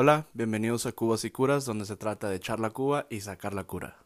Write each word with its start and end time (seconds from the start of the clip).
Hola, 0.00 0.28
bienvenidos 0.32 0.86
a 0.86 0.92
Cubas 0.92 1.24
y 1.24 1.30
Curas, 1.32 1.64
donde 1.64 1.84
se 1.84 1.96
trata 1.96 2.30
de 2.30 2.36
echar 2.36 2.60
la 2.60 2.70
cuba 2.70 3.08
y 3.10 3.18
sacar 3.20 3.52
la 3.52 3.64
cura. 3.64 3.96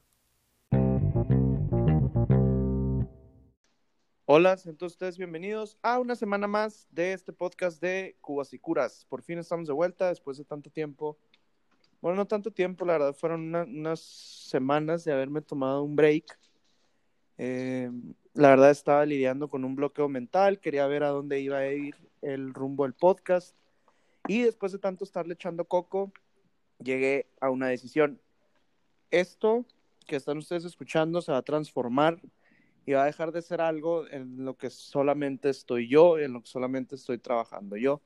Hola, 4.25 4.57
todos 4.57 4.93
ustedes 4.93 5.19
bienvenidos 5.19 5.77
a 5.83 5.99
una 5.99 6.17
semana 6.17 6.47
más 6.47 6.89
de 6.93 7.13
este 7.13 7.35
podcast 7.35 7.79
de 7.83 8.17
Cubas 8.23 8.55
y 8.55 8.59
Curas. 8.59 9.05
Por 9.11 9.21
fin 9.21 9.39
estamos 9.39 9.67
de 9.67 9.75
vuelta 9.75 10.09
después 10.09 10.39
de 10.39 10.47
tanto 10.47 10.71
tiempo. 10.71 11.19
Bueno, 12.01 12.17
no 12.17 12.27
tanto 12.27 12.51
tiempo, 12.51 12.87
la 12.87 12.95
verdad, 12.95 13.13
fueron 13.15 13.43
una- 13.43 13.65
unas 13.65 14.01
semanas 14.01 15.04
de 15.04 15.13
haberme 15.13 15.43
tomado 15.43 15.83
un 15.83 15.95
break. 15.95 16.38
Eh, 17.37 17.91
la 18.33 18.48
verdad 18.48 18.70
estaba 18.70 19.05
lidiando 19.05 19.47
con 19.47 19.62
un 19.62 19.77
bloqueo 19.77 20.09
mental, 20.09 20.59
quería 20.59 20.87
ver 20.87 21.02
a 21.02 21.09
dónde 21.11 21.38
iba 21.41 21.59
a 21.59 21.70
ir 21.70 21.97
el 22.23 22.55
rumbo 22.55 22.84
del 22.84 22.95
podcast. 22.95 23.55
Y 24.29 24.43
después 24.43 24.73
de 24.73 24.79
tanto 24.79 25.05
estarle 25.05 25.34
echando 25.34 25.65
coco, 25.65 26.12
llegué 26.79 27.27
a 27.41 27.51
una 27.51 27.69
decisión. 27.69 28.21
Esto 29.11 29.67
que 30.07 30.17
están 30.17 30.39
ustedes 30.39 30.65
escuchando 30.65 31.21
se 31.23 31.33
va 31.33 31.39
a 31.39 31.43
transformar 31.43 32.21
y 32.87 32.93
va 32.93 33.03
a 33.03 33.07
dejar 33.07 33.33
de 33.33 33.43
ser 33.43 33.61
algo 33.61 34.09
en 34.09 34.45
lo 34.45 34.57
que 34.57 34.71
solamente 34.71 35.49
estoy 35.51 35.89
yo, 35.89 36.19
en 36.19 36.33
lo 36.33 36.41
que 36.41 36.49
solamente 36.49 36.97
estoy 36.97 37.19
trabajando 37.19 37.77
yo. 37.77 38.03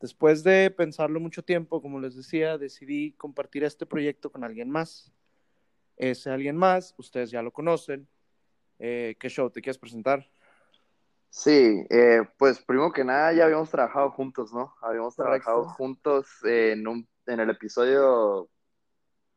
Después 0.00 0.44
de 0.44 0.70
pensarlo 0.70 1.18
mucho 1.18 1.42
tiempo, 1.42 1.82
como 1.82 1.98
les 1.98 2.14
decía, 2.14 2.56
decidí 2.56 3.12
compartir 3.12 3.64
este 3.64 3.84
proyecto 3.84 4.30
con 4.30 4.44
alguien 4.44 4.70
más. 4.70 5.12
Ese 5.96 6.30
alguien 6.30 6.56
más, 6.56 6.94
ustedes 6.98 7.30
ya 7.32 7.42
lo 7.42 7.52
conocen. 7.52 8.06
Eh, 8.78 9.16
¿Qué 9.18 9.28
show 9.28 9.50
te 9.50 9.60
quieres 9.60 9.78
presentar? 9.78 10.30
Sí, 11.30 11.84
eh, 11.90 12.22
pues 12.38 12.60
primero 12.60 12.90
que 12.92 13.04
nada 13.04 13.32
ya 13.32 13.44
habíamos 13.44 13.70
trabajado 13.70 14.10
juntos, 14.10 14.52
¿no? 14.52 14.74
Habíamos 14.80 15.14
Correcto. 15.14 15.44
trabajado 15.44 15.74
juntos 15.74 16.26
en 16.44 16.86
un, 16.88 17.08
en 17.26 17.40
el 17.40 17.50
episodio 17.50 18.48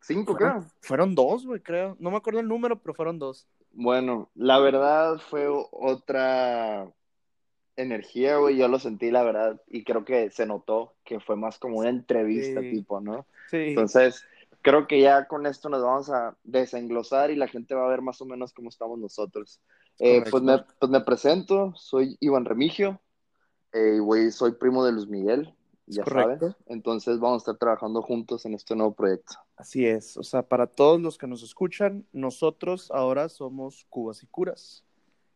5, 0.02 0.36
creo. 0.36 0.66
Fueron, 0.82 1.16
dos, 1.16 1.46
güey, 1.46 1.62
creo. 1.62 1.96
No 2.00 2.12
me 2.12 2.18
acuerdo 2.18 2.40
el 2.40 2.48
número, 2.48 2.82
pero 2.82 2.94
fueron 2.94 3.20
dos. 3.20 3.48
Bueno, 3.72 4.30
la 4.36 4.60
verdad 4.60 5.20
fue 5.30 5.48
otra 5.48 6.92
energía, 7.76 8.38
güey, 8.38 8.58
yo 8.58 8.68
lo 8.68 8.80
sentí, 8.80 9.12
la 9.12 9.24
verdad, 9.24 9.62
y 9.68 9.84
creo 9.84 10.04
que 10.04 10.30
se 10.30 10.46
notó 10.46 10.94
que 11.04 11.20
fue 11.20 11.36
más 11.36 11.58
como 11.58 11.80
una 11.80 11.90
entrevista 11.90 12.62
Sí. 12.62 12.70
tipo, 12.72 13.00
¿no? 13.00 13.26
Sí, 13.50 13.58
Entonces, 13.58 14.26
creo 14.62 14.88
que 14.88 15.00
ya 15.02 15.28
con 15.28 15.46
esto 15.46 15.70
nos 15.70 15.82
vamos 15.84 16.10
a 16.10 16.36
desenglosar 16.44 17.32
y 17.32 17.36
la 17.36 17.48
gente 17.48 17.74
va 17.76 17.86
a 17.86 17.90
ver 17.90 18.02
más 18.02 18.22
o 18.22 18.26
menos 18.26 18.54
cómo 18.54 18.70
estamos 18.70 19.00
nosotros. 19.00 19.62
Eh, 20.04 20.24
pues, 20.30 20.42
me, 20.42 20.58
pues 20.80 20.92
me 20.92 21.02
presento, 21.02 21.74
soy 21.76 22.18
Iván 22.20 22.46
Remigio, 22.46 23.00
eh, 23.72 23.94
y 23.98 24.00
güey, 24.00 24.32
soy 24.32 24.54
primo 24.54 24.84
de 24.84 24.94
Luis 24.94 25.08
Miguel, 25.08 25.54
ya 25.86 26.04
sabes. 26.06 26.40
Entonces 26.66 27.20
vamos 27.20 27.42
a 27.42 27.44
estar 27.44 27.58
trabajando 27.58 28.02
juntos 28.02 28.46
en 28.46 28.56
este 28.56 28.76
nuevo 28.76 28.96
proyecto. 28.96 29.36
Así 29.58 29.86
es, 29.86 30.18
o 30.18 30.24
sea, 30.24 30.42
para 30.42 30.66
todos 30.66 31.00
los 31.00 31.20
que 31.20 31.28
nos 31.28 31.44
escuchan, 31.44 32.08
nosotros 32.12 32.90
ahora 32.90 33.30
somos 33.30 33.86
Cubas 33.90 34.24
y 34.24 34.28
Curas. 34.28 34.84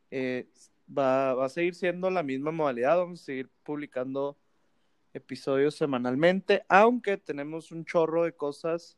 Eh, 0.09 0.47
va, 0.89 1.35
va 1.35 1.45
a 1.45 1.49
seguir 1.49 1.75
siendo 1.75 2.09
la 2.09 2.23
misma 2.23 2.51
modalidad, 2.51 2.97
vamos 2.97 3.21
a 3.21 3.25
seguir 3.25 3.49
publicando 3.63 4.35
episodios 5.13 5.75
semanalmente, 5.75 6.65
aunque 6.69 7.17
tenemos 7.17 7.71
un 7.71 7.85
chorro 7.85 8.23
de 8.23 8.33
cosas 8.33 8.97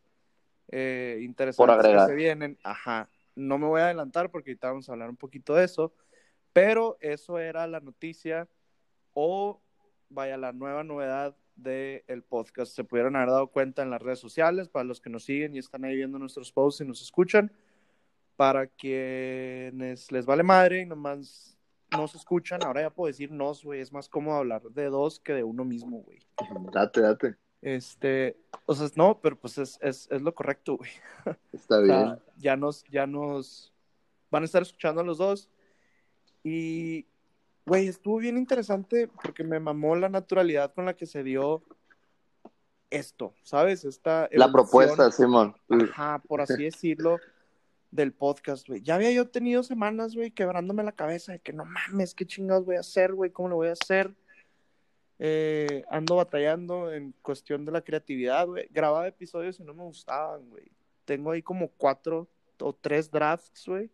eh, 0.70 1.20
interesantes 1.22 1.92
que 1.92 2.06
se 2.06 2.16
vienen. 2.16 2.58
Ajá, 2.64 3.10
no 3.38 3.58
me 3.58 3.68
voy 3.68 3.82
a 3.82 3.86
adelantar 3.86 4.32
porque 4.32 4.52
ahorita 4.52 4.70
vamos 4.70 4.90
a 4.90 4.94
hablar 4.94 5.10
un 5.10 5.16
poquito 5.16 5.54
de 5.56 5.64
eso, 5.64 5.94
pero 6.54 6.98
eso 7.02 7.40
era 7.40 7.68
la 7.68 7.80
noticia 7.80 8.50
o 9.14 9.62
vaya 10.10 10.38
la 10.38 10.52
nueva 10.52 10.84
novedad 10.84 11.36
del 11.56 12.24
podcast. 12.24 12.76
Se 12.76 12.84
pudieron 12.84 13.16
haber 13.16 13.30
dado 13.30 13.48
cuenta 13.48 13.84
en 13.84 13.90
las 13.90 14.02
redes 14.02 14.20
sociales, 14.20 14.70
para 14.70 14.86
los 14.86 15.02
que 15.02 15.10
nos 15.10 15.24
siguen 15.26 15.56
y 15.56 15.60
están 15.60 15.86
ahí 15.86 15.96
viendo 15.96 16.20
nuestros 16.20 16.52
posts 16.52 16.82
y 16.82 16.88
nos 16.88 17.02
escuchan, 17.02 17.52
para 18.36 18.68
quienes 18.68 20.12
les 20.12 20.26
vale 20.26 20.44
madre 20.44 20.82
y 20.82 20.86
nomás 20.86 21.58
nos 21.92 22.16
escuchan, 22.16 22.64
ahora 22.64 22.82
ya 22.82 22.90
puedo 22.90 23.08
decir 23.08 23.32
nos, 23.32 23.64
güey, 23.64 23.82
es 23.82 23.92
más 23.92 24.10
cómodo 24.10 24.38
hablar 24.38 24.64
de 24.64 24.86
dos 24.86 25.20
que 25.20 25.34
de 25.34 25.44
uno 25.44 25.64
mismo, 25.64 26.02
güey. 26.02 26.20
Date, 26.72 27.02
date. 27.02 27.47
Este, 27.76 28.38
o 28.66 28.74
sea, 28.74 28.88
no, 28.96 29.20
pero 29.20 29.36
pues 29.38 29.58
es, 29.58 29.78
es, 29.82 30.08
es 30.10 30.22
lo 30.22 30.34
correcto, 30.34 30.78
güey. 30.78 30.90
Está 31.52 31.80
O 31.80 31.84
bien. 31.84 31.96
sea, 31.98 32.20
ya 32.38 32.56
nos, 32.56 32.86
ya 32.86 33.06
nos 33.06 33.74
van 34.32 34.44
a 34.44 34.46
estar 34.46 34.62
escuchando 34.62 35.02
a 35.02 35.04
los 35.04 35.18
dos. 35.18 35.50
Y, 36.46 37.06
güey, 37.66 37.88
estuvo 37.88 38.18
bien 38.20 38.38
interesante 38.38 39.10
porque 39.22 39.44
me 39.44 39.60
mamó 39.60 39.98
la 39.98 40.08
naturalidad 40.08 40.74
con 40.74 40.86
la 40.86 40.96
que 40.96 41.06
se 41.06 41.24
dio 41.24 41.62
esto, 42.90 43.34
¿sabes? 43.44 43.84
Esta 43.84 44.30
La 44.32 44.50
propuesta, 44.50 45.12
Simón. 45.12 45.54
ajá, 45.70 46.22
por 46.26 46.40
así 46.40 46.64
decirlo, 46.64 47.20
del 47.92 48.14
podcast, 48.14 48.66
güey. 48.66 48.82
Ya 48.82 48.96
había 48.96 49.12
yo 49.12 49.28
tenido 49.28 49.62
semanas, 49.64 50.16
güey, 50.16 50.32
quebrándome 50.32 50.84
la 50.84 50.94
cabeza 50.94 51.34
de 51.34 51.40
que 51.40 51.52
no 51.52 51.66
mames, 51.66 52.16
qué 52.16 52.26
chingados 52.26 52.66
voy 52.66 52.78
a 52.78 52.80
hacer, 52.80 53.14
güey, 53.14 53.30
cómo 53.32 53.50
lo 53.50 53.56
voy 53.58 53.68
a 53.68 53.74
hacer. 53.74 54.16
Eh, 55.20 55.84
ando 55.90 56.18
batallando 56.18 56.94
en 56.94 57.14
cuestión 57.22 57.66
de 57.66 57.72
la 57.72 57.82
creatividad, 57.82 58.48
güey. 58.48 58.68
Grababa 58.72 59.08
episodios 59.08 59.60
y 59.60 59.64
no 59.64 59.74
me 59.74 59.84
gustaban, 59.84 60.50
güey. 60.50 60.72
Tengo 61.06 61.32
ahí 61.32 61.42
como 61.42 61.70
cuatro 61.70 62.28
o 62.60 62.74
tres 62.74 63.10
drafts, 63.10 63.66
güey, 63.68 63.90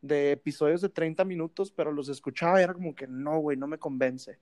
de 0.00 0.32
episodios 0.32 0.80
de 0.80 0.88
30 0.88 1.24
minutos, 1.24 1.70
pero 1.70 1.92
los 1.92 2.08
escuchaba 2.08 2.60
y 2.60 2.64
era 2.64 2.74
como 2.74 2.94
que 2.94 3.06
no, 3.06 3.38
güey, 3.38 3.56
no 3.56 3.66
me 3.66 3.78
convence. 3.78 4.38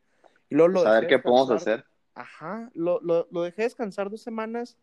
Y 0.48 0.56
luego 0.56 0.72
lo 0.72 0.86
a 0.86 1.00
ver 1.00 1.06
qué 1.06 1.18
podemos 1.18 1.50
hacer. 1.50 1.84
Ajá, 2.14 2.70
lo, 2.74 3.00
lo, 3.00 3.26
lo 3.30 3.42
dejé 3.42 3.62
descansar 3.62 4.10
dos 4.10 4.22
semanas 4.22 4.76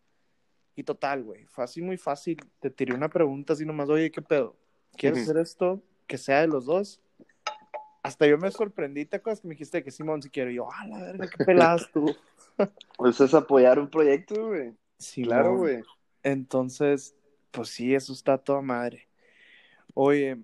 y 0.76 0.84
total, 0.84 1.24
güey, 1.24 1.46
fue 1.46 1.64
así 1.64 1.82
muy 1.82 1.98
fácil. 1.98 2.38
Te 2.60 2.70
tiré 2.70 2.94
una 2.94 3.10
pregunta 3.10 3.54
así 3.54 3.66
nomás, 3.66 3.90
oye, 3.90 4.12
¿qué 4.12 4.22
pedo? 4.22 4.56
¿Quieres 4.98 5.24
hacer 5.24 5.38
esto? 5.38 5.82
Que 6.08 6.18
sea 6.18 6.42
de 6.42 6.48
los 6.48 6.66
dos. 6.66 7.00
Hasta 8.04 8.28
yo 8.28 8.38
me 8.38 8.50
sorprendí, 8.52 9.06
¿te 9.06 9.18
acuerdas 9.18 9.42
que 9.42 9.48
me 9.48 9.54
dijiste 9.54 9.84
que 9.84 9.92
Simón 9.92 10.22
si 10.22 10.30
quiero? 10.30 10.50
Y 10.50 10.56
yo, 10.56 10.68
ah, 10.72 10.88
la 10.88 11.00
verga, 11.00 11.28
qué 11.30 11.38
peladas 11.46 11.90
tú. 11.92 12.16
Pues 12.98 13.20
es 13.22 13.34
apoyar 13.34 13.80
un 13.80 13.90
proyecto, 13.90 14.48
güey. 14.48 14.74
Sí, 14.98 15.24
Claro, 15.24 15.58
güey. 15.58 15.84
Entonces, 16.24 17.16
pues 17.52 17.70
sí, 17.70 17.94
eso 17.94 18.14
está 18.14 18.38
toda 18.38 18.62
madre. 18.62 19.08
Oye, 19.94 20.38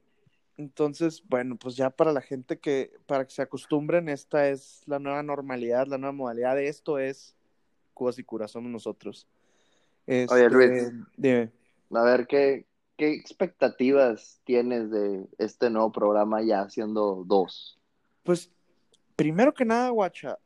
entonces, 0.58 1.24
bueno, 1.28 1.56
pues 1.56 1.76
ya 1.76 1.90
para 1.90 2.12
la 2.12 2.22
gente 2.22 2.60
que, 2.60 2.92
para 3.06 3.26
que 3.26 3.32
se 3.32 3.42
acostumbren, 3.42 4.10
esta 4.10 4.50
es 4.50 4.82
la 4.88 5.00
nueva 5.00 5.22
normalidad, 5.24 5.88
la 5.88 5.98
nueva 5.98 6.14
modalidad 6.14 6.56
de 6.56 6.68
esto 6.68 6.98
es 7.00 7.36
Cubas 7.94 8.18
y 8.20 8.24
Curas, 8.24 8.52
somos 8.52 8.72
nosotros. 8.72 9.28
Oye, 10.08 10.24
Este, 10.24 10.50
Luis. 10.50 10.72
dime. 11.16 11.52
A 11.94 12.04
ver, 12.04 12.28
¿qué, 12.28 12.66
¿qué 12.98 13.14
expectativas 13.14 14.42
tienes 14.44 14.90
de 14.90 15.28
este 15.38 15.70
nuevo 15.70 15.92
programa 15.92 16.42
ya 16.42 16.68
siendo 16.70 17.24
dos? 17.26 17.80
Pues, 18.24 18.52
primero 19.16 19.54
que 19.54 19.64
nada, 19.64 19.90
guacha, 19.90 20.38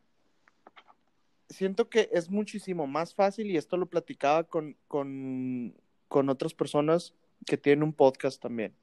siento 1.50 1.90
que 1.90 2.10
es 2.12 2.30
muchísimo 2.30 2.86
más 2.86 3.16
fácil 3.16 3.50
y 3.50 3.58
esto 3.58 3.78
lo 3.78 3.88
platicaba 3.88 4.44
con, 4.44 4.76
con, 4.88 5.74
con 6.08 6.30
otras 6.30 6.54
personas 6.54 7.14
que 7.46 7.58
tienen 7.58 7.84
un 7.84 7.94
podcast 7.94 8.42
también, 8.42 8.76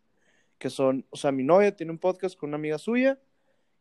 que 0.58 0.70
son, 0.70 1.04
o 1.10 1.16
sea, 1.16 1.30
mi 1.30 1.44
novia 1.44 1.76
tiene 1.76 1.92
un 1.92 1.98
podcast 1.98 2.36
con 2.36 2.48
una 2.50 2.56
amiga 2.56 2.78
suya 2.78 3.18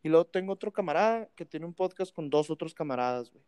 y 0.04 0.10
luego 0.10 0.26
tengo 0.26 0.54
otro 0.54 0.72
camarada 0.72 1.30
que 1.36 1.46
tiene 1.46 1.66
un 1.66 1.74
podcast 1.74 2.14
con 2.14 2.30
dos 2.30 2.50
otros 2.50 2.74
camaradas, 2.74 3.32
güey. 3.32 3.44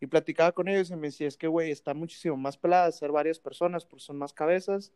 Y 0.00 0.06
platicaba 0.06 0.52
con 0.52 0.68
ellos 0.68 0.90
y 0.90 0.96
me 0.96 1.08
decía, 1.08 1.28
es 1.28 1.36
que, 1.36 1.46
güey, 1.46 1.70
está 1.70 1.94
muchísimo 1.94 2.36
más 2.36 2.56
pelada 2.58 2.90
ser 2.92 3.10
varias 3.10 3.38
personas 3.38 3.86
porque 3.86 4.04
son 4.04 4.18
más 4.18 4.32
cabezas 4.32 4.92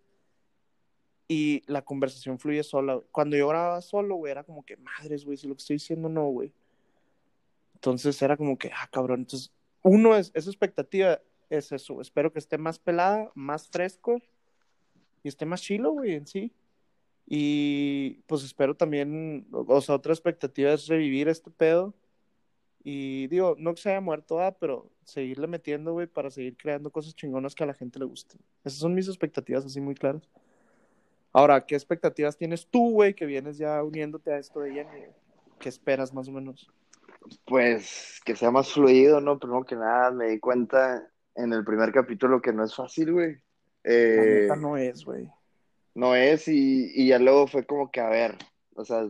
y 1.29 1.63
la 1.67 1.83
conversación 1.83 2.39
fluye 2.39 2.63
sola. 2.63 3.01
Cuando 3.13 3.37
yo 3.37 3.47
grababa 3.49 3.83
solo, 3.83 4.17
güey, 4.17 4.33
era 4.33 4.45
como 4.45 4.65
que, 4.65 4.79
madres, 4.79 5.27
güey, 5.27 5.37
si 5.37 5.47
lo 5.47 5.55
que 5.55 5.61
estoy 5.61 5.77
diciendo 5.77 6.09
no, 6.09 6.27
güey. 6.29 6.53
Entonces 7.75 8.21
era 8.23 8.37
como 8.37 8.57
que, 8.59 8.71
ah, 8.75 8.89
cabrón. 8.91 9.21
Entonces, 9.21 9.53
uno 9.83 10.17
es, 10.17 10.33
esa 10.35 10.49
expectativa 10.49 11.21
es 11.51 11.71
eso. 11.71 12.01
Espero 12.01 12.33
que 12.33 12.39
esté 12.39 12.57
más 12.57 12.79
pelada, 12.79 13.31
más 13.35 13.69
fresco 13.69 14.21
y 15.23 15.29
esté 15.29 15.45
más 15.45 15.61
chilo, 15.61 15.93
güey, 15.93 16.15
en 16.15 16.27
sí. 16.27 16.53
Y 17.27 18.23
pues 18.27 18.43
espero 18.43 18.75
también, 18.75 19.47
o 19.53 19.81
sea, 19.83 19.97
otra 19.97 20.15
expectativa 20.15 20.73
es 20.73 20.87
revivir 20.87 21.29
este 21.29 21.51
pedo. 21.51 21.95
Y 22.83 23.27
digo, 23.27 23.55
no 23.59 23.75
que 23.75 23.83
se 23.83 23.91
haya 23.91 24.01
muerto, 24.01 24.41
ah, 24.41 24.57
pero 24.59 24.91
seguirle 25.05 25.47
metiendo, 25.47 25.93
güey, 25.93 26.07
para 26.07 26.31
seguir 26.31 26.57
creando 26.57 26.91
cosas 26.91 27.15
chingonas 27.15 27.55
que 27.55 27.65
a 27.65 27.67
la 27.67 27.75
gente 27.75 27.99
le 27.99 28.07
gusten. 28.07 28.41
Esas 28.65 28.79
son 28.79 28.95
mis 28.95 29.09
expectativas 29.09 29.67
así 29.67 29.79
muy 29.79 29.95
claras. 29.95 30.23
Ahora, 31.33 31.65
¿qué 31.67 31.75
expectativas 31.75 32.37
tienes 32.37 32.69
tú, 32.69 32.93
güey, 32.93 33.15
que 33.15 33.27
vienes 33.27 33.59
ya 33.59 33.83
uniéndote 33.83 34.33
a 34.33 34.39
esto 34.39 34.61
de 34.61 34.73
Jenny? 34.73 35.07
¿Qué 35.59 35.69
esperas 35.69 36.13
más 36.13 36.29
o 36.29 36.33
menos? 36.33 36.73
Pues 37.45 38.21
que 38.25 38.37
sea 38.37 38.51
más 38.51 38.73
fluido, 38.73 39.21
¿no? 39.21 39.39
Primero 39.39 39.65
que 39.65 39.77
nada, 39.77 40.11
me 40.11 40.29
di 40.29 40.39
cuenta 40.41 41.11
en 41.35 41.53
el 41.53 41.65
primer 41.65 41.93
capítulo 41.93 42.41
que 42.41 42.53
no 42.53 42.65
es 42.65 42.75
fácil, 42.75 43.13
güey. 43.13 43.37
La 44.11 44.25
Eh, 44.25 44.27
neta 44.27 44.55
no 44.55 44.77
es, 44.77 45.05
güey. 45.05 45.31
no 45.95 46.15
es, 46.15 46.49
y, 46.49 46.91
y 46.95 47.09
ya 47.09 47.19
luego 47.19 47.47
fue 47.47 47.67
como 47.67 47.91
que, 47.91 48.01
a 48.01 48.09
ver, 48.09 48.37
o 48.75 48.85
sea, 48.85 49.09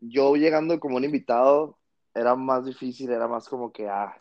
yo 0.00 0.36
llegando 0.36 0.80
como 0.80 0.96
un 0.96 1.04
invitado 1.04 1.78
era 2.14 2.34
más 2.34 2.64
difícil, 2.64 3.10
era 3.10 3.28
más 3.28 3.48
como 3.48 3.72
que, 3.72 3.88
ah, 3.88 4.20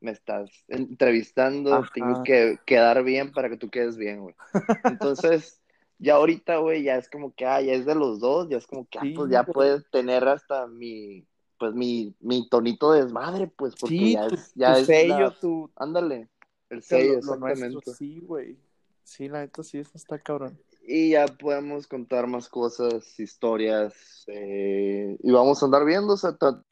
me 0.00 0.12
estás 0.12 0.50
entrevistando, 0.68 1.72
Ajá. 1.76 1.90
tengo 1.94 2.22
que 2.22 2.58
quedar 2.66 3.02
bien 3.04 3.32
para 3.32 3.50
que 3.50 3.56
tú 3.58 3.70
quedes 3.70 3.96
bien, 3.96 4.20
güey. 4.22 4.34
Entonces, 4.86 5.59
ya 6.00 6.14
ahorita, 6.16 6.56
güey, 6.58 6.82
ya 6.82 6.96
es 6.96 7.08
como 7.08 7.32
que, 7.34 7.46
ah, 7.46 7.60
ya 7.60 7.74
es 7.74 7.86
de 7.86 7.94
los 7.94 8.18
dos, 8.20 8.48
ya 8.48 8.56
es 8.56 8.66
como 8.66 8.88
que, 8.88 8.98
ah, 8.98 9.02
Sí, 9.02 9.12
pues 9.14 9.30
ya 9.30 9.44
puedes 9.44 9.88
tener 9.90 10.26
hasta 10.26 10.66
mi, 10.66 11.26
pues 11.58 11.74
mi, 11.74 12.14
mi 12.20 12.48
tonito 12.48 12.92
de 12.92 13.02
desmadre, 13.04 13.46
pues, 13.48 13.76
porque 13.76 13.94
Sí, 13.96 14.12
ya 14.12 14.26
tu, 14.28 14.34
es, 14.34 14.52
ya 14.54 14.72
tu 14.74 14.80
es 14.80 14.86
sello, 14.86 15.14
la- 15.14 15.38
tu, 15.40 15.70
ándale, 15.76 16.28
el 16.70 16.82
sello, 16.82 17.14
lo, 17.22 17.34
lo 17.34 17.36
nuestro, 17.36 17.68
exactamente. 17.68 17.92
sí, 17.92 18.20
güey. 18.20 18.56
Sí, 19.04 19.28
la 19.28 19.40
neta 19.40 19.62
sí, 19.62 19.78
eso 19.78 19.92
está 19.94 20.18
cabrón. 20.18 20.58
Y 20.86 21.10
ya 21.10 21.26
podemos 21.26 21.86
contar 21.86 22.26
más 22.26 22.48
cosas, 22.48 23.20
historias, 23.20 24.24
eh, 24.28 25.16
y 25.22 25.30
vamos 25.30 25.62
a 25.62 25.66
andar 25.66 25.84
viendo, 25.84 26.14
o 26.14 26.16
sea, 26.16 26.36
ta- 26.36 26.64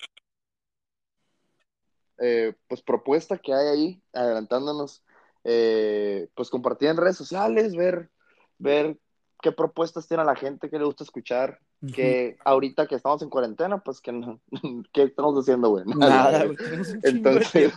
eh, 2.20 2.54
pues 2.66 2.82
propuesta 2.82 3.38
que 3.38 3.52
hay 3.54 3.66
ahí, 3.69 4.02
adelantándonos, 4.12 5.04
eh, 5.44 6.28
pues 6.34 6.50
compartir 6.50 6.88
en 6.88 6.96
redes 6.96 7.16
sociales, 7.16 7.76
ver, 7.76 8.10
ver 8.58 8.98
qué 9.40 9.52
propuestas 9.52 10.08
tiene 10.08 10.25
la 10.25 10.35
gente, 10.35 10.69
qué 10.69 10.79
le 10.79 10.85
gusta 10.85 11.05
escuchar, 11.05 11.61
que 11.94 12.37
ahorita 12.44 12.87
que 12.87 12.96
estamos 12.96 13.23
en 13.23 13.31
cuarentena, 13.31 13.79
pues 13.79 14.00
que 14.00 14.12
no, 14.12 14.40
¿qué 14.93 15.05
estamos 15.05 15.35
haciendo, 15.40 15.70
güey? 15.70 15.85
Nada, 15.87 16.44
Entonces, 17.02 17.73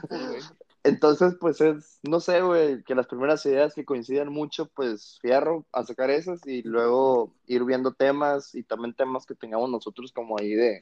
entonces, 0.83 1.35
pues 1.39 1.61
es, 1.61 1.99
no 2.01 2.19
sé, 2.19 2.41
güey, 2.41 2.83
que 2.83 2.95
las 2.95 3.05
primeras 3.05 3.45
ideas 3.45 3.75
que 3.75 3.85
coincidan 3.85 4.29
mucho, 4.29 4.67
pues 4.73 5.19
fierro 5.21 5.65
a 5.71 5.83
sacar 5.83 6.09
esas 6.09 6.45
y 6.47 6.63
luego 6.63 7.35
ir 7.45 7.63
viendo 7.63 7.93
temas 7.93 8.55
y 8.55 8.63
también 8.63 8.95
temas 8.95 9.27
que 9.27 9.35
tengamos 9.35 9.69
nosotros 9.69 10.11
como 10.11 10.39
ahí 10.39 10.55
de, 10.55 10.79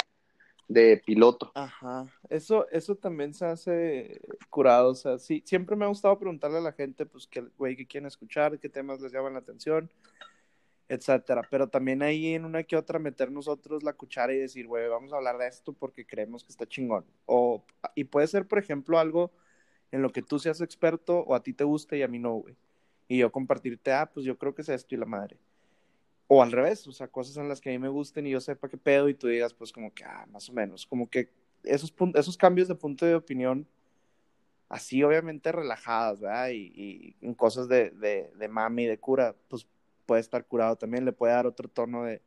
de 0.70 1.02
piloto. 1.06 1.52
Ajá, 1.54 2.06
eso, 2.30 2.66
eso 2.70 2.96
también 2.96 3.34
se 3.34 3.46
hace 3.46 4.22
curado, 4.50 4.92
o 4.92 4.96
sea, 4.96 5.18
sí, 5.18 5.44
siempre 5.46 5.76
me 5.76 5.84
ha 5.84 5.90
gustado 5.90 6.18
preguntarle 6.18 6.60
a 6.60 6.62
la 6.62 6.72
gente, 6.72 7.06
pues, 7.06 7.28
qué, 7.28 7.42
güey, 7.58 7.76
qué 7.76 7.86
quieren 7.86 8.08
escuchar, 8.08 8.58
qué 8.58 8.70
temas 8.70 9.02
les 9.02 9.12
llaman 9.12 9.34
la 9.34 9.40
atención, 9.40 9.92
etcétera, 10.90 11.44
pero 11.50 11.68
también 11.70 12.02
ahí 12.02 12.34
en 12.34 12.46
una 12.46 12.64
que 12.64 12.76
otra 12.76 12.98
meter 12.98 13.32
nosotros 13.32 13.84
la 13.84 13.94
cuchara 13.94 14.34
y 14.34 14.40
decir, 14.40 14.66
güey, 14.66 14.90
vamos 14.90 15.14
a 15.14 15.18
hablar 15.18 15.38
de 15.38 15.48
esto 15.48 15.72
porque 15.72 16.06
creemos 16.06 16.44
que 16.44 16.52
está 16.52 16.68
chingón, 16.68 17.06
o, 17.28 17.64
y 17.94 18.06
puede 18.06 18.28
ser, 18.28 18.48
por 18.48 18.58
ejemplo, 18.58 18.98
algo 18.98 19.32
en 19.92 20.02
lo 20.02 20.12
que 20.12 20.24
tú 20.24 20.40
seas 20.40 20.62
experto 20.62 21.20
o 21.20 21.36
a 21.36 21.44
ti 21.44 21.54
te 21.54 21.64
guste 21.64 21.98
y 21.98 22.02
a 22.02 22.08
mí 22.08 22.18
no, 22.18 22.34
güey, 22.34 22.56
y 23.08 23.20
yo 23.20 23.32
compartirte, 23.32 23.94
ah, 23.94 24.10
pues 24.12 24.26
yo 24.26 24.38
creo 24.38 24.56
que 24.56 24.64
es 24.64 24.70
esto 24.70 24.96
y 24.96 24.98
la 24.98 25.06
madre. 25.06 25.38
O 26.28 26.44
al 26.44 26.52
revés, 26.52 26.86
o 26.88 26.92
sea, 26.92 27.08
cosas 27.08 27.38
en 27.38 27.50
las 27.50 27.62
que 27.62 27.70
a 27.70 27.72
mí 27.72 27.80
me 27.80 27.90
gusten 27.90 28.28
y 28.28 28.32
yo 28.32 28.40
sepa 28.40 28.70
qué 28.70 28.78
pedo 28.78 29.10
y 29.10 29.16
tú 29.16 29.28
digas, 29.28 29.54
pues 29.54 29.72
como 29.72 29.94
que, 29.94 30.04
ah, 30.04 30.28
más 30.32 30.50
o 30.50 30.54
menos, 30.54 30.86
como 30.86 31.10
que 31.10 31.30
esos, 31.64 31.94
esos 32.16 32.38
cambios 32.38 32.68
de 32.68 32.76
punto 32.76 33.06
de 33.06 33.16
opinión, 33.16 33.68
así 34.70 35.04
obviamente 35.04 35.52
relajadas, 35.52 36.20
¿verdad? 36.20 36.50
Y, 36.50 36.72
y 36.76 37.16
en 37.26 37.34
cosas 37.34 37.68
de, 37.68 37.90
de, 37.92 38.32
de 38.36 38.48
mami, 38.48 38.86
de 38.86 39.00
cura, 39.00 39.36
pues 39.48 39.68
puede 40.10 40.22
estar 40.22 40.44
curado 40.44 40.76
también, 40.76 41.06
le 41.06 41.12
puede 41.12 41.34
dar 41.34 41.46
otro 41.46 41.68
tono 41.70 42.04
de 42.04 42.20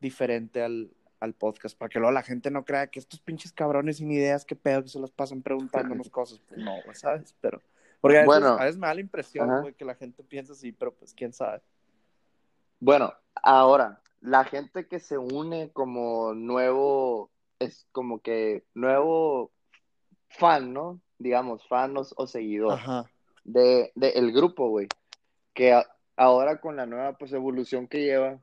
diferente 0.00 0.62
al, 0.62 0.90
al 1.20 1.34
podcast, 1.34 1.76
para 1.76 1.90
que 1.90 1.98
luego 1.98 2.10
la 2.12 2.22
gente 2.22 2.50
no 2.50 2.64
crea 2.64 2.86
que 2.86 2.98
estos 2.98 3.20
pinches 3.20 3.52
cabrones 3.52 3.98
sin 3.98 4.10
ideas, 4.10 4.46
qué 4.46 4.56
pedo, 4.56 4.82
que 4.82 4.88
se 4.88 4.98
los 4.98 5.10
pasan 5.10 5.42
preguntándonos 5.42 6.08
cosas, 6.10 6.40
pues 6.48 6.58
no, 6.58 6.72
¿sabes? 6.94 7.34
Pero, 7.42 7.60
porque 8.00 8.16
a 8.16 8.20
veces, 8.22 8.26
Bueno. 8.40 8.56
a 8.58 8.64
veces 8.64 8.78
me 8.78 8.86
da 8.86 8.94
la 8.94 9.00
impresión, 9.02 9.50
Ajá. 9.50 9.72
que 9.72 9.84
la 9.84 9.94
gente 9.94 10.24
piensa 10.24 10.54
así, 10.54 10.72
pero 10.72 10.94
pues 10.94 11.12
quién 11.12 11.34
sabe. 11.34 11.60
Bueno, 12.78 13.12
ahora, 13.42 14.00
la 14.22 14.44
gente 14.44 14.88
que 14.88 15.00
se 15.00 15.18
une 15.18 15.70
como 15.74 16.32
nuevo, 16.32 17.30
es 17.58 17.86
como 17.92 18.20
que 18.20 18.64
nuevo 18.72 19.50
fan, 20.30 20.72
¿no? 20.72 20.98
Digamos, 21.18 21.68
fan 21.68 21.94
o, 21.98 22.06
o 22.16 22.26
seguidor. 22.26 22.72
Ajá. 22.72 23.04
de, 23.44 23.92
de 23.94 24.08
el 24.12 24.32
grupo, 24.32 24.70
güey, 24.70 24.88
que 25.52 25.78
ahora 26.16 26.60
con 26.60 26.76
la 26.76 26.86
nueva 26.86 27.16
pues 27.18 27.32
evolución 27.32 27.88
que 27.88 28.02
lleva, 28.02 28.40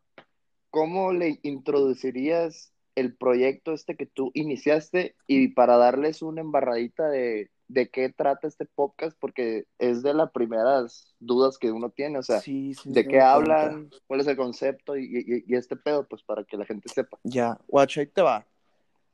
¿cómo 0.69 1.11
le 1.13 1.39
introducirías 1.43 2.71
el 2.95 3.15
proyecto 3.15 3.73
este 3.73 3.95
que 3.95 4.05
tú 4.05 4.31
iniciaste 4.33 5.15
y 5.27 5.49
para 5.49 5.77
darles 5.77 6.21
una 6.21 6.41
embarradita 6.41 7.07
de, 7.09 7.49
de 7.67 7.89
qué 7.89 8.09
trata 8.09 8.47
este 8.47 8.65
podcast? 8.65 9.15
Porque 9.19 9.65
es 9.77 10.01
de 10.01 10.13
las 10.13 10.31
primeras 10.31 11.13
dudas 11.19 11.57
que 11.57 11.71
uno 11.71 11.89
tiene, 11.91 12.17
o 12.19 12.23
sea, 12.23 12.39
Sí, 12.41 12.73
sí, 12.73 12.91
¿de 12.91 13.07
qué 13.07 13.21
hablan? 13.21 13.69
cuenta. 13.89 13.97
¿Cuál 14.07 14.19
es 14.21 14.27
el 14.27 14.37
concepto? 14.37 14.97
Y, 14.97 15.03
y- 15.05 15.43
y 15.47 15.55
este 15.55 15.75
pedo, 15.75 16.07
pues 16.07 16.23
para 16.23 16.43
que 16.43 16.57
la 16.57 16.65
gente 16.65 16.89
sepa. 16.89 17.19
Ya, 17.23 17.59
guacha, 17.67 18.01
ahí 18.01 18.07
te 18.07 18.21
va. 18.21 18.45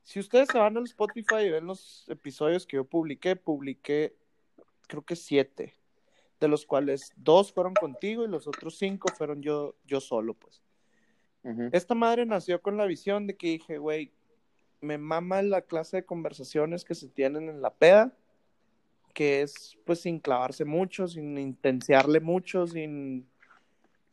Si 0.03 0.19
ustedes 0.19 0.49
se 0.49 0.57
van 0.57 0.75
al 0.77 0.83
Spotify 0.83 1.43
y 1.45 1.49
ven 1.51 1.65
los 1.65 2.05
episodios 2.09 2.65
que 2.67 2.75
yo 2.77 2.83
publiqué, 2.85 3.35
publiqué 3.37 4.15
creo 4.87 5.01
que 5.01 5.15
siete, 5.15 5.73
de 6.43 6.49
los 6.49 6.65
cuales 6.65 7.13
dos 7.15 7.53
fueron 7.53 7.73
contigo 7.73 8.25
y 8.25 8.27
los 8.27 8.47
otros 8.47 8.77
cinco 8.77 9.07
fueron 9.17 9.41
yo, 9.41 9.75
yo 9.85 10.01
solo, 10.01 10.33
pues. 10.33 10.61
Esta 11.73 11.93
madre 11.93 12.25
nació 12.25 12.61
con 12.61 12.77
la 12.77 12.85
visión 12.85 13.27
de 13.27 13.35
que 13.35 13.47
dije, 13.47 13.77
güey, 13.77 14.13
me 14.79 14.97
mama 14.97 15.41
la 15.41 15.61
clase 15.61 15.97
de 15.97 16.05
conversaciones 16.05 16.85
que 16.85 16.95
se 16.95 17.09
tienen 17.09 17.49
en 17.49 17.61
la 17.61 17.73
peda, 17.73 18.13
que 19.13 19.41
es 19.41 19.77
pues 19.85 20.01
sin 20.01 20.19
clavarse 20.19 20.63
mucho, 20.63 21.07
sin 21.07 21.37
intensiarle 21.37 22.21
mucho, 22.21 22.65
sin 22.65 23.27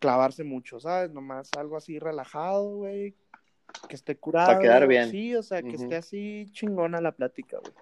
clavarse 0.00 0.43
mucho, 0.43 0.81
¿sabes? 0.81 1.11
Nomás 1.11 1.50
algo 1.56 1.77
así 1.77 2.00
relajado, 2.00 2.77
güey, 2.77 3.15
que 3.88 3.94
esté 3.94 4.17
curado. 4.17 4.59
quedar 4.61 4.88
bien. 4.88 5.09
Sí, 5.11 5.35
o 5.37 5.43
sea, 5.43 5.62
que 5.62 5.77
esté 5.77 5.97
así 5.97 6.47
chingona 6.53 7.00
la 7.00 7.12
plática, 7.12 7.59
güey. 7.59 7.75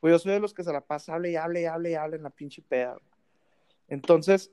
Pues 0.00 0.12
yo 0.12 0.18
soy 0.18 0.32
de 0.32 0.40
los 0.40 0.54
que 0.54 0.64
se 0.64 0.72
la 0.72 0.80
pasa, 0.80 1.14
hable 1.14 1.30
y 1.30 1.36
hable 1.36 1.62
y 1.62 1.64
hable 1.66 1.90
y 1.92 1.94
hable 1.94 2.16
en 2.16 2.24
la 2.24 2.30
pinche 2.30 2.62
peda, 2.62 2.94
güey. 2.94 3.11
Entonces, 3.92 4.50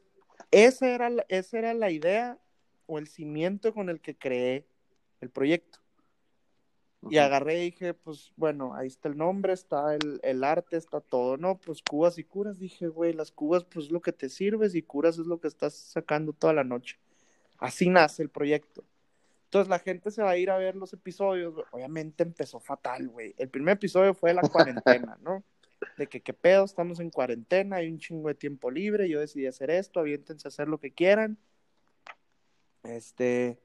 esa 0.51 0.89
era, 0.89 1.09
la- 1.09 1.25
esa 1.29 1.57
era 1.59 1.73
la 1.73 1.91
idea 1.91 2.37
o 2.87 2.99
el 2.99 3.07
cimiento 3.07 3.73
con 3.73 3.87
el 3.89 4.01
que 4.01 4.17
creé 4.17 4.67
el 5.21 5.29
proyecto. 5.29 5.79
Y 7.09 7.19
agarré 7.19 7.59
y 7.61 7.71
dije, 7.71 7.93
pues 7.93 8.33
bueno, 8.35 8.75
ahí 8.75 8.87
está 8.87 9.07
el 9.07 9.15
nombre, 9.17 9.53
está 9.53 9.95
el, 9.95 10.19
el 10.23 10.43
arte, 10.43 10.75
está 10.75 10.99
todo, 10.99 11.37
¿no? 11.37 11.57
Pues 11.57 11.81
cubas 11.81 12.17
y 12.17 12.25
curas. 12.25 12.59
Dije, 12.59 12.89
güey, 12.89 13.13
las 13.13 13.31
cubas, 13.31 13.63
pues 13.63 13.85
es 13.85 13.91
lo 13.91 14.01
que 14.01 14.11
te 14.11 14.27
sirves 14.27 14.75
y 14.75 14.81
curas 14.81 15.17
es 15.17 15.25
lo 15.25 15.39
que 15.39 15.47
estás 15.47 15.73
sacando 15.73 16.33
toda 16.33 16.51
la 16.51 16.65
noche. 16.65 16.99
Así 17.59 17.87
nace 17.87 18.21
el 18.21 18.29
proyecto. 18.29 18.83
Entonces 19.45 19.69
la 19.69 19.79
gente 19.79 20.11
se 20.11 20.21
va 20.21 20.31
a 20.31 20.37
ir 20.37 20.51
a 20.51 20.57
ver 20.57 20.75
los 20.75 20.91
episodios. 20.91 21.53
Obviamente 21.71 22.23
empezó 22.23 22.59
fatal, 22.59 23.07
güey. 23.07 23.33
El 23.37 23.47
primer 23.47 23.75
episodio 23.75 24.13
fue 24.13 24.31
de 24.31 24.33
la 24.35 24.41
cuarentena, 24.41 25.17
¿no? 25.21 25.45
De 25.97 26.07
que 26.07 26.21
qué 26.21 26.33
pedo, 26.33 26.65
estamos 26.65 26.99
en 26.99 27.09
cuarentena, 27.09 27.77
hay 27.77 27.89
un 27.89 27.99
chingo 27.99 28.27
de 28.27 28.35
tiempo 28.35 28.71
libre, 28.71 29.09
yo 29.09 29.19
decidí 29.19 29.47
hacer 29.47 29.69
esto, 29.69 29.99
aviéntense 29.99 30.47
a 30.47 30.49
hacer 30.49 30.67
lo 30.67 30.79
que 30.79 30.91
quieran. 30.91 31.37
Este, 32.83 33.59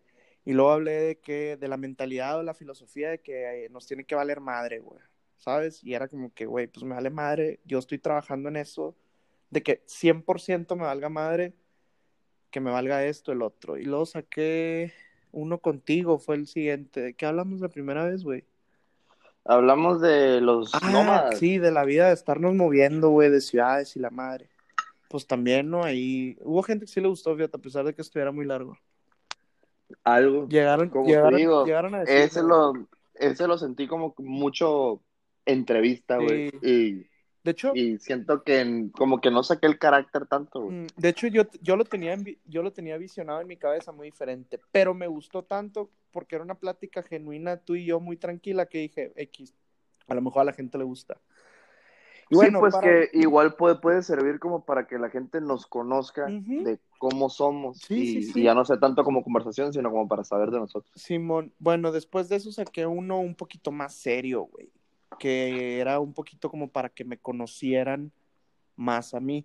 y 0.45 0.53
luego 0.53 0.73
hablé 0.73 0.93
de 0.93 1.19
que, 1.19 1.57
de 1.57 1.69
la 1.69 1.77
mentalidad 1.77 2.39
o 2.39 2.43
la 2.43 2.55
filosofía 2.55 3.11
de 3.11 3.21
que 3.21 3.65
eh, 3.65 3.69
nos 3.71 3.87
tiene 3.87 4.05
que 4.05 4.15
valer 4.15 4.41
madre, 4.41 4.81
güey, 4.81 5.01
¿sabes? 5.39 5.83
Y 5.83 5.95
era 5.95 6.09
como 6.09 6.33
que, 6.35 6.47
güey, 6.47 6.67
pues 6.67 6.85
me 6.85 6.95
vale 6.95 7.11
madre, 7.11 7.61
yo 7.65 7.79
estoy 7.79 7.99
trabajando 7.99 8.49
en 8.49 8.57
eso, 8.57 8.97
de 9.51 9.63
que 9.63 9.83
100% 9.87 10.77
me 10.77 10.85
valga 10.85 11.09
madre, 11.09 11.55
que 12.51 12.61
me 12.61 12.71
valga 12.71 13.05
esto, 13.05 13.33
el 13.33 13.43
otro. 13.43 13.79
Y 13.79 13.85
luego 13.85 14.07
saqué 14.07 14.93
uno 15.33 15.59
contigo, 15.59 16.19
fue 16.19 16.37
el 16.37 16.47
siguiente. 16.47 17.01
¿De 17.01 17.15
qué 17.15 17.27
hablamos 17.27 17.61
la 17.61 17.69
primera 17.69 18.05
vez, 18.05 18.23
güey? 18.23 18.45
Hablamos 19.45 20.01
de 20.01 20.41
los 20.41 20.75
Ah, 20.75 20.81
nómadas. 20.91 21.39
sí, 21.39 21.59
de 21.59 21.71
la 21.71 21.85
vida 21.85 22.09
de 22.09 22.15
estarnos 22.15 22.55
moviendo, 22.55 23.11
güey, 23.11 23.31
de 23.31 23.41
ciudades 23.41 23.95
y 23.97 24.01
la 24.01 24.11
madre. 24.11 24.49
Pues 25.09 25.27
también, 25.27 25.71
¿no? 25.71 25.85
Ahí 25.85 26.37
hubo 26.41 26.63
gente 26.63 26.87
que 26.87 26.93
sí 26.93 27.01
le 27.01 27.09
gustó, 27.09 27.37
fíjate, 27.37 27.57
a 27.57 27.61
pesar 27.61 27.85
de 27.85 27.95
que 27.95 28.03
estuviera 28.03 28.33
muy 28.33 28.47
largo. 28.47 28.79
Algo. 30.03 30.49
Llegaron, 30.49 30.89
Como 30.89 31.07
llegaron, 31.07 31.37
digo, 31.37 31.65
llegaron 31.67 31.95
a 31.95 32.01
decirme, 32.01 32.25
ese 32.25 32.43
lo, 32.43 32.73
ese 33.15 33.47
lo 33.47 33.59
sentí 33.59 33.87
como 33.87 34.15
mucho 34.19 35.01
entrevista, 35.47 36.17
güey. 36.17 36.51
Y, 36.63 37.07
De 37.45 37.51
hecho, 37.51 37.73
y 37.75 37.99
siento 37.99 38.43
que 38.43 38.87
como 38.93 39.21
que 39.21 39.31
no 39.31 39.43
saqué 39.43 39.67
el 39.67 39.79
carácter 39.79 40.27
tanto, 40.27 40.63
güey. 40.63 40.75
mm, 40.75 40.87
de 40.97 41.09
hecho 41.11 41.27
yo, 41.27 41.43
yo 41.61 41.77
lo 41.77 41.85
tenía 41.85 42.17
yo 42.47 42.63
lo 42.63 42.73
tenía 42.73 42.97
visionado 42.97 43.43
en 43.43 43.47
mi 43.47 43.57
cabeza 43.59 43.93
muy 43.93 44.09
diferente, 44.09 44.59
pero 44.73 44.95
me 44.95 45.07
gustó 45.07 45.43
tanto 45.43 45.91
porque 46.15 46.37
era 46.37 46.45
una 46.45 46.55
plática 46.55 47.03
genuina 47.03 47.57
tú 47.59 47.75
y 47.75 47.85
yo 47.85 47.99
muy 47.99 48.17
tranquila 48.17 48.67
que 48.67 48.79
dije, 48.79 49.13
X, 49.17 49.53
a 50.07 50.15
lo 50.15 50.23
mejor 50.23 50.43
a 50.43 50.45
la 50.45 50.53
gente 50.53 50.79
le 50.79 50.85
gusta. 50.85 51.21
Y 52.31 52.37
bueno, 52.37 52.59
sí, 52.59 52.61
pues 52.61 52.75
para- 52.77 52.87
que 52.87 53.11
igual 53.19 53.57
puede, 53.57 53.75
puede 53.75 54.03
servir 54.03 54.39
como 54.39 54.65
para 54.65 54.87
que 54.87 54.97
la 54.97 55.11
gente 55.11 55.41
nos 55.41 55.67
conozca 55.67 56.29
de 56.29 56.79
cómo 56.99 57.29
somos 57.29 57.79
Sí, 57.83 58.01
y, 58.01 58.07
sí, 58.07 58.23
sí. 58.33 58.41
y 58.41 58.45
ya 58.45 58.55
no 58.55 58.65
sea 58.65 58.79
tanto 58.79 59.03
como 59.03 59.23
conversación, 59.25 59.73
sino 59.73 59.91
como 59.91 60.07
para 60.09 60.23
saber 60.25 60.51
de 60.51 60.61
nosotros. 60.61 60.91
Simón, 60.95 61.53
bueno, 61.59 61.91
después 61.91 62.29
de 62.29 62.37
eso 62.37 62.53
saqué 62.53 62.87
uno 62.87 63.19
un 63.19 63.35
poquito 63.35 63.73
más 63.73 63.95
serio, 63.95 64.43
güey, 64.45 64.71
que 65.19 65.81
era 65.81 65.99
un 65.99 66.15
poquito 66.15 66.49
como 66.49 66.69
para 66.69 66.89
que 66.89 67.05
me 67.05 67.19
conocieran 67.19 68.13
más 68.77 69.15
a 69.15 69.21
mí, 69.21 69.45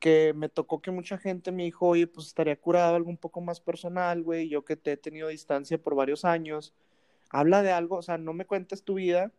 que 0.00 0.32
me 0.34 0.48
tocó 0.48 0.82
que 0.82 0.90
mucha 0.90 1.18
gente 1.18 1.52
me 1.52 1.64
dijo, 1.64 1.86
oye, 1.86 2.06
pues 2.06 2.26
estaría 2.26 2.56
curado 2.56 2.96
algo 2.96 3.10
un 3.10 3.18
poco 3.18 3.40
más 3.40 3.60
personal, 3.60 4.22
güey, 4.22 4.48
yo 4.48 4.64
que 4.64 4.76
te 4.76 4.92
he 4.92 4.96
tenido 4.96 5.28
distancia 5.28 5.78
por 5.80 5.94
varios 5.94 6.24
años, 6.24 6.74
habla 7.30 7.62
de 7.62 7.72
algo, 7.72 7.96
o 7.96 8.02
sea, 8.02 8.18
no 8.18 8.32
me 8.32 8.46
cuentes 8.46 8.82
tu 8.82 8.94
vida, 8.94 9.32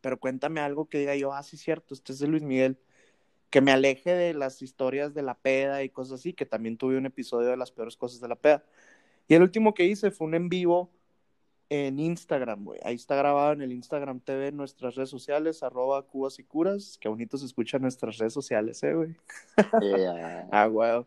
pero 0.00 0.18
cuéntame 0.18 0.60
algo 0.60 0.88
que 0.88 0.98
diga 0.98 1.14
yo, 1.16 1.32
ah, 1.32 1.42
sí, 1.42 1.56
cierto, 1.56 1.94
este 1.94 2.12
es 2.12 2.18
de 2.18 2.28
Luis 2.28 2.42
Miguel. 2.42 2.78
Que 3.50 3.60
me 3.60 3.72
aleje 3.72 4.14
de 4.14 4.34
las 4.34 4.62
historias 4.62 5.12
de 5.14 5.22
la 5.22 5.34
peda 5.34 5.82
y 5.82 5.90
cosas 5.90 6.20
así, 6.20 6.32
que 6.32 6.46
también 6.46 6.76
tuve 6.76 6.96
un 6.96 7.06
episodio 7.06 7.48
de 7.48 7.56
las 7.56 7.72
peores 7.72 7.96
cosas 7.96 8.20
de 8.20 8.28
la 8.28 8.36
peda. 8.36 8.64
Y 9.28 9.34
el 9.34 9.42
último 9.42 9.74
que 9.74 9.84
hice 9.86 10.10
fue 10.10 10.28
un 10.28 10.34
en 10.34 10.48
vivo 10.48 10.90
en 11.70 11.98
Instagram, 11.98 12.64
güey. 12.64 12.80
Ahí 12.82 12.96
está 12.96 13.14
grabado 13.14 13.52
en 13.52 13.62
el 13.62 13.72
Instagram 13.72 14.20
TV, 14.20 14.48
en 14.48 14.56
nuestras 14.56 14.96
redes 14.96 15.08
sociales, 15.08 15.62
arroba 15.62 16.02
cubas 16.02 16.38
y 16.38 16.44
curas. 16.44 16.98
Qué 17.00 17.08
bonito 17.08 17.38
se 17.38 17.46
escucha 17.46 17.78
en 17.78 17.84
nuestras 17.84 18.18
redes 18.18 18.34
sociales, 18.34 18.82
eh, 18.82 18.92
güey. 18.92 19.16
Yeah. 19.80 20.48
Ah, 20.52 20.66
güey. 20.66 21.06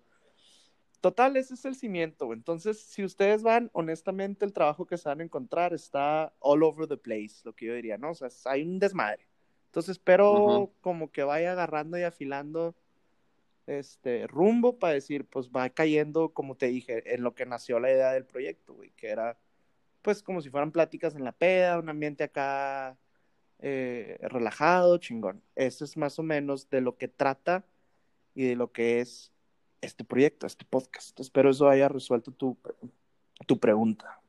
Total, 1.02 1.36
ese 1.36 1.56
es 1.56 1.66
el 1.66 1.76
cimiento. 1.76 2.28
güey. 2.28 2.38
Entonces, 2.38 2.80
si 2.80 3.04
ustedes 3.04 3.44
van, 3.44 3.70
honestamente, 3.74 4.46
el 4.46 4.54
trabajo 4.54 4.86
que 4.86 4.98
se 4.98 5.10
van 5.10 5.20
a 5.20 5.24
encontrar 5.26 5.74
está 5.74 6.34
all 6.40 6.64
over 6.64 6.88
the 6.88 6.96
place, 6.96 7.42
lo 7.44 7.54
que 7.54 7.66
yo 7.66 7.76
diría, 7.76 7.98
¿no? 7.98 8.12
O 8.12 8.16
sea, 8.16 8.30
hay 8.46 8.64
un 8.64 8.80
desmadre. 8.80 9.28
Entonces, 9.66 9.98
espero 9.98 10.72
como 10.80 11.12
que 11.12 11.24
vaya 11.24 11.52
agarrando 11.52 11.98
y 11.98 12.04
afilando 12.04 12.74
este 13.68 14.28
rumbo 14.28 14.80
para 14.80 14.94
decir, 14.94 15.26
pues 15.26 15.50
va 15.50 15.70
cayendo, 15.70 16.30
como 16.34 16.56
te 16.56 16.68
dije, 16.68 17.14
en 17.14 17.24
lo 17.24 17.36
que 17.36 17.46
nació 17.46 17.80
la 17.82 17.92
idea 17.92 18.12
del 18.14 18.26
proyecto, 18.26 18.74
güey, 18.74 18.92
que 18.92 19.10
era, 19.10 19.38
pues, 20.04 20.22
como 20.22 20.42
si 20.42 20.50
fueran 20.52 20.72
pláticas 20.72 21.16
en 21.16 21.24
la 21.24 21.32
peda, 21.32 21.80
un 21.80 21.90
ambiente 21.90 22.24
acá 22.24 22.98
eh, 23.60 24.18
relajado, 24.22 24.98
chingón. 25.00 25.42
Eso 25.56 25.84
es 25.86 25.98
más 25.98 26.20
o 26.20 26.24
menos 26.24 26.70
de 26.70 26.82
lo 26.82 26.98
que 26.98 27.08
trata 27.08 27.66
y 28.36 28.44
de 28.48 28.56
lo 28.56 28.72
que 28.72 29.00
es 29.00 29.32
este 29.82 30.04
proyecto, 30.04 30.46
este 30.46 30.66
podcast. 30.66 31.20
Espero 31.20 31.50
eso 31.50 31.68
haya 31.70 31.88
resuelto 31.90 32.32
tu, 32.32 32.58
tu 33.48 33.60
pregunta. 33.60 34.20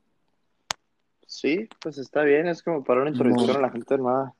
Sí, 1.26 1.68
pues 1.80 1.98
está 1.98 2.22
bien, 2.22 2.46
es 2.46 2.62
como 2.62 2.84
para 2.84 3.00
una 3.00 3.10
introducción 3.10 3.52
No. 3.52 3.58
a 3.58 3.62
la 3.62 3.70
gente 3.70 3.96
nueva 3.98 4.34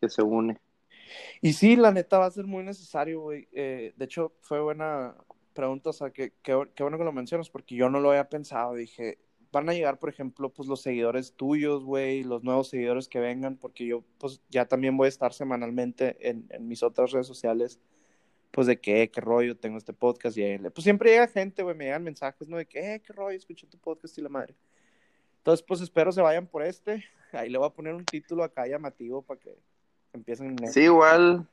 que 0.00 0.08
se 0.08 0.22
une. 0.22 0.58
Y 1.40 1.52
sí, 1.52 1.76
la 1.76 1.90
neta 1.92 2.18
va 2.18 2.26
a 2.26 2.30
ser 2.30 2.46
muy 2.46 2.62
necesario, 2.62 3.20
güey. 3.20 3.48
Eh, 3.52 3.94
de 3.96 4.04
hecho, 4.04 4.32
fue 4.40 4.60
buena 4.60 5.14
pregunta, 5.54 5.90
o 5.90 5.92
sea, 5.92 6.10
que, 6.10 6.32
que- 6.42 6.68
qué 6.74 6.82
bueno 6.82 6.98
que 6.98 7.04
lo 7.04 7.12
mencionas, 7.12 7.48
porque 7.48 7.74
yo 7.74 7.88
no 7.88 8.00
lo 8.00 8.10
había 8.10 8.28
pensado. 8.28 8.74
Dije, 8.74 9.18
van 9.56 9.68
a 9.68 9.72
llegar, 9.74 9.98
por 9.98 10.08
ejemplo, 10.08 10.50
pues 10.50 10.68
los 10.68 10.80
seguidores 10.82 11.32
tuyos, 11.32 11.82
güey, 11.84 12.22
los 12.22 12.44
nuevos 12.44 12.68
seguidores 12.68 13.08
que 13.08 13.18
vengan, 13.20 13.56
porque 13.56 13.86
yo, 13.86 14.04
pues 14.18 14.40
ya 14.48 14.66
también 14.66 14.96
voy 14.96 15.06
a 15.06 15.08
estar 15.08 15.32
semanalmente 15.32 16.16
en, 16.28 16.46
en 16.50 16.68
mis 16.68 16.82
otras 16.82 17.10
redes 17.12 17.26
sociales, 17.26 17.80
pues 18.50 18.66
de 18.66 18.78
que, 18.80 19.02
eh, 19.02 19.10
qué 19.10 19.20
rollo, 19.20 19.56
tengo 19.56 19.78
este 19.78 19.92
podcast, 19.92 20.36
y 20.38 20.42
eh, 20.44 20.60
pues 20.72 20.84
siempre 20.84 21.10
llega 21.10 21.26
gente, 21.28 21.62
güey, 21.62 21.76
me 21.76 21.84
llegan 21.86 22.04
mensajes, 22.04 22.48
¿no? 22.48 22.56
De 22.56 22.66
que, 22.66 22.94
eh, 22.94 23.00
qué 23.00 23.12
rollo, 23.12 23.36
escuché 23.36 23.66
tu 23.66 23.78
podcast 23.78 24.16
y 24.18 24.22
la 24.22 24.28
madre. 24.28 24.54
Entonces, 25.38 25.64
pues 25.66 25.80
espero 25.80 26.12
se 26.12 26.20
vayan 26.22 26.46
por 26.46 26.62
este. 26.62 27.04
Ahí 27.32 27.50
le 27.50 27.58
voy 27.58 27.66
a 27.66 27.70
poner 27.70 27.94
un 27.94 28.04
título 28.04 28.44
acá 28.44 28.66
llamativo 28.66 29.22
para 29.22 29.40
que 29.40 29.56
empiecen 30.12 30.56
en 30.62 30.68
Sí, 30.72 30.82
igual, 30.82 31.46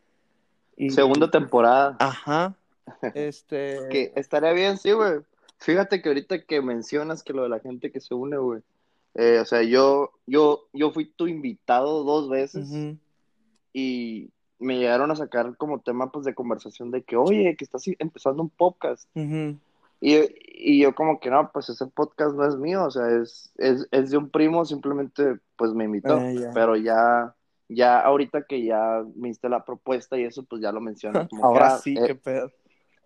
y- 0.77 0.89
segunda 0.91 1.29
temporada. 1.31 1.95
Ajá. 1.99 2.55
Este. 3.13 3.79
Que 3.89 4.11
estaría 4.15 4.51
bien, 4.51 4.77
sí, 4.77 4.91
güey. 4.91 5.21
Fíjate 5.59 6.01
que 6.01 6.09
ahorita 6.09 6.43
que 6.43 6.61
mencionas 6.61 7.23
que 7.23 7.33
lo 7.33 7.43
de 7.43 7.49
la 7.49 7.59
gente 7.59 7.91
que 7.91 7.99
se 7.99 8.13
une, 8.13 8.37
güey. 8.37 8.61
eh, 9.15 9.39
o 9.39 9.45
sea, 9.45 9.63
yo, 9.63 10.11
yo, 10.25 10.67
yo 10.73 10.91
fui 10.91 11.05
tu 11.05 11.27
invitado 11.27 12.03
dos 12.03 12.29
veces 12.29 12.69
y 13.73 14.29
me 14.59 14.77
llegaron 14.77 15.11
a 15.11 15.15
sacar 15.15 15.55
como 15.57 15.81
tema 15.81 16.11
pues 16.11 16.25
de 16.25 16.33
conversación 16.33 16.91
de 16.91 17.03
que, 17.03 17.15
oye, 17.15 17.55
que 17.55 17.65
estás 17.65 17.83
empezando 17.99 18.43
un 18.43 18.49
podcast. 18.49 19.09
Y, 19.15 20.17
y 20.45 20.81
yo 20.81 20.93
como 20.95 21.19
que 21.19 21.29
no, 21.29 21.49
pues 21.53 21.69
ese 21.69 21.85
podcast 21.87 22.35
no 22.35 22.45
es 22.45 22.57
mío, 22.57 22.83
o 22.83 22.91
sea, 22.91 23.09
es, 23.09 23.53
es, 23.57 23.87
es 23.89 24.11
de 24.11 24.17
un 24.17 24.29
primo, 24.29 24.65
simplemente 24.65 25.39
pues 25.55 25.73
me 25.73 25.85
invitó. 25.85 26.17
Ah. 26.17 26.51
Pero 26.53 26.75
ya, 26.75 27.33
ya 27.69 28.01
ahorita 28.01 28.43
que 28.43 28.65
ya 28.65 29.03
me 29.15 29.29
hiciste 29.29 29.47
la 29.47 29.63
propuesta 29.63 30.17
y 30.17 30.23
eso, 30.23 30.43
pues 30.43 30.61
ya 30.61 30.73
lo 30.73 30.81
mencionas. 30.81 31.27
Como 31.29 31.41
que, 31.41 31.47
Ahora 31.47 31.75
ah, 31.75 31.77
sí, 31.77 31.95
eh, 31.97 32.03
qué 32.07 32.15
pedo. 32.15 32.51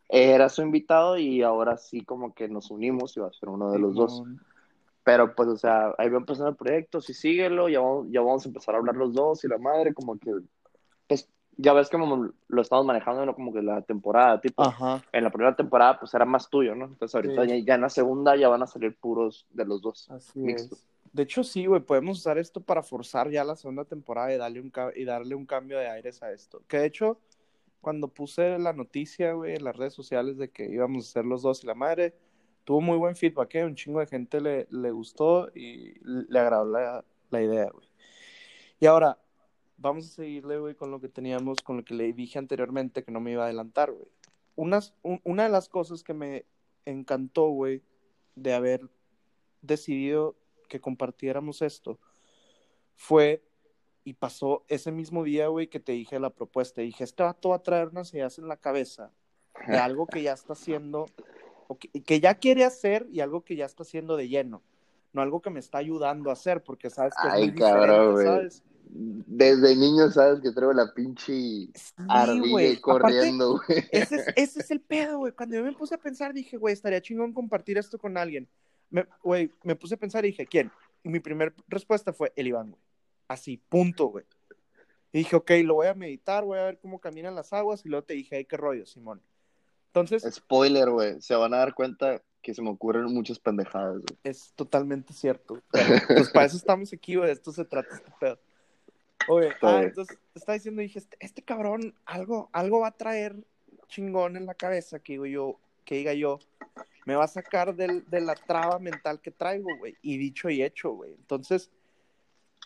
Era 0.09 0.49
su 0.49 0.61
invitado 0.61 1.17
y 1.17 1.41
ahora 1.41 1.77
sí 1.77 2.01
como 2.01 2.33
que 2.33 2.47
nos 2.47 2.71
unimos 2.71 3.15
y 3.17 3.19
va 3.19 3.27
a 3.27 3.33
ser 3.33 3.49
uno 3.49 3.71
de 3.71 3.79
los 3.79 3.95
dos. 3.95 4.23
Pero 5.03 5.35
pues, 5.35 5.47
o 5.49 5.57
sea, 5.57 5.93
ahí 5.97 6.09
va 6.09 6.17
empezando 6.17 6.49
el 6.49 6.55
proyecto, 6.57 6.99
sí 6.99 7.13
síguelo, 7.13 7.69
ya 7.69 7.79
vamos, 7.79 8.07
ya 8.09 8.21
vamos 8.21 8.45
a 8.45 8.49
empezar 8.49 8.75
a 8.75 8.79
hablar 8.79 8.95
los 8.95 9.13
dos 9.13 9.43
y 9.43 9.47
la 9.47 9.57
madre, 9.57 9.93
como 9.93 10.17
que, 10.17 10.31
pues, 11.07 11.29
ya 11.55 11.73
ves 11.73 11.89
como 11.89 12.29
lo 12.47 12.61
estamos 12.61 12.85
manejando, 12.85 13.25
¿no? 13.25 13.33
Como 13.33 13.51
que 13.53 13.61
la 13.61 13.81
temporada, 13.81 14.39
tipo, 14.39 14.63
Ajá. 14.63 15.01
en 15.11 15.23
la 15.23 15.29
primera 15.31 15.55
temporada 15.55 15.99
pues 15.99 16.13
era 16.13 16.25
más 16.25 16.49
tuyo, 16.49 16.75
¿no? 16.75 16.85
Entonces 16.85 17.15
ahorita 17.15 17.43
Sí. 17.45 17.49
ya, 17.49 17.65
ya 17.65 17.75
en 17.75 17.81
la 17.81 17.89
segunda 17.89 18.35
ya 18.35 18.47
van 18.49 18.63
a 18.63 18.67
salir 18.67 18.95
puros 18.97 19.47
de 19.49 19.65
los 19.65 19.81
dos. 19.81 20.09
Así 20.11 20.39
Mixto. 20.39 20.75
es. 20.75 20.85
De 21.13 21.23
hecho, 21.23 21.43
sí, 21.43 21.65
güey, 21.65 21.81
podemos 21.81 22.19
usar 22.19 22.37
esto 22.37 22.61
para 22.61 22.83
forzar 22.83 23.31
ya 23.31 23.43
la 23.43 23.55
segunda 23.55 23.85
temporada 23.85 24.33
y 24.33 24.37
darle 24.37 24.59
un, 24.61 24.71
y 24.95 25.03
darle 25.05 25.33
un 25.35 25.45
cambio 25.45 25.79
de 25.79 25.87
aires 25.89 26.21
a 26.21 26.31
esto. 26.31 26.61
Que 26.67 26.77
de 26.79 26.85
hecho, 26.85 27.17
cuando 27.81 28.07
puse 28.09 28.57
la 28.59 28.73
noticia, 28.73 29.33
güey, 29.33 29.55
en 29.55 29.63
las 29.63 29.75
redes 29.75 29.93
sociales 29.93 30.37
de 30.37 30.49
que 30.49 30.65
íbamos 30.65 31.07
a 31.07 31.11
ser 31.11 31.25
los 31.25 31.41
dos 31.41 31.63
y 31.63 31.67
la 31.67 31.75
madre, 31.75 32.13
tuvo 32.63 32.81
muy 32.81 32.97
buen 32.97 33.15
feedback, 33.15 33.55
¿eh? 33.55 33.65
Un 33.65 33.75
chingo 33.75 33.99
de 33.99 34.07
gente 34.07 34.41
le, 34.41 34.67
le 34.71 34.91
gustó 34.91 35.49
y 35.55 35.93
le 36.03 36.39
agradó 36.39 36.65
la, 36.65 37.05
la 37.29 37.41
idea, 37.41 37.69
güey. 37.71 37.87
Y 38.79 38.85
ahora, 38.85 39.17
vamos 39.77 40.05
a 40.05 40.09
seguirle, 40.15 40.57
güey, 40.59 40.75
con 40.75 40.91
lo 40.91 40.99
que 40.99 41.07
teníamos, 41.07 41.61
con 41.61 41.77
lo 41.77 41.85
que 41.85 41.93
le 41.93 42.11
dije 42.13 42.39
anteriormente, 42.39 43.03
que 43.03 43.11
no 43.11 43.19
me 43.21 43.31
iba 43.31 43.43
a 43.43 43.45
adelantar, 43.45 43.91
güey. 43.91 44.07
Unas, 44.55 44.93
un- 45.03 45.21
una 45.23 45.43
de 45.43 45.49
las 45.49 45.69
cosas 45.69 46.03
que 46.03 46.13
me 46.13 46.45
encantó, 46.85 47.49
güey, 47.49 47.83
de 48.35 48.53
haber 48.53 48.81
decidido 49.61 50.35
que 50.67 50.81
compartiéramos 50.81 51.61
esto 51.61 51.99
fue 52.95 53.43
y 54.07 54.13
pasó 54.13 54.63
ese 54.69 54.89
mismo 54.89 55.25
día, 55.25 55.49
güey, 55.49 55.67
que 55.67 55.81
te 55.81 55.91
dije 55.91 56.17
la 56.17 56.29
propuesta. 56.29 56.79
Dije, 56.79 57.03
este 57.03 57.23
vato 57.23 57.49
va 57.49 57.57
a 57.57 57.61
traer 57.61 57.89
unas 57.89 58.13
ideas 58.13 58.39
en 58.39 58.47
la 58.47 58.55
cabeza 58.55 59.11
de 59.67 59.77
algo 59.77 60.07
que 60.07 60.23
ya 60.23 60.31
está 60.31 60.53
haciendo, 60.53 61.07
o 61.67 61.77
que, 61.77 61.89
que 61.89 62.21
ya 62.21 62.35
quiere 62.35 62.63
hacer 62.63 63.05
y 63.11 63.19
algo 63.19 63.43
que 63.43 63.57
ya 63.57 63.65
está 63.65 63.83
haciendo 63.83 64.15
de 64.15 64.29
lleno. 64.29 64.63
No 65.11 65.21
algo 65.21 65.41
que 65.41 65.49
me 65.49 65.59
está 65.59 65.79
ayudando 65.79 66.29
a 66.29 66.33
hacer, 66.33 66.63
porque 66.63 66.89
sabes 66.89 67.15
que 67.21 67.27
Ay, 67.29 67.41
es 67.41 67.47
muy 67.49 67.59
cabrón, 67.59 68.13
güey. 68.13 68.25
¿sabes? 68.25 68.63
Desde 68.85 69.75
niño 69.75 70.09
sabes 70.09 70.39
que 70.39 70.51
traigo 70.51 70.71
la 70.71 70.93
pinche 70.93 71.33
Sí, 71.33 71.73
ardilla 72.07 72.61
y 72.61 72.79
corriendo, 72.79 73.59
güey. 73.67 73.83
Ese, 73.91 74.15
es, 74.15 74.27
ese 74.37 74.59
es 74.61 74.71
el 74.71 74.79
pedo, 74.79 75.17
güey. 75.17 75.33
Cuando 75.33 75.57
yo 75.57 75.65
me 75.65 75.73
puse 75.73 75.95
a 75.95 75.97
pensar, 75.97 76.33
dije, 76.33 76.55
güey, 76.55 76.73
estaría 76.73 77.01
chingón 77.01 77.33
compartir 77.33 77.77
esto 77.77 77.97
con 77.97 78.15
alguien. 78.15 78.47
Me, 78.89 79.05
güey, 79.21 79.51
me 79.63 79.75
puse 79.75 79.95
a 79.95 79.97
pensar 79.97 80.23
y 80.23 80.29
dije, 80.29 80.47
¿quién? 80.47 80.71
Y 81.03 81.09
mi 81.09 81.19
primera 81.19 81.53
respuesta 81.67 82.13
fue 82.13 82.31
el 82.37 82.47
Iván, 82.47 82.71
güey. 82.71 82.86
Así, 83.27 83.57
punto, 83.57 84.07
güey. 84.07 84.25
Y 85.11 85.19
dije, 85.19 85.35
ok, 85.35 85.51
lo 85.63 85.75
voy 85.75 85.87
a 85.87 85.93
meditar, 85.93 86.43
voy 86.43 86.59
a 86.59 86.63
ver 86.63 86.79
cómo 86.79 86.99
caminan 86.99 87.35
las 87.35 87.53
aguas. 87.53 87.85
Y 87.85 87.89
luego 87.89 88.05
te 88.05 88.13
dije, 88.13 88.37
ay, 88.37 88.45
qué 88.45 88.57
rollo, 88.57 88.85
Simón. 88.85 89.21
Entonces, 89.87 90.23
Spoiler, 90.33 90.89
güey. 90.89 91.21
Se 91.21 91.35
van 91.35 91.53
a 91.53 91.57
dar 91.57 91.73
cuenta 91.73 92.21
que 92.41 92.53
se 92.53 92.61
me 92.61 92.69
ocurren 92.69 93.05
muchas 93.05 93.39
pendejadas, 93.39 93.95
güey. 93.95 94.19
es 94.23 94.53
totalmente 94.55 95.13
cierto. 95.13 95.61
Pero, 95.71 95.95
pues 96.07 96.29
para 96.29 96.45
eso 96.45 96.57
estamos 96.57 96.93
aquí, 96.93 97.15
güey. 97.15 97.31
Esto 97.31 97.51
se 97.51 97.65
trata 97.65 97.95
este 97.95 98.11
pedo. 98.19 98.39
Oye, 99.29 99.49
ah, 99.61 99.81
entonces 99.83 100.17
te 100.31 100.39
estaba 100.39 100.53
diciendo, 100.53 100.81
dije, 100.81 100.99
este, 100.99 101.17
este 101.19 101.41
cabrón 101.41 101.93
algo, 102.05 102.49
algo 102.53 102.81
va 102.81 102.89
a 102.89 102.97
traer 102.97 103.35
chingón 103.87 104.37
en 104.37 104.45
la 104.45 104.53
cabeza 104.53 104.99
que 104.99 105.13
digo 105.13 105.25
yo, 105.25 105.59
que 105.83 105.95
diga 105.95 106.13
yo, 106.13 106.39
me 107.05 107.15
va 107.15 107.25
a 107.25 107.27
sacar 107.27 107.75
del, 107.75 108.09
de 108.09 108.21
la 108.21 108.35
traba 108.35 108.79
mental 108.79 109.19
que 109.19 109.31
traigo, 109.31 109.75
güey. 109.77 109.95
Y 110.01 110.17
dicho 110.17 110.49
y 110.49 110.63
hecho, 110.63 110.91
güey. 110.91 111.13
Entonces, 111.13 111.69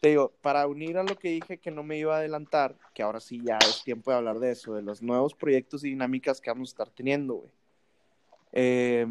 te 0.01 0.10
digo, 0.10 0.34
para 0.41 0.65
unir 0.65 0.98
a 0.98 1.03
lo 1.03 1.15
que 1.15 1.29
dije 1.29 1.60
que 1.60 1.70
no 1.70 1.84
me 1.84 1.96
iba 1.96 2.15
a 2.15 2.17
adelantar, 2.17 2.75
que 2.96 3.03
ahora 3.03 3.20
sí 3.20 3.39
ya 3.46 3.60
es 3.60 3.84
tiempo 3.84 4.10
de 4.10 4.17
hablar 4.17 4.39
de 4.39 4.51
eso, 4.51 4.74
de 4.74 4.81
los 4.81 5.03
nuevos 5.03 5.36
proyectos 5.36 5.84
y 5.84 5.89
dinámicas 5.89 6.41
que 6.41 6.50
vamos 6.50 6.70
a 6.70 6.72
estar 6.72 6.89
teniendo, 6.89 7.36
güey. 7.36 7.51
Eh, 8.51 9.05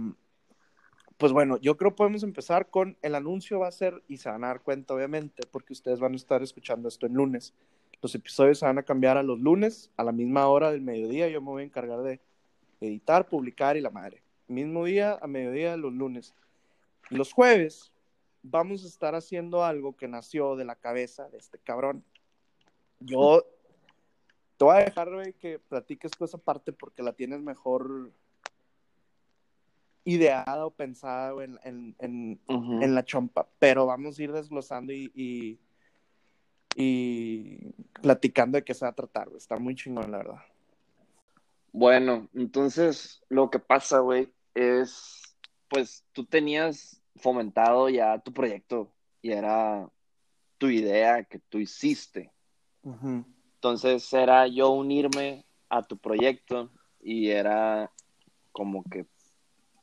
pues 1.17 1.33
bueno, 1.33 1.59
yo 1.59 1.77
creo 1.77 1.95
podemos 1.95 2.25
empezar 2.25 2.71
con 2.71 2.97
el 3.03 3.15
anuncio 3.15 3.61
va 3.61 3.69
a 3.69 3.73
ser, 3.73 4.03
y 4.09 4.17
se 4.17 4.31
van 4.31 4.43
a 4.43 4.49
dar 4.49 4.63
cuenta 4.63 4.93
obviamente, 4.93 5.45
porque 5.49 5.75
ustedes 5.75 6.01
van 6.01 6.15
a 6.15 6.17
estar 6.17 6.43
escuchando 6.43 6.89
esto 6.89 7.07
en 7.07 7.15
lunes. 7.15 7.55
Los 8.03 8.17
episodios 8.17 8.59
se 8.59 8.67
van 8.67 8.79
a 8.79 8.83
cambiar 8.83 9.17
a 9.17 9.23
los 9.23 9.39
lunes, 9.39 9.93
a 9.97 10.03
la 10.03 10.11
misma 10.11 10.49
hora 10.49 10.73
del 10.73 10.81
mediodía. 10.81 11.29
Yo 11.29 11.41
me 11.41 11.51
voy 11.51 11.63
a 11.63 11.67
encargar 11.67 12.03
de 12.03 12.21
editar, 12.81 13.29
publicar 13.29 13.77
y 13.77 13.81
la 13.81 13.91
madre. 13.91 14.25
Mismo 14.49 14.87
día, 14.87 15.19
a 15.23 15.29
mediodía, 15.29 15.77
los 15.77 15.93
lunes. 15.93 16.35
Los 17.11 17.33
jueves 17.33 17.93
vamos 18.43 18.85
a 18.85 18.89
estar 18.89 19.15
haciendo 19.15 19.65
algo 19.65 19.97
que 19.97 20.09
nació 20.09 20.57
de 20.57 20.65
la 20.65 20.77
cabeza 20.77 21.29
de 21.29 21.39
este 21.39 21.59
cabrón. 21.59 22.05
Yo 23.01 23.45
te 24.57 24.65
voy 24.65 24.77
a 24.77 24.85
dejar, 24.85 25.11
güey, 25.13 25.33
que 25.33 25.59
platiques 25.59 26.11
tú 26.13 26.25
esa 26.25 26.39
parte 26.39 26.73
porque 26.73 27.03
la 27.03 27.13
tienes 27.13 27.41
mejor 27.41 28.13
ideada 30.05 30.67
o 30.67 30.71
pensada 30.71 31.33
güey, 31.33 31.49
en, 31.63 31.95
en, 31.99 32.41
en, 32.49 32.95
la 32.95 33.05
chompa, 33.05 33.49
pero 33.59 33.87
vamos 33.87 34.19
a 34.19 34.23
ir 34.23 34.33
desglosando 34.33 34.93
y, 34.93 35.11
y, 35.15 35.59
y 36.75 37.73
platicando 38.01 38.57
de 38.57 38.65
qué 38.65 38.75
se 38.75 38.85
va 38.85 38.91
a 38.91 38.95
tratar, 38.95 39.29
güey. 39.29 39.39
Está 39.39 39.57
muy 39.57 39.75
chingón, 39.75 40.11
la 40.11 40.19
verdad. 40.19 40.43
Bueno, 41.73 42.29
entonces 42.35 43.23
lo 43.29 43.51
que 43.51 43.61
pasa, 43.61 44.01
güey, 44.01 44.29
es, 44.55 45.37
pues 45.69 46.05
tú 46.13 46.25
tenías 46.25 47.00
fomentado 47.21 47.89
ya 47.89 48.19
tu 48.19 48.33
proyecto 48.33 48.91
y 49.23 49.33
era 49.33 49.89
tu 50.59 50.69
idea 50.69 51.25
que 51.25 51.39
tú 51.39 51.59
hiciste. 51.59 52.33
Entonces 53.55 54.13
era 54.13 54.47
yo 54.47 54.71
unirme 54.71 55.45
a 55.69 55.83
tu 55.83 55.97
proyecto 55.97 56.71
y 57.01 57.29
era 57.29 57.91
como 58.53 58.83
que 58.85 59.07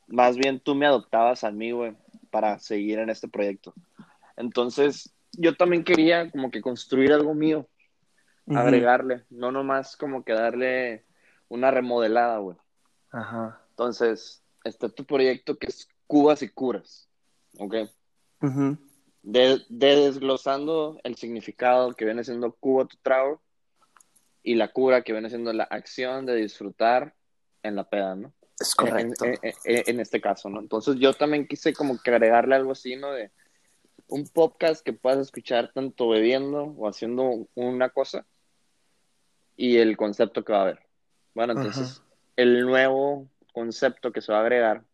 más 0.06 0.36
bien 0.36 0.60
tú 0.60 0.74
me 0.74 0.86
adoptabas 0.86 1.44
a 1.44 1.50
mí, 1.50 1.70
güey, 1.70 1.96
para 2.30 2.58
seguir 2.58 2.98
en 2.98 3.10
este 3.10 3.28
proyecto. 3.28 3.74
Entonces 4.36 5.14
yo 5.32 5.56
también 5.56 5.84
quería 5.84 6.30
como 6.30 6.50
que 6.50 6.60
construir 6.60 7.12
algo 7.12 7.34
mío, 7.34 7.68
agregarle, 8.46 9.24
no 9.30 9.52
nomás 9.52 9.96
como 9.96 10.24
que 10.24 10.32
darle 10.32 11.04
una 11.48 11.70
remodelada, 11.70 12.38
güey. 12.38 12.56
Ajá. 13.10 13.60
Entonces 13.70 14.42
está 14.64 14.88
tu 14.88 15.04
proyecto 15.04 15.58
que 15.58 15.66
es 15.66 15.88
Cubas 16.06 16.42
y 16.42 16.48
Curas, 16.48 17.07
¿ok? 17.58 17.74
De, 19.22 19.60
de 19.68 19.96
desglosando 19.96 20.98
el 21.04 21.16
significado 21.16 21.92
que 21.94 22.04
viene 22.04 22.24
siendo 22.24 22.52
Cuba 22.52 22.86
tu 22.86 22.96
trago 22.98 23.42
y 24.42 24.54
la 24.54 24.68
cura 24.72 25.02
que 25.02 25.12
viene 25.12 25.28
siendo 25.28 25.52
la 25.52 25.64
acción 25.64 26.24
de 26.26 26.36
disfrutar 26.36 27.14
en 27.62 27.76
la 27.76 27.84
peda, 27.88 28.14
¿no? 28.14 28.32
Es 28.60 28.74
correcto. 28.74 29.24
en- 29.24 29.38
en- 29.64 29.82
en 29.86 30.00
este 30.00 30.20
caso, 30.20 30.48
¿no? 30.48 30.60
Entonces 30.60 30.96
yo 30.96 31.12
también 31.12 31.46
quise 31.46 31.72
como 31.74 32.00
que 32.00 32.10
agregarle 32.10 32.54
algo 32.54 32.72
así, 32.72 32.96
¿no? 32.96 33.12
De 33.12 33.30
un 34.06 34.26
podcast 34.28 34.82
que 34.84 34.92
puedas 34.92 35.18
escuchar 35.18 35.72
tanto 35.74 36.08
bebiendo 36.08 36.62
o 36.64 36.88
haciendo 36.88 37.46
una 37.54 37.90
cosa 37.90 38.24
y 39.56 39.76
el 39.78 39.96
concepto 39.96 40.44
que 40.44 40.52
va 40.52 40.58
a 40.60 40.62
haber. 40.62 40.80
Bueno, 41.34 41.52
entonces 41.52 42.02
el 42.36 42.62
nuevo 42.64 43.28
concepto 43.52 44.12
que 44.12 44.22
se 44.22 44.32
va 44.32 44.38
a 44.38 44.42
agregar 44.42 44.84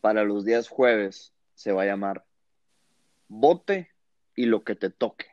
para 0.00 0.22
los 0.24 0.44
días 0.44 0.68
jueves 0.68 1.32
se 1.58 1.72
va 1.72 1.82
a 1.82 1.86
llamar 1.86 2.24
bote 3.28 3.90
y 4.36 4.46
lo 4.46 4.62
que 4.62 4.76
te 4.76 4.90
toque. 4.90 5.26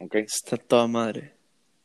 ¿Ok? 0.00 0.14
Está 0.14 0.56
toda 0.56 0.86
madre. 0.86 1.34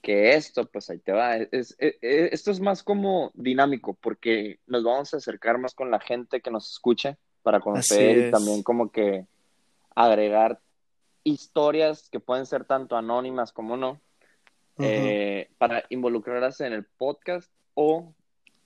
Que 0.01 0.35
esto, 0.35 0.65
pues 0.67 0.89
ahí 0.91 0.99
te 0.99 1.11
va. 1.11 1.37
Es, 1.37 1.49
es- 1.51 1.75
es- 2.01 2.33
esto 2.33 2.51
es 2.51 2.59
más 2.59 2.83
como 2.83 3.31
dinámico 3.33 3.95
porque 3.95 4.59
nos 4.67 4.83
vamos 4.83 5.13
a 5.13 5.17
acercar 5.17 5.57
más 5.57 5.73
con 5.73 5.89
la 5.89 5.99
gente 5.99 6.41
que 6.41 6.51
nos 6.51 6.69
escucha 6.71 7.17
para 7.41 7.59
conocer 7.59 8.27
y 8.27 8.31
también 8.31 8.61
como 8.63 8.91
que 8.91 9.25
agregar 9.95 10.59
historias 11.23 12.09
que 12.11 12.19
pueden 12.19 12.45
ser 12.45 12.65
tanto 12.65 12.95
anónimas 12.95 13.51
como 13.51 13.75
no, 13.77 13.99
eh, 14.77 15.49
para 15.57 15.83
involucrarlas 15.89 16.61
en 16.61 16.73
el 16.73 16.83
podcast 16.85 17.51
o 17.73 18.13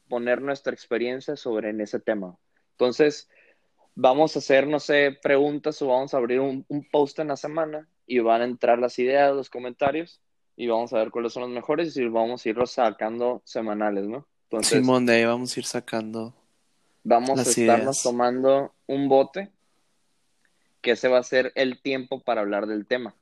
poner 0.09 0.41
nuestra 0.41 0.73
experiencia 0.73 1.37
sobre 1.37 1.69
en 1.69 1.79
ese 1.81 1.99
tema. 2.01 2.35
Entonces, 2.71 3.29
vamos 4.01 4.35
a 4.35 4.39
hacer, 4.39 4.65
no 4.67 4.79
sé, 4.79 5.17
preguntas 5.21 5.81
o 5.81 5.87
vamos 5.87 6.13
a 6.13 6.17
abrir 6.17 6.39
un, 6.39 6.65
un 6.69 6.89
post 6.89 7.19
en 7.19 7.27
la 7.27 7.35
semana 7.35 7.87
y 8.07 8.19
van 8.19 8.41
a 8.41 8.45
entrar 8.45 8.79
las 8.79 8.97
ideas, 8.99 9.35
los 9.35 9.49
comentarios 9.49 10.21
y 10.55 10.67
vamos 10.67 10.93
a 10.93 10.97
ver 10.99 11.11
cuáles 11.11 11.33
son 11.33 11.43
los 11.43 11.51
mejores 11.51 11.95
y 11.97 12.07
vamos 12.07 12.45
a 12.45 12.49
irlos 12.49 12.71
sacando 12.71 13.41
semanales, 13.45 14.07
¿no? 14.07 14.25
Entonces, 14.49 14.85
Simón, 14.85 15.05
de 15.05 15.13
ahí 15.15 15.25
vamos 15.25 15.55
a 15.55 15.59
ir 15.59 15.65
sacando. 15.65 16.33
vamos 17.03 17.37
las 17.37 17.47
a 17.47 17.51
estarnos 17.51 17.97
ideas. 17.97 18.03
tomando 18.03 18.73
un 18.87 19.09
bote 19.09 19.51
que 20.81 20.91
ese 20.91 21.07
va 21.09 21.19
a 21.19 21.23
ser 21.23 21.51
el 21.55 21.81
tiempo 21.81 22.21
para 22.21 22.41
hablar 22.41 22.67
del 22.67 22.85
tema. 22.87 23.15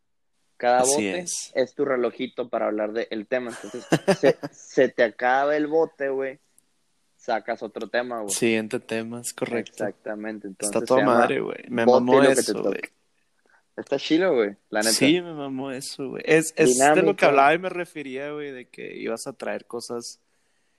Cada 0.58 0.82
Así 0.82 1.12
bote 1.12 1.20
es. 1.20 1.52
es. 1.54 1.74
tu 1.76 1.86
relojito 1.86 2.50
para 2.50 2.68
hablar 2.68 2.94
del 2.94 3.28
tema. 3.28 3.52
Entonces, 3.52 3.88
se, 4.20 4.38
se 4.52 4.90
te 4.90 5.04
acaba 5.04 5.56
el 5.56 5.68
bote, 5.68 6.10
güey. 6.10 6.40
Sacas 7.28 7.62
otro 7.62 7.90
tema, 7.90 8.22
güey. 8.22 8.34
Siguiente 8.34 8.80
tema, 8.80 9.20
es 9.20 9.34
correcto. 9.34 9.84
Exactamente. 9.84 10.48
Entonces, 10.48 10.74
Está 10.74 10.86
toda 10.86 11.06
madre, 11.06 11.42
güey. 11.42 11.58
Me 11.68 11.86
mamó 11.86 12.24
eso, 12.24 12.64
güey. 12.64 12.80
Está 13.76 14.00
chilo, 14.00 14.34
güey. 14.34 14.56
La 14.70 14.80
neta. 14.80 14.94
Sí, 14.94 15.20
me 15.20 15.34
mamó 15.34 15.72
eso, 15.72 16.12
güey. 16.12 16.24
Es, 16.26 16.54
es 16.56 16.78
de 16.78 17.02
lo 17.02 17.18
que 17.18 17.26
hablaba 17.26 17.54
y 17.54 17.60
me 17.60 17.68
refería, 17.68 18.32
güey, 18.32 18.52
de 18.52 18.70
que 18.70 18.96
ibas 18.96 19.28
a 19.28 19.34
traer 19.34 19.66
cosas 19.66 20.22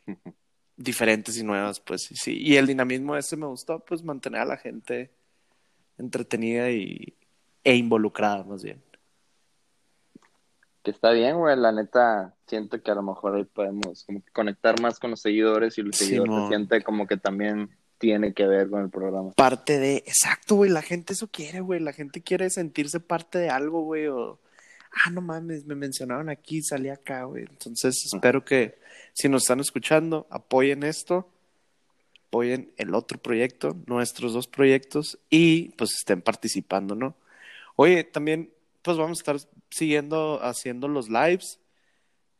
diferentes 0.78 1.36
y 1.36 1.44
nuevas, 1.44 1.80
pues 1.80 2.08
sí. 2.14 2.38
Y 2.40 2.56
el 2.56 2.66
dinamismo 2.66 3.14
ese 3.14 3.36
me 3.36 3.46
gustó, 3.46 3.80
pues 3.80 4.02
mantener 4.02 4.40
a 4.40 4.46
la 4.46 4.56
gente 4.56 5.10
entretenida 5.98 6.70
y, 6.70 7.14
e 7.62 7.76
involucrada, 7.76 8.42
más 8.44 8.64
bien. 8.64 8.82
Que 10.82 10.90
está 10.90 11.10
bien, 11.10 11.38
güey. 11.38 11.56
La 11.56 11.72
neta, 11.72 12.34
siento 12.46 12.82
que 12.82 12.90
a 12.90 12.94
lo 12.94 13.02
mejor 13.02 13.36
ahí 13.36 13.44
podemos 13.44 14.04
como 14.04 14.22
que 14.22 14.30
conectar 14.32 14.80
más 14.80 14.98
con 14.98 15.10
los 15.10 15.20
seguidores 15.20 15.76
y 15.78 15.82
los 15.82 15.96
seguidores 15.96 16.30
Simón. 16.30 16.42
se 16.44 16.56
siente 16.56 16.82
como 16.82 17.06
que 17.06 17.16
también 17.16 17.70
tiene 17.98 18.32
que 18.32 18.46
ver 18.46 18.70
con 18.70 18.82
el 18.82 18.90
programa. 18.90 19.32
Parte 19.32 19.78
de, 19.78 19.96
exacto, 20.06 20.54
güey, 20.54 20.70
la 20.70 20.82
gente 20.82 21.12
eso 21.12 21.28
quiere, 21.28 21.60
güey, 21.60 21.80
la 21.80 21.92
gente 21.92 22.22
quiere 22.22 22.48
sentirse 22.48 23.00
parte 23.00 23.38
de 23.38 23.50
algo, 23.50 23.82
güey, 23.82 24.06
o, 24.06 24.38
ah, 24.92 25.10
no 25.10 25.20
mames, 25.20 25.66
me 25.66 25.74
mencionaron 25.74 26.30
aquí, 26.30 26.62
salí 26.62 26.88
acá, 26.88 27.24
güey. 27.24 27.44
Entonces, 27.48 27.96
espero 28.12 28.44
que 28.44 28.78
si 29.12 29.28
nos 29.28 29.42
están 29.42 29.60
escuchando, 29.60 30.26
apoyen 30.30 30.84
esto, 30.84 31.28
apoyen 32.28 32.72
el 32.76 32.94
otro 32.94 33.18
proyecto, 33.18 33.76
nuestros 33.86 34.32
dos 34.32 34.46
proyectos, 34.46 35.18
y 35.28 35.70
pues 35.70 35.90
estén 35.94 36.22
participando, 36.22 36.94
¿no? 36.94 37.16
Oye, 37.76 38.04
también, 38.04 38.50
pues 38.82 38.96
vamos 38.96 39.18
a 39.18 39.22
estar 39.22 39.50
siguiendo 39.70 40.40
haciendo 40.42 40.88
los 40.88 41.08
lives. 41.08 41.60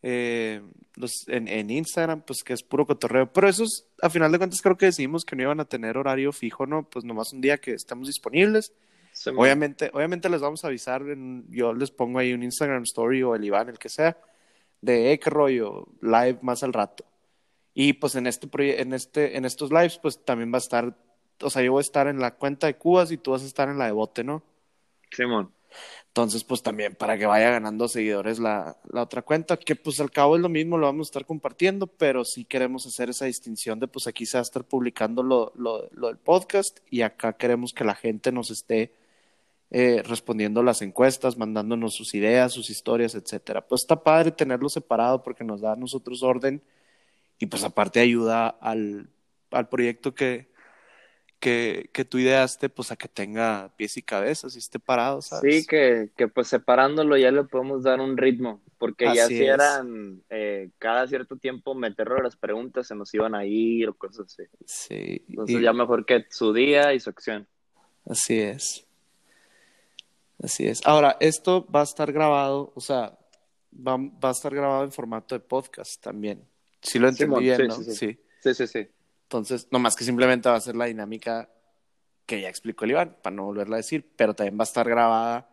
eh, 0.02 0.62
los, 0.96 1.12
en, 1.28 1.48
en 1.48 1.70
Instagram, 1.70 2.22
pues 2.22 2.42
que 2.44 2.52
es 2.52 2.62
puro 2.62 2.86
cotorreo. 2.86 3.32
Pero 3.32 3.48
esos, 3.48 3.86
a 4.02 4.10
final 4.10 4.32
de 4.32 4.38
cuentas, 4.38 4.60
creo 4.62 4.76
que 4.76 4.86
decidimos 4.86 5.24
que 5.24 5.36
no 5.36 5.42
iban 5.42 5.60
a 5.60 5.64
tener 5.64 5.96
horario 5.98 6.32
fijo, 6.32 6.66
¿no? 6.66 6.88
Pues 6.88 7.04
nomás 7.04 7.32
un 7.32 7.40
día 7.40 7.58
que 7.58 7.72
estemos 7.72 8.06
disponibles. 8.08 8.72
Obviamente, 9.40 9.90
obviamente 9.94 10.28
les 10.28 10.40
vamos 10.40 10.64
a 10.64 10.68
avisar, 10.68 11.02
en- 11.02 11.46
yo 11.50 11.72
les 11.74 11.90
pongo 11.90 12.18
ahí 12.20 12.32
un 12.32 12.42
Instagram 12.44 12.82
story 12.84 13.22
o 13.24 13.34
el 13.34 13.44
Iván, 13.44 13.68
el 13.68 13.78
que 13.78 13.88
sea, 13.88 14.16
de 14.80 15.12
eh, 15.12 15.18
qué 15.18 15.30
rollo, 15.30 15.88
live 16.00 16.38
más 16.42 16.62
al 16.62 16.72
rato. 16.72 17.04
Y 17.74 17.94
pues 17.94 18.14
en 18.16 18.26
este, 18.26 18.48
en 18.82 18.92
este, 18.94 19.36
en 19.36 19.44
estos 19.44 19.70
lives, 19.70 19.98
pues 20.00 20.24
también 20.24 20.52
va 20.52 20.56
a 20.56 20.60
estar, 20.60 20.96
o 21.42 21.50
sea, 21.50 21.62
yo 21.62 21.72
voy 21.72 21.80
a 21.80 21.82
estar 21.82 22.08
en 22.08 22.20
la 22.20 22.34
cuenta 22.36 22.66
de 22.68 22.76
Cubas 22.76 23.10
y 23.12 23.18
tú 23.18 23.32
vas 23.32 23.42
a 23.42 23.46
estar 23.46 23.68
en 23.68 23.78
la 23.78 23.86
de 23.86 23.92
Bote, 23.92 24.24
¿no? 24.24 24.42
Simón. 25.10 25.52
Entonces, 26.08 26.44
pues 26.44 26.62
también 26.62 26.94
para 26.96 27.18
que 27.18 27.26
vaya 27.26 27.50
ganando 27.50 27.88
seguidores 27.88 28.38
la, 28.38 28.76
la 28.90 29.02
otra 29.02 29.22
cuenta, 29.22 29.56
que 29.56 29.76
pues 29.76 30.00
al 30.00 30.10
cabo 30.10 30.36
es 30.36 30.42
lo 30.42 30.48
mismo, 30.48 30.78
lo 30.78 30.86
vamos 30.86 31.08
a 31.08 31.10
estar 31.10 31.26
compartiendo, 31.26 31.86
pero 31.86 32.24
sí 32.24 32.44
queremos 32.44 32.86
hacer 32.86 33.10
esa 33.10 33.26
distinción 33.26 33.78
de 33.78 33.88
pues 33.88 34.06
aquí 34.06 34.26
se 34.26 34.38
va 34.38 34.40
a 34.40 34.42
estar 34.42 34.64
publicando 34.64 35.22
lo, 35.22 35.52
lo, 35.56 35.88
lo 35.92 36.08
del 36.08 36.18
podcast 36.18 36.78
y 36.90 37.02
acá 37.02 37.34
queremos 37.34 37.72
que 37.72 37.84
la 37.84 37.94
gente 37.94 38.32
nos 38.32 38.50
esté 38.50 38.92
eh, 39.70 40.02
respondiendo 40.02 40.62
las 40.62 40.80
encuestas, 40.80 41.36
mandándonos 41.36 41.94
sus 41.94 42.14
ideas, 42.14 42.52
sus 42.52 42.70
historias, 42.70 43.14
etcétera. 43.14 43.66
Pues 43.66 43.82
está 43.82 44.02
padre 44.02 44.32
tenerlo 44.32 44.68
separado 44.70 45.22
porque 45.22 45.44
nos 45.44 45.60
da 45.60 45.72
a 45.74 45.76
nosotros 45.76 46.22
orden 46.22 46.62
y 47.38 47.46
pues 47.46 47.62
aparte 47.64 48.00
ayuda 48.00 48.48
al, 48.48 49.10
al 49.50 49.68
proyecto 49.68 50.14
que, 50.14 50.47
que, 51.40 51.88
que 51.92 52.04
tú 52.04 52.18
ideaste, 52.18 52.68
pues 52.68 52.90
a 52.90 52.96
que 52.96 53.08
tenga 53.08 53.70
pies 53.76 53.96
y 53.96 54.02
cabezas 54.02 54.54
y 54.56 54.58
esté 54.58 54.78
parado, 54.78 55.22
¿sabes? 55.22 55.62
Sí, 55.62 55.66
que, 55.66 56.10
que 56.16 56.28
pues 56.28 56.48
separándolo 56.48 57.16
ya 57.16 57.30
le 57.30 57.44
podemos 57.44 57.82
dar 57.84 58.00
un 58.00 58.16
ritmo, 58.16 58.60
porque 58.78 59.04
ya 59.14 59.26
si 59.26 59.36
es. 59.44 59.48
eran 59.54 60.22
eh, 60.30 60.70
cada 60.78 61.06
cierto 61.06 61.36
tiempo 61.36 61.74
meterle 61.74 62.22
las 62.22 62.36
preguntas, 62.36 62.86
se 62.88 62.94
nos 62.94 63.12
iban 63.14 63.34
a 63.34 63.44
ir 63.46 63.88
o 63.88 63.94
cosas 63.94 64.26
así. 64.26 64.42
Sí, 64.66 65.22
Entonces 65.28 65.60
y- 65.60 65.62
ya 65.62 65.72
mejor 65.72 66.04
que 66.04 66.26
su 66.30 66.52
día 66.52 66.92
y 66.94 67.00
su 67.00 67.10
acción. 67.10 67.46
así 68.04 68.40
es. 68.40 68.84
Así 70.42 70.66
es. 70.66 70.80
Ahora, 70.84 71.16
esto 71.20 71.66
va 71.70 71.80
a 71.80 71.84
estar 71.84 72.12
grabado, 72.12 72.72
o 72.74 72.80
sea, 72.80 73.18
va, 73.74 73.96
va 73.96 74.28
a 74.28 74.32
estar 74.32 74.54
grabado 74.54 74.84
en 74.84 74.92
formato 74.92 75.34
de 75.34 75.40
podcast 75.40 76.00
también. 76.00 76.44
Sí 76.80 76.98
lo 77.00 77.08
entendí 77.08 77.24
Simón, 77.24 77.42
bien, 77.42 77.56
sí, 77.56 77.66
¿no? 77.66 77.74
sí, 77.74 77.84
sí. 77.84 77.94
sí. 77.94 78.20
Sí, 78.40 78.54
sí, 78.54 78.66
sí. 78.68 78.88
Entonces, 79.28 79.68
no 79.70 79.78
más 79.78 79.94
que 79.94 80.04
simplemente 80.04 80.48
va 80.48 80.54
a 80.56 80.60
ser 80.60 80.74
la 80.74 80.86
dinámica 80.86 81.50
que 82.24 82.40
ya 82.40 82.48
explicó 82.48 82.86
el 82.86 82.92
Iván, 82.92 83.14
para 83.22 83.36
no 83.36 83.44
volverla 83.44 83.76
a 83.76 83.78
decir, 83.78 84.10
pero 84.16 84.32
también 84.32 84.58
va 84.58 84.62
a 84.62 84.64
estar 84.64 84.88
grabada 84.88 85.50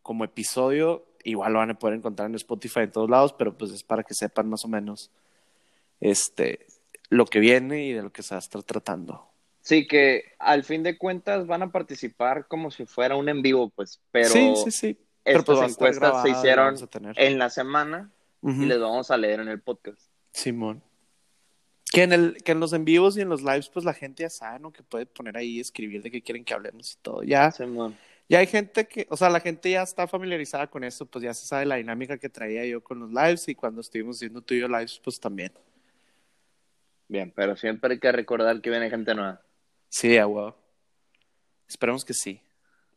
como 0.00 0.24
episodio. 0.24 1.06
Igual 1.24 1.52
lo 1.52 1.58
van 1.58 1.70
a 1.70 1.78
poder 1.78 1.98
encontrar 1.98 2.30
en 2.30 2.36
Spotify 2.36 2.80
en 2.80 2.92
todos 2.92 3.10
lados, 3.10 3.34
pero 3.34 3.56
pues 3.56 3.70
es 3.72 3.82
para 3.82 4.02
que 4.02 4.14
sepan 4.14 4.48
más 4.48 4.64
o 4.64 4.68
menos 4.68 5.10
este 6.00 6.66
lo 7.10 7.26
que 7.26 7.38
viene 7.38 7.84
y 7.84 7.92
de 7.92 8.02
lo 8.02 8.10
que 8.12 8.22
se 8.22 8.34
va 8.34 8.36
a 8.36 8.40
estar 8.40 8.62
tratando. 8.62 9.26
Sí, 9.60 9.86
que 9.86 10.32
al 10.38 10.64
fin 10.64 10.82
de 10.82 10.96
cuentas 10.96 11.46
van 11.46 11.62
a 11.62 11.70
participar 11.70 12.46
como 12.48 12.70
si 12.70 12.86
fuera 12.86 13.14
un 13.16 13.28
en 13.28 13.42
vivo, 13.42 13.68
pues, 13.68 14.00
pero 14.10 14.30
sí, 14.30 14.54
sí, 14.64 14.70
sí. 14.70 14.98
Pero 15.22 15.44
pues 15.44 15.58
estas 15.58 15.72
estar 15.72 15.86
encuestas 15.88 16.22
se 16.22 16.28
grabada 16.28 16.28
hicieron 16.30 16.76
en 17.16 17.38
la 17.38 17.50
semana 17.50 18.10
y 18.42 18.64
les 18.64 18.80
vamos 18.80 19.10
a 19.10 19.18
leer 19.18 19.40
en 19.40 19.48
el 19.48 19.60
podcast. 19.60 20.00
Simón. 20.32 20.82
Que 21.90 22.02
en, 22.02 22.12
el, 22.12 22.42
que 22.42 22.52
en 22.52 22.60
los 22.60 22.72
en 22.74 22.84
vivos 22.84 23.16
y 23.16 23.22
en 23.22 23.28
los 23.28 23.42
lives, 23.42 23.70
pues 23.70 23.84
la 23.84 23.94
gente 23.94 24.22
ya 24.22 24.30
sabe, 24.30 24.58
¿no? 24.58 24.72
Que 24.72 24.82
puede 24.82 25.06
poner 25.06 25.36
ahí, 25.36 25.58
escribir 25.58 26.02
de 26.02 26.10
qué 26.10 26.22
quieren 26.22 26.44
que 26.44 26.52
hablemos 26.52 26.92
y 26.92 26.96
todo. 27.00 27.22
Ya, 27.22 27.52
ya 28.28 28.38
hay 28.40 28.46
gente 28.46 28.86
que, 28.86 29.06
o 29.08 29.16
sea, 29.16 29.30
la 29.30 29.40
gente 29.40 29.70
ya 29.70 29.82
está 29.82 30.06
familiarizada 30.06 30.66
con 30.66 30.84
eso, 30.84 31.06
pues 31.06 31.24
ya 31.24 31.32
se 31.32 31.46
sabe 31.46 31.64
la 31.64 31.76
dinámica 31.76 32.18
que 32.18 32.28
traía 32.28 32.66
yo 32.66 32.82
con 32.82 33.00
los 33.00 33.10
lives 33.10 33.48
y 33.48 33.54
cuando 33.54 33.80
estuvimos 33.80 34.16
haciendo 34.16 34.42
tú 34.42 34.52
y 34.52 34.60
yo 34.60 34.68
lives, 34.68 35.00
pues 35.02 35.18
también. 35.18 35.52
Bien, 37.08 37.32
pero 37.34 37.56
siempre 37.56 37.94
hay 37.94 38.00
que 38.00 38.12
recordar 38.12 38.60
que 38.60 38.68
viene 38.68 38.90
gente 38.90 39.14
nueva. 39.14 39.40
Sí, 39.88 40.18
a 40.18 40.26
huevo. 40.26 40.54
Esperemos 41.66 42.04
que 42.04 42.12
sí. 42.12 42.40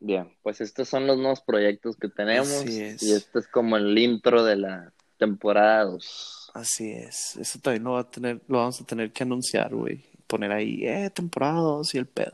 Bien, 0.01 0.35
pues 0.41 0.59
estos 0.59 0.89
son 0.89 1.07
los 1.07 1.17
nuevos 1.17 1.41
proyectos 1.41 1.95
que 1.95 2.09
tenemos. 2.09 2.49
Así 2.49 2.81
es. 2.81 3.03
Y 3.03 3.13
este 3.13 3.39
es 3.39 3.47
como 3.47 3.77
el 3.77 3.97
intro 3.97 4.43
de 4.43 4.57
la 4.57 4.93
temporada 5.17 5.85
2. 5.85 6.40
Así 6.53 6.91
es. 6.91 7.37
Eso 7.37 7.59
también 7.59 7.83
lo 7.83 7.93
va 7.93 8.01
a 8.01 8.09
tener, 8.09 8.41
lo 8.47 8.57
vamos 8.59 8.81
a 8.81 8.85
tener 8.85 9.11
que 9.13 9.23
anunciar, 9.23 9.73
güey. 9.73 10.03
Poner 10.27 10.51
ahí, 10.51 10.85
eh, 10.85 11.09
temporada 11.09 11.59
2 11.59 11.93
y 11.95 11.97
el 11.97 12.05
pedo. 12.05 12.33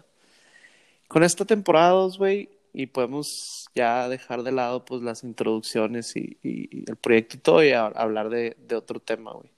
Con 1.07 1.23
esta 1.23 1.45
temporada 1.45 1.91
2, 1.91 2.17
güey, 2.17 2.49
y 2.73 2.87
podemos 2.87 3.65
ya 3.75 4.09
dejar 4.09 4.43
de 4.43 4.51
lado 4.51 4.83
pues 4.85 5.01
las 5.01 5.23
introducciones 5.23 6.15
y, 6.15 6.37
y- 6.43 6.79
y 6.79 6.83
el 6.89 6.95
proyecto 6.95 7.37
y 7.37 7.39
todo 7.39 7.63
y 7.63 7.71
a- 7.71 7.85
hablar 7.87 8.29
de, 8.29 8.57
de 8.67 8.75
otro 8.75 8.99
tema, 8.99 9.31
güey. 9.33 9.49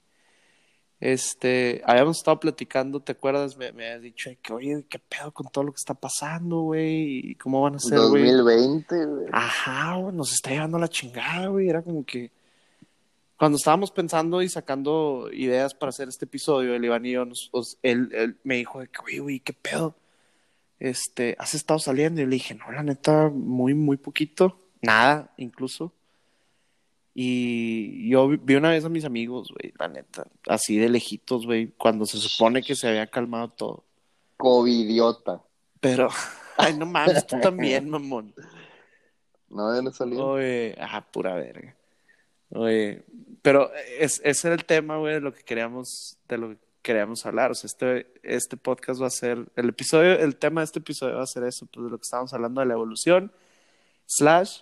Este, 1.00 1.80
habíamos 1.86 2.18
estado 2.18 2.38
platicando, 2.38 3.00
¿te 3.00 3.12
acuerdas? 3.12 3.56
Me, 3.56 3.72
me 3.72 3.86
habías 3.86 4.02
dicho 4.02 4.28
"Ay, 4.28 4.36
que, 4.42 4.52
oye, 4.52 4.84
¿qué 4.88 4.98
pedo 4.98 5.32
con 5.32 5.48
todo 5.50 5.64
lo 5.64 5.72
que 5.72 5.78
está 5.78 5.94
pasando, 5.94 6.60
güey? 6.60 7.30
¿Y 7.30 7.34
cómo 7.36 7.62
van 7.62 7.76
a 7.76 7.78
ser, 7.78 7.98
güey? 8.00 8.22
2020, 8.24 9.06
güey. 9.06 9.26
Ajá, 9.32 9.96
güey, 9.96 10.14
nos 10.14 10.32
está 10.34 10.50
llevando 10.50 10.78
la 10.78 10.88
chingada, 10.88 11.46
güey. 11.46 11.70
Era 11.70 11.80
como 11.80 12.04
que 12.04 12.30
cuando 13.40 13.56
estábamos 13.56 13.90
pensando 13.90 14.42
y 14.42 14.50
sacando 14.50 15.30
ideas 15.32 15.72
para 15.72 15.88
hacer 15.88 16.08
este 16.10 16.26
episodio, 16.26 16.74
el 16.74 16.84
Iván 16.84 17.06
y 17.06 17.12
yo, 17.12 17.24
nos- 17.24 17.48
os- 17.52 17.78
él, 17.82 18.10
él 18.12 18.36
me 18.44 18.56
dijo 18.56 18.82
güey, 19.02 19.18
güey, 19.18 19.40
¿qué 19.40 19.54
pedo? 19.54 19.96
Este, 20.78 21.36
¿has 21.38 21.54
estado 21.54 21.78
saliendo? 21.80 22.20
Y 22.20 22.26
le 22.26 22.32
dije, 22.36 22.54
no, 22.54 22.70
la 22.70 22.82
neta, 22.82 23.30
muy, 23.30 23.72
muy 23.72 23.96
poquito. 23.96 24.58
Nada, 24.82 25.32
incluso. 25.38 25.90
Y 27.14 28.08
yo 28.10 28.28
vi- 28.28 28.54
una 28.54 28.70
vez 28.70 28.84
a 28.84 28.88
mis 28.90 29.04
amigos, 29.06 29.48
güey, 29.58 29.72
la 29.78 29.88
neta, 29.88 30.26
así 30.46 30.76
de 30.76 30.90
lejitos, 30.90 31.44
güey, 31.46 31.68
cuando 31.78 32.04
se 32.06 32.18
supone 32.18 32.62
que 32.62 32.76
se 32.76 32.88
había 32.88 33.06
calmado 33.06 33.48
todo. 33.48 33.84
Covidiota. 34.36 35.42
Pero, 35.80 36.08
ay, 36.58 36.74
no 36.76 36.84
mames, 36.86 37.26
tú 37.26 37.40
también, 37.40 37.88
mamón. 37.88 38.34
No, 39.52 39.74
ya 39.74 39.82
no 39.82 39.90
salió. 39.90 40.24
Oye, 40.24 40.76
ah, 40.78 41.04
pura 41.10 41.34
verga. 41.34 41.74
Oye, 42.50 43.04
pero 43.42 43.70
es, 43.98 44.20
ese 44.24 44.48
era 44.48 44.54
el 44.54 44.64
tema, 44.64 44.98
güey, 44.98 45.14
de 45.14 45.20
lo 45.20 45.32
que 45.32 45.42
queríamos, 45.42 46.18
de 46.28 46.38
lo 46.38 46.50
que 46.50 46.58
queríamos 46.82 47.24
hablar. 47.26 47.50
O 47.52 47.54
sea, 47.54 47.68
este, 47.68 48.12
este 48.22 48.56
podcast 48.56 49.00
va 49.00 49.06
a 49.06 49.10
ser, 49.10 49.46
el 49.56 49.68
episodio, 49.68 50.18
el 50.18 50.36
tema 50.36 50.60
de 50.60 50.66
este 50.66 50.78
episodio 50.80 51.16
va 51.16 51.22
a 51.22 51.26
ser 51.26 51.44
eso, 51.44 51.66
pues 51.66 51.84
de 51.84 51.90
lo 51.90 51.98
que 51.98 52.02
estábamos 52.02 52.32
hablando 52.34 52.60
de 52.60 52.66
la 52.66 52.74
evolución, 52.74 53.32
slash, 54.06 54.60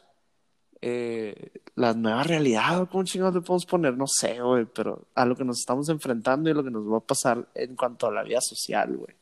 eh, 0.81 1.51
la 1.75 1.95
nueva 1.95 2.23
realidad, 2.23 2.89
cómo 2.91 3.05
chingados 3.05 3.35
le 3.35 3.41
podemos 3.41 3.67
poner, 3.67 3.97
no 3.97 4.07
sé, 4.07 4.41
güey, 4.41 4.65
pero 4.67 5.07
a 5.15 5.25
lo 5.25 5.35
que 5.35 5.45
nos 5.45 5.59
estamos 5.59 5.89
enfrentando 5.89 6.51
y 6.51 6.55
lo 6.55 6.63
que 6.63 6.71
nos 6.71 6.85
va 6.85 6.99
a 6.99 7.01
pasar 7.01 7.49
en 7.55 7.75
cuanto 7.75 8.07
a 8.07 8.13
la 8.13 8.23
vida 8.23 8.41
social, 8.41 8.97
güey. 8.97 9.15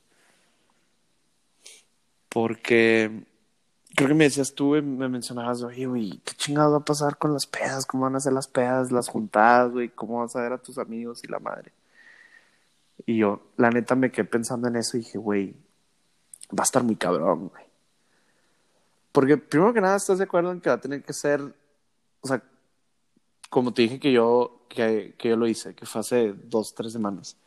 Porque 2.28 3.24
creo 3.96 4.08
que 4.08 4.14
me 4.14 4.24
decías 4.24 4.52
tú, 4.54 4.72
me 4.82 5.08
mencionabas, 5.08 5.62
oye, 5.62 5.86
güey, 5.86 6.20
¿qué 6.22 6.34
chingados 6.34 6.74
va 6.74 6.78
a 6.78 6.84
pasar 6.84 7.16
con 7.16 7.32
las 7.32 7.46
pedas? 7.46 7.86
¿Cómo 7.86 8.04
van 8.04 8.14
a 8.14 8.20
ser 8.20 8.34
las 8.34 8.46
pedas, 8.46 8.92
las 8.92 9.08
juntadas, 9.08 9.72
güey? 9.72 9.88
¿Cómo 9.88 10.20
vas 10.20 10.36
a 10.36 10.42
ver 10.42 10.52
a 10.52 10.58
tus 10.58 10.76
amigos 10.76 11.24
y 11.24 11.28
la 11.28 11.38
madre? 11.38 11.72
Y 13.06 13.16
yo, 13.16 13.40
la 13.56 13.70
neta, 13.70 13.94
me 13.94 14.12
quedé 14.12 14.26
pensando 14.26 14.68
en 14.68 14.76
eso 14.76 14.96
y 14.96 15.00
dije, 15.00 15.16
güey, 15.16 15.56
va 16.50 16.62
a 16.62 16.64
estar 16.64 16.82
muy 16.82 16.96
cabrón, 16.96 17.48
güey. 17.48 17.64
Porque 19.12 19.38
primero 19.38 19.72
que 19.72 19.80
nada, 19.80 19.96
¿estás 19.96 20.18
de 20.18 20.24
acuerdo 20.24 20.52
en 20.52 20.60
que 20.60 20.68
va 20.68 20.76
a 20.76 20.80
tener 20.80 21.02
que 21.02 21.14
ser, 21.14 21.40
o 22.20 22.28
sea, 22.28 22.42
como 23.48 23.72
te 23.72 23.82
dije 23.82 23.98
que 23.98 24.12
yo, 24.12 24.66
que 24.68 25.14
yo 25.18 25.36
lo 25.36 25.46
hice, 25.46 25.74
que 25.74 25.86
fue 25.86 26.02
hace 26.02 26.34
dos, 26.34 26.74
tres 26.74 26.92
semanas. 26.92 27.38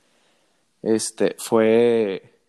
Este, 0.82 1.36
fue 1.38 2.40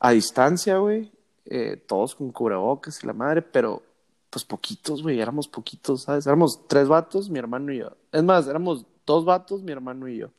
a 0.00 0.12
distancia, 0.12 0.78
güey, 0.78 1.12
eh, 1.48 1.76
todos 1.76 2.14
con 2.14 2.30
cubrebocas 2.30 3.02
y 3.02 3.06
la 3.06 3.12
madre, 3.12 3.42
pero 3.42 3.82
pues 4.30 4.44
poquitos, 4.44 5.02
güey, 5.02 5.20
éramos 5.20 5.48
poquitos, 5.48 6.02
¿sabes? 6.02 6.26
Éramos 6.26 6.66
tres 6.68 6.88
vatos, 6.88 7.30
mi 7.30 7.38
hermano 7.38 7.72
y 7.72 7.78
yo. 7.78 7.96
Es 8.12 8.22
más, 8.22 8.46
éramos 8.46 8.84
dos 9.06 9.24
vatos, 9.24 9.62
mi 9.62 9.72
hermano 9.72 10.06
y 10.08 10.18
yo. 10.18 10.30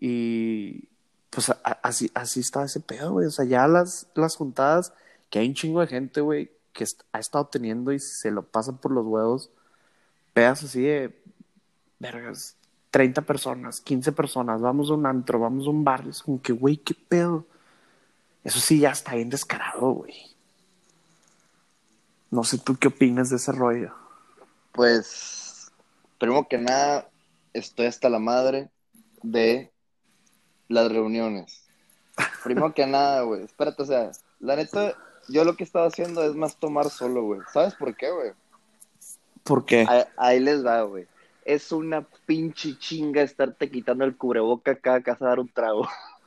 Y 0.00 0.88
pues 1.30 1.52
así, 1.82 2.10
así 2.14 2.40
está 2.40 2.64
ese 2.64 2.80
pedo, 2.80 3.12
güey. 3.12 3.26
O 3.26 3.30
sea, 3.30 3.44
ya 3.44 3.66
las, 3.66 4.08
las 4.14 4.36
juntadas, 4.36 4.92
que 5.28 5.40
hay 5.40 5.48
un 5.48 5.54
chingo 5.54 5.80
de 5.80 5.88
gente, 5.88 6.20
güey, 6.20 6.50
que 6.72 6.84
ha 7.12 7.18
estado 7.18 7.46
teniendo 7.46 7.92
y 7.92 7.98
se 7.98 8.30
lo 8.30 8.42
pasan 8.42 8.78
por 8.78 8.92
los 8.92 9.04
huevos, 9.04 9.50
pedas 10.32 10.62
así 10.62 10.82
de, 10.82 11.20
vergas, 11.98 12.56
30 12.92 13.22
personas, 13.22 13.80
15 13.80 14.12
personas, 14.12 14.60
vamos 14.60 14.90
a 14.90 14.94
un 14.94 15.04
antro, 15.04 15.40
vamos 15.40 15.66
a 15.66 15.70
un 15.70 15.84
bar, 15.84 16.06
es 16.08 16.22
como 16.22 16.40
que, 16.40 16.52
güey, 16.52 16.76
qué 16.76 16.94
pedo. 16.94 17.44
Eso 18.44 18.60
sí 18.60 18.80
ya 18.80 18.90
está 18.90 19.14
bien 19.14 19.30
descarado, 19.30 19.90
güey. 19.90 20.14
No 22.30 22.44
sé 22.44 22.58
tú 22.58 22.76
qué 22.76 22.88
opinas 22.88 23.30
de 23.30 23.36
ese 23.36 23.52
rollo. 23.52 23.94
Pues, 24.72 25.70
primero 26.18 26.46
que 26.48 26.58
nada, 26.58 27.08
estoy 27.52 27.86
hasta 27.86 28.08
la 28.08 28.18
madre 28.18 28.70
de 29.22 29.70
las 30.68 30.90
reuniones. 30.90 31.64
Primero 32.44 32.74
que 32.74 32.86
nada, 32.86 33.22
güey, 33.22 33.44
espérate, 33.44 33.82
o 33.82 33.86
sea, 33.86 34.10
la 34.40 34.56
neta, 34.56 34.94
yo 35.28 35.44
lo 35.44 35.56
que 35.56 35.64
estaba 35.64 35.86
haciendo 35.86 36.22
es 36.22 36.34
más 36.34 36.56
tomar 36.56 36.90
solo, 36.90 37.22
güey. 37.22 37.40
¿Sabes 37.52 37.74
por 37.74 37.96
qué, 37.96 38.10
güey? 38.10 38.32
¿Por 39.42 39.64
qué? 39.64 39.86
Ahí, 39.88 40.04
ahí 40.16 40.40
les 40.40 40.64
va, 40.64 40.82
güey. 40.82 41.06
Es 41.44 41.72
una 41.72 42.06
pinche 42.26 42.78
chinga 42.78 43.22
estarte 43.22 43.70
quitando 43.70 44.04
el 44.04 44.16
cubreboca 44.16 44.76
cada 44.76 45.02
casa 45.02 45.24
a 45.24 45.28
dar 45.28 45.40
un 45.40 45.48
trago. 45.48 45.88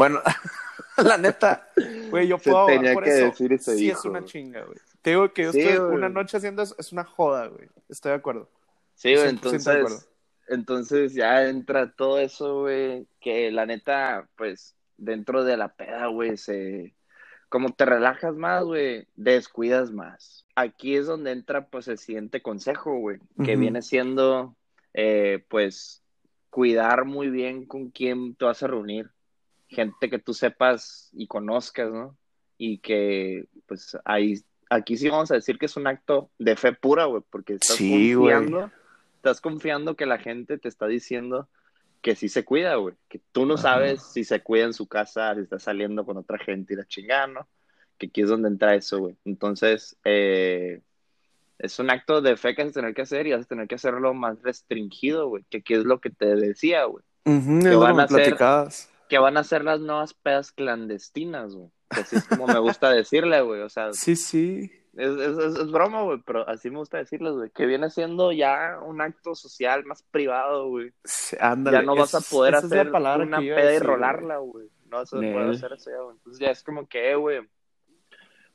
Bueno, 0.00 0.22
la 0.96 1.18
neta, 1.18 1.68
güey, 2.08 2.26
yo 2.26 2.38
Se 2.38 2.44
puedo 2.50 2.62
hablar 2.62 2.78
tenía 2.78 2.94
por 2.94 3.04
que 3.04 3.10
eso. 3.10 3.26
decir 3.26 3.52
y 3.52 3.58
se 3.58 3.76
sí, 3.76 3.90
es 3.90 4.02
una 4.06 4.24
chinga, 4.24 4.64
güey. 4.64 4.78
Te 5.02 5.10
digo 5.10 5.30
que 5.34 5.42
yo 5.42 5.52
Sí, 5.52 5.60
estoy 5.60 5.76
güey. 5.76 5.94
una 5.94 6.08
noche 6.08 6.38
haciendo 6.38 6.62
eso, 6.62 6.74
es 6.78 6.90
una 6.90 7.04
joda, 7.04 7.48
güey. 7.48 7.68
Estoy 7.86 8.12
de 8.12 8.16
acuerdo. 8.16 8.48
Sí, 8.94 9.14
güey, 9.14 9.26
100% 9.28 9.30
de 9.74 9.80
entonces, 9.80 10.08
entonces 10.48 11.12
ya 11.12 11.46
entra 11.50 11.92
todo 11.92 12.18
eso, 12.18 12.60
güey, 12.60 13.06
que 13.20 13.50
la 13.50 13.66
neta, 13.66 14.26
pues, 14.36 14.74
dentro 14.96 15.44
de 15.44 15.58
la 15.58 15.68
peda, 15.68 16.06
güey, 16.06 16.38
se, 16.38 16.94
como 17.50 17.74
te 17.74 17.84
relajas 17.84 18.34
más, 18.36 18.64
güey, 18.64 19.06
descuidas 19.16 19.92
más. 19.92 20.46
Aquí 20.54 20.96
es 20.96 21.06
donde 21.06 21.32
entra, 21.32 21.66
pues, 21.66 21.88
el 21.88 21.98
siguiente 21.98 22.40
consejo, 22.40 22.94
güey, 22.96 23.18
que 23.44 23.56
viene 23.56 23.82
siendo, 23.82 24.56
eh, 24.94 25.44
pues, 25.50 26.02
cuidar 26.48 27.04
muy 27.04 27.28
bien 27.28 27.66
con 27.66 27.90
quién 27.90 28.34
te 28.34 28.46
vas 28.46 28.62
a 28.62 28.66
reunir. 28.66 29.10
Gente 29.70 30.10
que 30.10 30.18
tú 30.18 30.34
sepas 30.34 31.08
y 31.12 31.26
conozcas, 31.26 31.90
¿no? 31.90 32.16
Y 32.58 32.78
que, 32.78 33.46
pues, 33.66 33.96
ahí, 34.04 34.42
aquí 34.68 34.96
sí 34.96 35.08
vamos 35.08 35.30
a 35.30 35.34
decir 35.34 35.58
que 35.58 35.66
es 35.66 35.76
un 35.76 35.86
acto 35.86 36.30
de 36.38 36.56
fe 36.56 36.72
pura, 36.72 37.04
güey, 37.06 37.22
porque 37.30 37.54
estás 37.54 37.76
Sí, 37.76 38.12
confiando, 38.14 38.70
estás 39.16 39.40
confiando 39.40 39.96
que 39.96 40.06
la 40.06 40.18
gente 40.18 40.58
te 40.58 40.68
está 40.68 40.86
diciendo 40.86 41.48
que 42.02 42.16
sí 42.16 42.28
se 42.28 42.44
cuida, 42.44 42.74
güey, 42.76 42.94
que 43.08 43.20
tú 43.32 43.46
no 43.46 43.54
Ajá. 43.54 43.62
sabes 43.62 44.02
si 44.02 44.24
se 44.24 44.42
cuida 44.42 44.64
en 44.64 44.72
su 44.72 44.86
casa, 44.88 45.34
si 45.34 45.42
está 45.42 45.58
saliendo 45.58 46.04
con 46.04 46.16
otra 46.16 46.38
gente 46.38 46.72
y 46.74 46.76
la 46.76 46.86
chingada, 46.86 47.26
¿no? 47.26 47.48
Que 47.98 48.06
aquí 48.06 48.22
es 48.22 48.28
donde 48.28 48.48
entra 48.48 48.74
eso, 48.74 48.98
güey. 48.98 49.16
Entonces, 49.26 49.96
eh, 50.04 50.80
es 51.58 51.78
un 51.78 51.90
acto 51.90 52.22
de 52.22 52.36
fe 52.38 52.54
que 52.54 52.62
vas 52.64 52.70
a 52.70 52.80
tener 52.80 52.94
que 52.94 53.02
hacer 53.02 53.26
y 53.26 53.32
vas 53.32 53.42
a 53.42 53.48
tener 53.48 53.68
que 53.68 53.74
hacerlo 53.74 54.14
más 54.14 54.40
restringido, 54.42 55.28
güey, 55.28 55.44
que 55.50 55.58
aquí 55.58 55.74
es 55.74 55.84
lo 55.84 56.00
que 56.00 56.08
te 56.10 56.34
decía, 56.36 56.84
güey, 56.84 57.04
es 57.26 57.64
Que 57.64 57.70
lo 57.70 57.80
van 57.80 58.00
a 58.00 58.04
hacer-. 58.04 58.34
Que 59.10 59.18
van 59.18 59.36
a 59.36 59.44
ser 59.44 59.64
las 59.64 59.80
nuevas 59.80 60.14
pedas 60.14 60.52
clandestinas, 60.52 61.54
güey. 61.54 61.68
Así 61.90 62.16
es 62.16 62.24
como 62.26 62.46
me 62.46 62.58
gusta 62.60 62.90
decirle, 62.90 63.42
güey, 63.42 63.60
o 63.60 63.68
sea, 63.68 63.92
Sí, 63.92 64.16
sí. 64.16 64.70
es, 64.96 65.10
es, 65.10 65.38
es- 65.38 65.56
es 65.56 65.70
broma, 65.70 66.02
güey, 66.02 66.22
pero 66.24 66.48
así 66.48 66.70
me 66.70 66.78
gusta 66.78 66.98
decirles, 66.98 67.32
güey, 67.34 67.50
que 67.50 67.66
viene 67.66 67.90
siendo 67.90 68.32
ya 68.32 68.78
un 68.82 69.00
acto 69.00 69.34
social 69.34 69.84
más 69.84 70.02
privado, 70.04 70.68
güey. 70.68 70.92
Sí, 71.04 71.36
Ándale. 71.40 71.78
Ya 71.78 71.82
no 71.82 71.96
vas 71.96 72.14
a 72.14 72.20
poder 72.20 72.54
hacer 72.54 72.88
una 72.88 73.38
peda 73.38 73.62
y 73.62 73.66
decir, 73.74 73.82
rolarla, 73.82 74.38
güey. 74.38 74.68
No 74.88 74.96
vas 74.98 75.12
a 75.12 75.16
poder 75.16 75.50
hacer 75.50 75.72
eso 75.72 75.90
ya, 75.90 76.00
güey. 76.00 76.16
Entonces 76.16 76.40
ya 76.40 76.50
es 76.50 76.62
como 76.62 76.86
que, 76.88 77.10
eh, 77.10 77.14
güey, 77.16 77.40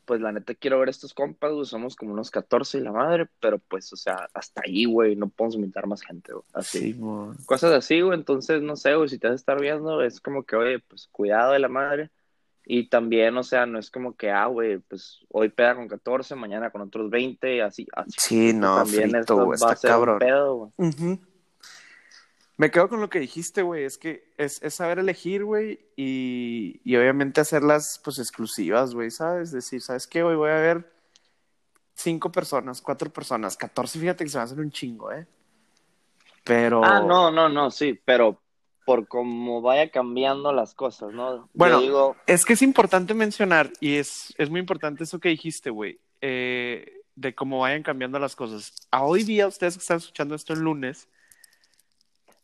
pues 0.06 0.22
la 0.22 0.32
neta 0.32 0.54
quiero 0.56 0.80
ver 0.80 0.90
estos 0.90 1.14
compas, 1.14 1.52
güey, 1.52 1.66
somos 1.66 1.96
como 1.96 2.14
unos 2.14 2.32
14 2.32 2.78
y 2.78 2.82
la 2.82 2.92
madre, 2.92 3.28
pero 3.40 3.60
pues, 3.60 3.92
o 3.92 3.96
sea, 3.96 4.30
hasta 4.34 4.62
ahí, 4.66 4.86
güey, 4.86 5.16
no 5.16 5.30
podemos 5.30 5.56
invitar 5.56 5.88
más 5.88 6.02
gente, 6.02 6.32
güey, 6.34 6.46
así. 6.54 6.94
Sí. 6.94 7.00
Cosas 7.46 7.74
así, 7.74 8.02
güey, 8.02 8.18
entonces, 8.18 8.62
no 8.62 8.76
sé, 8.76 8.96
güey, 8.96 9.10
si 9.10 9.18
te 9.20 9.28
vas 9.28 9.34
a 9.34 9.36
estar 9.36 9.60
viendo, 9.60 10.02
es 10.02 10.22
como 10.22 10.44
que, 10.44 10.56
oye, 10.56 10.80
pues 10.88 11.08
cuidado 11.12 11.54
de 11.54 11.60
la 11.60 11.68
madre. 11.70 12.12
Y 12.68 12.90
también, 12.90 13.38
o 13.38 13.44
sea, 13.44 13.68
no 13.68 13.78
es 13.78 13.92
como 13.92 14.16
que, 14.16 14.32
ah, 14.32 14.48
güey, 14.48 14.80
pues 14.80 15.20
hoy 15.30 15.50
peda 15.50 15.76
con 15.76 15.88
14, 15.88 16.34
mañana 16.34 16.72
con 16.72 16.82
otros 16.82 17.12
20, 17.12 17.62
así, 17.62 17.86
así. 17.94 18.12
Sí, 18.18 18.54
no, 18.54 18.78
también 18.78 19.04
frito, 19.12 19.20
esto 19.20 19.36
güey, 19.36 19.48
va 19.50 19.54
está 19.56 19.70
a 19.72 19.76
ser 19.76 19.90
un 19.92 19.96
cabrón. 19.98 20.20
pedo, 20.20 20.56
güey. 20.56 20.72
Ujú. 20.78 21.20
Me 22.58 22.72
quedo 22.72 22.88
con 22.88 23.02
lo 23.02 23.10
que 23.10 23.20
dijiste, 23.20 23.62
güey. 23.62 23.84
Es 23.84 23.98
que 23.98 24.34
es, 24.38 24.62
es 24.64 24.74
saber 24.76 25.00
elegir, 25.00 25.44
güey. 25.44 25.80
Y, 25.96 26.82
y 26.84 26.96
obviamente 26.96 27.42
hacerlas, 27.42 28.00
pues, 28.04 28.20
exclusivas, 28.20 28.94
güey, 28.94 29.12
¿sabes? 29.12 29.52
Decir, 29.52 29.82
¿sabes 29.82 30.08
qué, 30.08 30.24
güey? 30.24 30.36
Voy 30.36 30.52
a 30.52 30.56
ver 30.56 30.96
cinco 31.96 32.32
personas, 32.32 32.82
cuatro 32.82 33.12
personas, 33.12 33.58
14, 33.58 34.00
fíjate 34.00 34.24
que 34.24 34.30
se 34.30 34.38
van 34.38 34.44
a 34.44 34.46
hacer 34.46 34.60
un 34.60 34.72
chingo, 34.72 35.12
¿eh? 35.12 35.26
Pero... 36.44 36.84
Ah, 36.84 37.00
no, 37.00 37.32
no, 37.32 37.50
no, 37.50 37.72
sí, 37.72 38.00
pero 38.06 38.42
por 38.86 39.08
cómo 39.08 39.62
vaya 39.62 39.90
cambiando 39.90 40.52
las 40.52 40.76
cosas, 40.76 41.12
¿no? 41.12 41.50
Bueno, 41.54 41.80
digo, 41.80 42.16
Es 42.28 42.46
que 42.46 42.54
es 42.54 42.62
importante 42.62 43.16
mencionar, 43.16 43.72
y 43.80 43.96
es, 43.96 44.34
es 44.38 44.50
muy 44.50 44.60
importante 44.60 45.06
eso 45.06 45.20
que 45.20 45.30
dijiste, 45.30 45.72
güey, 45.72 46.00
eh, 46.22 47.02
de 47.16 47.34
cómo 47.34 47.60
vayan 47.60 47.82
cambiando 47.82 48.20
las 48.20 48.36
cosas. 48.36 48.74
A 48.92 49.04
hoy 49.04 49.24
día, 49.24 49.48
ustedes 49.48 49.76
que 49.76 49.82
están 49.82 49.98
escuchando 49.98 50.36
esto 50.36 50.54
el 50.54 50.60
lunes, 50.60 51.08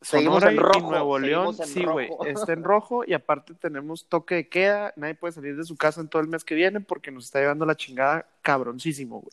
Seguimos 0.02 0.42
Sonora 0.42 0.52
en 0.52 0.56
y 0.56 0.60
rojo, 0.60 0.92
Nuevo 0.92 1.20
seguimos 1.20 1.58
León, 1.58 1.68
sí, 1.68 1.86
güey, 1.86 2.10
está 2.26 2.54
en 2.54 2.64
rojo 2.64 3.04
y 3.06 3.14
aparte 3.14 3.54
tenemos 3.54 4.08
toque 4.10 4.36
de 4.36 4.50
queda, 4.50 4.94
nadie 4.96 5.14
puede 5.14 5.34
salir 5.34 5.56
de 5.56 5.64
su 5.64 5.78
casa 5.78 6.02
en 6.02 6.08
todo 6.08 6.22
el 6.22 6.28
mes 6.28 6.44
que 6.44 6.56
viene 6.56 6.82
porque 6.82 7.12
nos 7.12 7.26
está 7.26 7.40
llevando 7.40 7.66
la 7.66 7.76
chingada 7.76 8.28
cabroncísimo, 8.42 9.22
güey. 9.22 9.32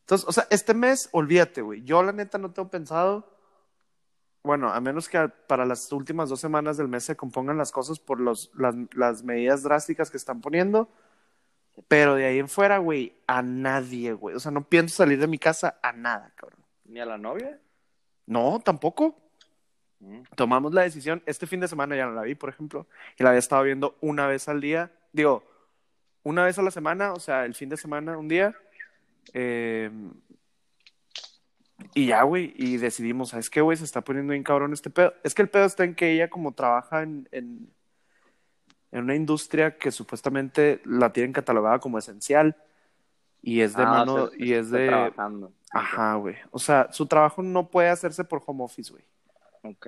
Entonces, 0.00 0.26
o 0.26 0.32
sea, 0.32 0.46
este 0.50 0.72
mes, 0.72 1.10
olvídate, 1.12 1.60
güey, 1.60 1.82
yo 1.82 2.02
la 2.02 2.12
neta 2.12 2.38
no 2.38 2.52
tengo 2.52 2.70
pensado, 2.70 3.30
bueno, 4.42 4.72
a 4.72 4.80
menos 4.80 5.08
que 5.08 5.28
para 5.46 5.66
las 5.66 5.92
últimas 5.92 6.30
dos 6.30 6.40
semanas 6.40 6.76
del 6.76 6.88
mes 6.88 7.04
se 7.04 7.16
compongan 7.16 7.58
las 7.58 7.70
cosas 7.70 7.98
por 7.98 8.20
los, 8.20 8.50
las, 8.54 8.74
las 8.94 9.24
medidas 9.24 9.62
drásticas 9.62 10.10
que 10.10 10.16
están 10.16 10.40
poniendo, 10.40 10.88
pero 11.88 12.14
de 12.14 12.24
ahí 12.24 12.38
en 12.38 12.48
fuera, 12.48 12.78
güey, 12.78 13.14
a 13.26 13.42
nadie, 13.42 14.14
güey, 14.14 14.36
o 14.36 14.40
sea, 14.40 14.52
no 14.52 14.66
pienso 14.66 14.96
salir 14.96 15.18
de 15.18 15.26
mi 15.26 15.38
casa 15.38 15.78
a 15.82 15.92
nada, 15.92 16.32
cabrón. 16.34 16.64
¿ni 16.84 17.00
a 17.00 17.06
la 17.06 17.18
novia? 17.18 17.58
No, 18.26 18.60
tampoco. 18.60 19.23
Tomamos 20.34 20.74
la 20.74 20.82
decisión, 20.82 21.22
este 21.26 21.46
fin 21.46 21.60
de 21.60 21.68
semana 21.68 21.96
ya 21.96 22.06
no 22.06 22.12
la 22.12 22.22
vi, 22.22 22.34
por 22.34 22.50
ejemplo, 22.50 22.86
y 23.18 23.22
la 23.22 23.30
había 23.30 23.38
estado 23.38 23.62
viendo 23.62 23.96
una 24.00 24.26
vez 24.26 24.48
al 24.48 24.60
día, 24.60 24.90
digo, 25.12 25.44
una 26.22 26.44
vez 26.44 26.58
a 26.58 26.62
la 26.62 26.70
semana, 26.70 27.12
o 27.12 27.20
sea, 27.20 27.44
el 27.44 27.54
fin 27.54 27.68
de 27.68 27.76
semana, 27.76 28.16
un 28.16 28.28
día, 28.28 28.54
eh, 29.32 29.90
y 31.92 32.06
ya, 32.06 32.22
güey, 32.22 32.54
y 32.56 32.76
decidimos, 32.76 33.30
¿sabes 33.30 33.50
qué, 33.50 33.60
güey? 33.60 33.76
Se 33.76 33.84
está 33.84 34.00
poniendo 34.02 34.32
bien 34.32 34.42
cabrón 34.42 34.72
este 34.72 34.90
pedo. 34.90 35.12
Es 35.22 35.34
que 35.34 35.42
el 35.42 35.48
pedo 35.48 35.64
está 35.64 35.84
en 35.84 35.94
que 35.94 36.12
ella 36.12 36.30
como 36.30 36.52
trabaja 36.52 37.02
en, 37.02 37.28
en, 37.30 37.68
en 38.92 39.04
una 39.04 39.14
industria 39.14 39.76
que 39.76 39.90
supuestamente 39.90 40.80
la 40.84 41.12
tienen 41.12 41.32
catalogada 41.32 41.78
como 41.80 41.98
esencial, 41.98 42.56
y 43.42 43.60
es 43.60 43.76
de 43.76 43.82
Ah, 43.82 43.86
mano, 43.86 44.14
o 44.14 44.28
sea, 44.30 44.38
y 44.38 44.52
es 44.54 44.70
de... 44.70 44.86
trabajando. 44.86 45.52
Ajá, 45.70 46.14
güey. 46.14 46.36
O 46.50 46.58
sea, 46.58 46.88
su 46.92 47.06
trabajo 47.06 47.42
no 47.42 47.68
puede 47.68 47.90
hacerse 47.90 48.24
por 48.24 48.42
home 48.46 48.64
office, 48.64 48.90
güey. 48.90 49.04
Ok. 49.64 49.86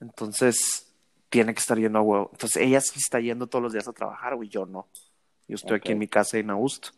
Entonces, 0.00 0.92
tiene 1.30 1.52
que 1.54 1.60
estar 1.60 1.78
yendo 1.78 1.98
a 1.98 2.02
huevo. 2.02 2.28
Entonces, 2.32 2.62
ella 2.62 2.80
sí 2.80 2.98
está 2.98 3.18
yendo 3.20 3.46
todos 3.46 3.62
los 3.62 3.72
días 3.72 3.88
a 3.88 3.92
trabajar, 3.92 4.36
güey. 4.36 4.48
Yo 4.48 4.66
no. 4.66 4.86
Yo 5.48 5.54
estoy 5.56 5.76
aquí 5.76 5.92
en 5.92 5.98
mi 5.98 6.08
casa 6.08 6.38
en 6.38 6.50
Augusto. 6.50 6.90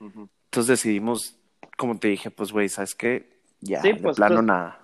Ujú. 0.00 0.28
Entonces 0.44 0.68
decidimos, 0.68 1.38
como 1.76 1.98
te 1.98 2.08
dije, 2.08 2.30
pues, 2.30 2.52
güey, 2.52 2.68
¿sabes 2.68 2.94
qué? 2.94 3.40
Ya, 3.60 3.82
Sí, 3.82 3.92
de 3.92 4.00
pues, 4.00 4.16
plano 4.16 4.36
pues- 4.36 4.46
nada. 4.46 4.80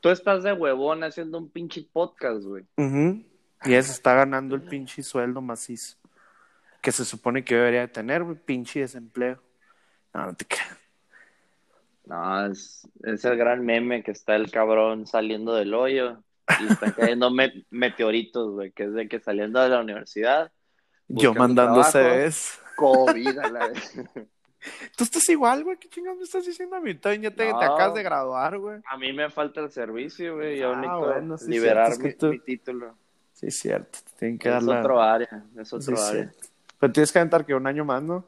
Tú 0.00 0.10
estás 0.10 0.44
de 0.44 0.52
huevón 0.52 1.02
haciendo 1.02 1.38
un 1.38 1.48
pinche 1.48 1.82
podcast, 1.92 2.44
güey. 2.44 2.64
Y 2.76 3.68
ella 3.70 3.82
se 3.82 3.92
está 3.92 4.14
ganando 4.14 4.54
el 4.54 4.62
pinche 4.62 5.02
sueldo 5.02 5.40
macizo. 5.40 5.96
Que 6.80 6.92
se 6.92 7.04
supone 7.04 7.44
que 7.44 7.54
yo 7.54 7.58
debería 7.58 7.80
de 7.80 7.88
tener, 7.88 8.22
güey, 8.22 8.36
pinche 8.36 8.80
desempleo. 8.80 9.42
No, 10.14 10.26
no 10.26 10.34
te 10.36 10.44
creas. 10.44 10.78
No, 12.04 12.46
es, 12.46 12.86
es 13.02 13.24
el 13.24 13.36
gran 13.36 13.64
meme 13.64 14.04
que 14.04 14.12
está 14.12 14.36
el 14.36 14.50
cabrón 14.52 15.06
saliendo 15.08 15.54
del 15.54 15.74
hoyo 15.74 16.22
y 16.60 16.72
están 16.72 16.92
cayendo 16.92 17.30
me- 17.30 17.64
meteoritos, 17.70 18.52
güey, 18.52 18.70
que 18.72 18.84
es 18.84 18.92
de 18.94 19.08
que 19.08 19.20
saliendo 19.20 19.60
de 19.60 19.68
la 19.68 19.80
universidad, 19.80 20.52
Yo 21.08 21.34
mandando. 21.34 21.82
CVs. 21.82 22.60
COVID 22.76 23.38
a 23.38 23.48
la 23.50 23.66
vez. 23.68 23.92
Tú 24.96 25.04
estás 25.04 25.28
igual, 25.28 25.64
güey. 25.64 25.76
¿Qué 25.78 25.88
chingados 25.88 26.18
me 26.18 26.24
estás 26.24 26.44
diciendo 26.44 26.76
a 26.76 26.80
mí? 26.80 26.92
Ya 27.20 27.30
te, 27.30 27.50
No. 27.52 27.58
te 27.58 27.64
acabas 27.64 27.94
de 27.94 28.02
graduar, 28.02 28.58
güey. 28.58 28.80
A 28.90 28.96
mí 28.98 29.12
me 29.12 29.30
falta 29.30 29.60
el 29.60 29.70
servicio, 29.70 30.36
güey. 30.36 30.58
Yo 30.58 30.72
Ah, 30.74 30.98
bueno, 30.98 31.38
sí, 31.38 31.48
liberar 31.50 31.92
es 31.92 31.98
que 31.98 32.08
mi, 32.08 32.14
tú- 32.14 32.26
mi 32.28 32.38
título. 32.40 32.94
Sí, 33.32 33.50
cierto. 33.50 33.98
Te 34.04 34.18
tienen 34.18 34.38
que 34.38 34.48
Es 34.48 34.54
dar 34.54 34.62
la... 34.62 34.80
otro 34.80 35.00
área, 35.00 35.44
es 35.58 35.68
Sí, 35.68 35.76
otro 35.76 35.94
área. 35.96 36.10
cierto. 36.10 36.46
Pero 36.80 36.92
tienes 36.92 37.12
que 37.12 37.18
aventar 37.18 37.44
que 37.46 37.54
un 37.54 37.66
año 37.66 37.84
más, 37.84 38.02
¿no? 38.02 38.24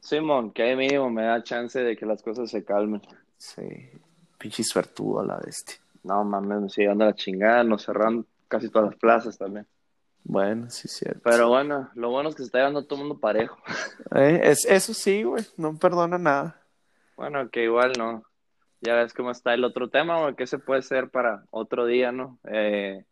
Simón, 0.00 0.50
que 0.52 0.62
ahí 0.62 0.76
mínimo 0.76 1.08
me 1.10 1.22
da 1.24 1.42
chance 1.42 1.78
de 1.78 1.96
que 1.96 2.04
las 2.06 2.22
cosas 2.22 2.50
se 2.50 2.64
calmen. 2.64 3.00
Sí. 3.38 3.62
Pinche 4.38 4.62
suertudo 4.64 5.20
a 5.20 5.24
la 5.26 5.36
bestia. 5.38 5.76
No 6.06 6.24
mames, 6.24 6.60
me 6.60 6.68
sigue 6.68 6.86
dando 6.86 7.04
la 7.04 7.14
chingada, 7.14 7.64
nos 7.64 7.84
cerraron 7.84 8.26
casi 8.46 8.70
todas 8.70 8.90
las 8.90 8.98
plazas 8.98 9.36
también. 9.36 9.66
Bueno, 10.22 10.70
sí, 10.70 10.88
cierto. 10.88 11.20
Pero 11.24 11.48
bueno, 11.48 11.90
lo 11.94 12.10
bueno 12.10 12.28
es 12.28 12.36
que 12.36 12.42
se 12.42 12.46
está 12.46 12.58
llevando 12.58 12.84
todo 12.84 13.00
el 13.00 13.06
mundo 13.06 13.20
parejo. 13.20 13.58
Eh, 14.14 14.40
es, 14.44 14.64
eso 14.64 14.94
sí, 14.94 15.24
güey. 15.24 15.44
No 15.56 15.76
perdona 15.76 16.16
nada. 16.16 16.60
Bueno, 17.16 17.50
que 17.50 17.64
igual 17.64 17.92
no. 17.98 18.22
Ya 18.80 18.94
ves 18.94 19.12
cómo 19.12 19.32
está 19.32 19.52
el 19.54 19.64
otro 19.64 19.88
tema, 19.88 20.20
güey, 20.20 20.36
que 20.36 20.46
se 20.46 20.58
puede 20.58 20.82
ser 20.82 21.10
para 21.10 21.44
otro 21.50 21.86
día, 21.86 22.12
¿no? 22.12 22.38
Eh, 22.44 23.04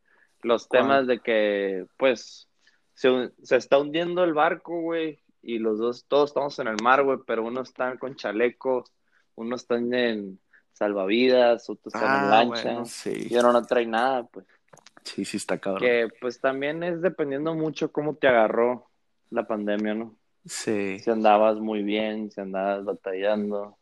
los 0.42 0.68
¿Cuál? 0.68 0.82
temas 0.82 1.06
de 1.08 1.18
que, 1.18 1.86
pues, 1.96 2.48
se, 2.94 3.32
se 3.42 3.56
está 3.56 3.78
hundiendo 3.78 4.22
el 4.22 4.34
barco, 4.34 4.80
güey, 4.80 5.20
y 5.42 5.58
los 5.58 5.78
dos, 5.78 6.04
todos 6.06 6.30
estamos 6.30 6.58
en 6.60 6.68
el 6.68 6.76
mar, 6.82 7.02
güey, 7.02 7.18
pero 7.26 7.44
uno 7.44 7.62
está 7.62 7.96
con 7.98 8.14
chaleco, 8.14 8.84
uno 9.34 9.56
está 9.56 9.76
en 9.76 10.38
salvavidas, 10.74 11.70
otro 11.70 11.88
está 11.92 12.00
en 12.24 12.30
lancha, 12.30 12.60
Ah, 12.60 12.72
bueno, 12.72 12.84
sí. 12.84 13.28
y 13.30 13.36
uno 13.36 13.52
no 13.52 13.64
trae 13.64 13.86
nada, 13.86 14.24
pues. 14.24 14.44
Sí, 15.04 15.24
sí 15.24 15.36
está 15.36 15.58
cabrón. 15.58 15.82
Que, 15.82 16.08
pues, 16.20 16.40
también 16.40 16.82
es 16.82 17.00
dependiendo 17.00 17.54
mucho 17.54 17.92
cómo 17.92 18.14
te 18.16 18.26
agarró 18.26 18.86
la 19.30 19.46
pandemia, 19.46 19.94
¿no? 19.94 20.14
Sí. 20.46 20.98
Si 20.98 21.10
andabas 21.10 21.58
muy 21.58 21.82
bien, 21.82 22.30
si 22.30 22.40
andabas 22.40 22.84
batallando, 22.84 23.76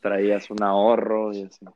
traías 0.00 0.50
un 0.50 0.62
ahorro 0.62 1.32
y 1.32 1.42
así. 1.44 1.66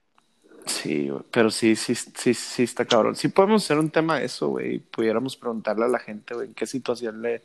Sí. 0.66 1.10
Pero 1.30 1.50
sí, 1.50 1.76
sí, 1.76 1.94
sí, 1.94 2.34
sí 2.34 2.62
está 2.64 2.84
cabrón. 2.84 3.14
Sí 3.14 3.28
podemos 3.28 3.64
hacer 3.64 3.78
un 3.78 3.90
tema 3.90 4.18
de 4.18 4.26
eso, 4.26 4.48
güey. 4.48 4.78
Pudiéramos 4.78 5.36
preguntarle 5.36 5.84
a 5.84 5.88
la 5.88 5.98
gente, 6.00 6.34
güey, 6.34 6.48
en 6.48 6.54
qué 6.54 6.66
situación 6.66 7.22
le, 7.22 7.42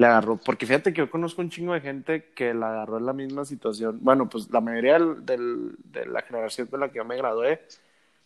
le 0.00 0.06
agarró. 0.06 0.38
Porque 0.38 0.64
fíjate 0.66 0.92
que 0.94 0.98
yo 1.00 1.10
conozco 1.10 1.42
un 1.42 1.50
chingo 1.50 1.74
de 1.74 1.80
gente 1.82 2.30
que 2.34 2.54
la 2.54 2.70
agarró 2.70 2.96
en 2.98 3.04
la 3.06 3.12
misma 3.12 3.44
situación. 3.44 3.98
Bueno, 4.00 4.28
pues 4.30 4.50
la 4.50 4.60
mayoría 4.62 4.94
del, 4.94 5.26
del- 5.26 5.76
de 5.84 6.06
la 6.06 6.22
generación 6.22 6.68
de 6.70 6.78
la 6.78 6.88
que 6.88 6.96
yo 6.96 7.04
me 7.04 7.16
gradué 7.16 7.60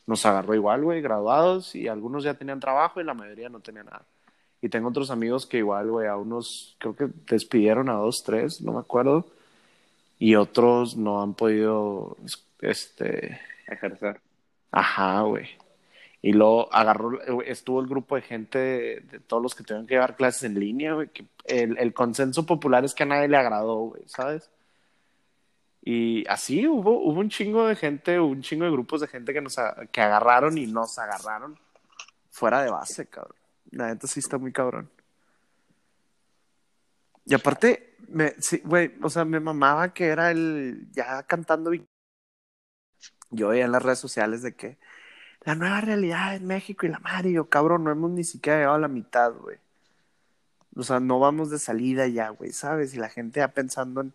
nos 0.06 0.24
agarró 0.24 0.54
igual, 0.54 0.84
güey, 0.84 1.00
graduados. 1.00 1.74
Y 1.74 1.88
algunos 1.88 2.22
ya 2.22 2.34
tenían 2.34 2.60
trabajo 2.60 3.00
y 3.00 3.04
la 3.04 3.14
mayoría 3.14 3.48
no 3.48 3.58
tenía 3.58 3.82
nada. 3.82 4.02
Y 4.62 4.68
tengo 4.68 4.88
otros 4.88 5.10
amigos 5.10 5.46
que 5.46 5.58
igual, 5.58 5.90
güey, 5.90 6.06
a 6.06 6.16
unos, 6.16 6.76
creo 6.78 6.94
que 6.94 7.08
despidieron 7.28 7.88
a 7.88 7.94
dos, 7.94 8.22
tres, 8.24 8.60
no 8.62 8.72
me 8.72 8.78
acuerdo. 8.80 9.26
Y 10.18 10.36
otros 10.36 10.96
no 10.96 11.22
han 11.22 11.34
podido, 11.34 12.16
este, 12.60 13.40
Ejercer. 13.66 14.20
Ajá, 14.70 15.22
güey. 15.22 15.48
Y 16.24 16.32
luego 16.32 16.72
agarró, 16.72 17.20
eh, 17.20 17.44
estuvo 17.50 17.82
el 17.82 17.86
grupo 17.86 18.16
de 18.16 18.22
gente 18.22 18.58
de, 18.58 19.20
todos 19.26 19.42
los 19.42 19.54
que 19.54 19.62
tuvieron 19.62 19.86
que 19.86 19.92
llevar 19.92 20.16
clases 20.16 20.44
en 20.44 20.58
línea, 20.58 20.94
güey. 20.94 21.10
El, 21.44 21.76
el 21.76 21.92
consenso 21.92 22.46
popular 22.46 22.82
es 22.82 22.94
que 22.94 23.02
a 23.02 23.06
nadie 23.06 23.28
le 23.28 23.36
agradó, 23.36 23.76
güey, 23.88 24.04
¿sabes? 24.06 24.50
Y 25.82 26.26
así 26.26 26.66
hubo, 26.66 26.92
hubo 26.98 27.20
un 27.20 27.28
chingo 27.28 27.66
de 27.66 27.76
gente, 27.76 28.18
un 28.18 28.40
chingo 28.40 28.64
de 28.64 28.70
grupos 28.70 29.02
de 29.02 29.08
gente 29.08 29.34
que 29.34 29.42
nos 29.42 29.54
que 29.92 30.00
agarraron 30.00 30.56
y 30.56 30.66
nos 30.66 30.98
agarraron 30.98 31.58
fuera 32.30 32.62
de 32.62 32.70
base, 32.70 33.04
cabrón. 33.06 33.36
La 33.72 33.88
neta 33.88 34.06
sí 34.06 34.20
está 34.20 34.38
muy 34.38 34.50
cabrón. 34.50 34.88
Y 37.26 37.34
aparte, 37.34 37.96
me, 38.08 38.30
sí, 38.40 38.62
güey, 38.64 38.94
o 39.02 39.10
sea, 39.10 39.26
me 39.26 39.40
mamaba 39.40 39.92
que 39.92 40.06
era 40.06 40.30
el 40.30 40.88
ya 40.90 41.22
cantando 41.24 41.74
y 41.74 41.86
yo 43.28 43.48
veía 43.48 43.66
en 43.66 43.72
las 43.72 43.82
redes 43.82 43.98
sociales 43.98 44.40
de 44.40 44.54
que 44.54 44.78
la 45.44 45.54
nueva 45.54 45.80
realidad 45.80 46.34
en 46.34 46.46
México 46.46 46.86
y 46.86 46.88
la 46.88 46.98
madre, 47.00 47.32
yo, 47.32 47.48
cabrón, 47.48 47.84
no 47.84 47.90
hemos 47.90 48.10
ni 48.10 48.24
siquiera 48.24 48.58
llegado 48.58 48.76
a 48.76 48.80
la 48.80 48.88
mitad, 48.88 49.32
güey. 49.32 49.58
O 50.76 50.82
sea, 50.82 51.00
no 51.00 51.20
vamos 51.20 51.50
de 51.50 51.58
salida 51.58 52.06
ya, 52.08 52.30
güey, 52.30 52.52
¿sabes? 52.52 52.94
Y 52.94 52.98
la 52.98 53.08
gente 53.08 53.40
ya 53.40 53.48
pensando 53.48 54.00
en, 54.00 54.12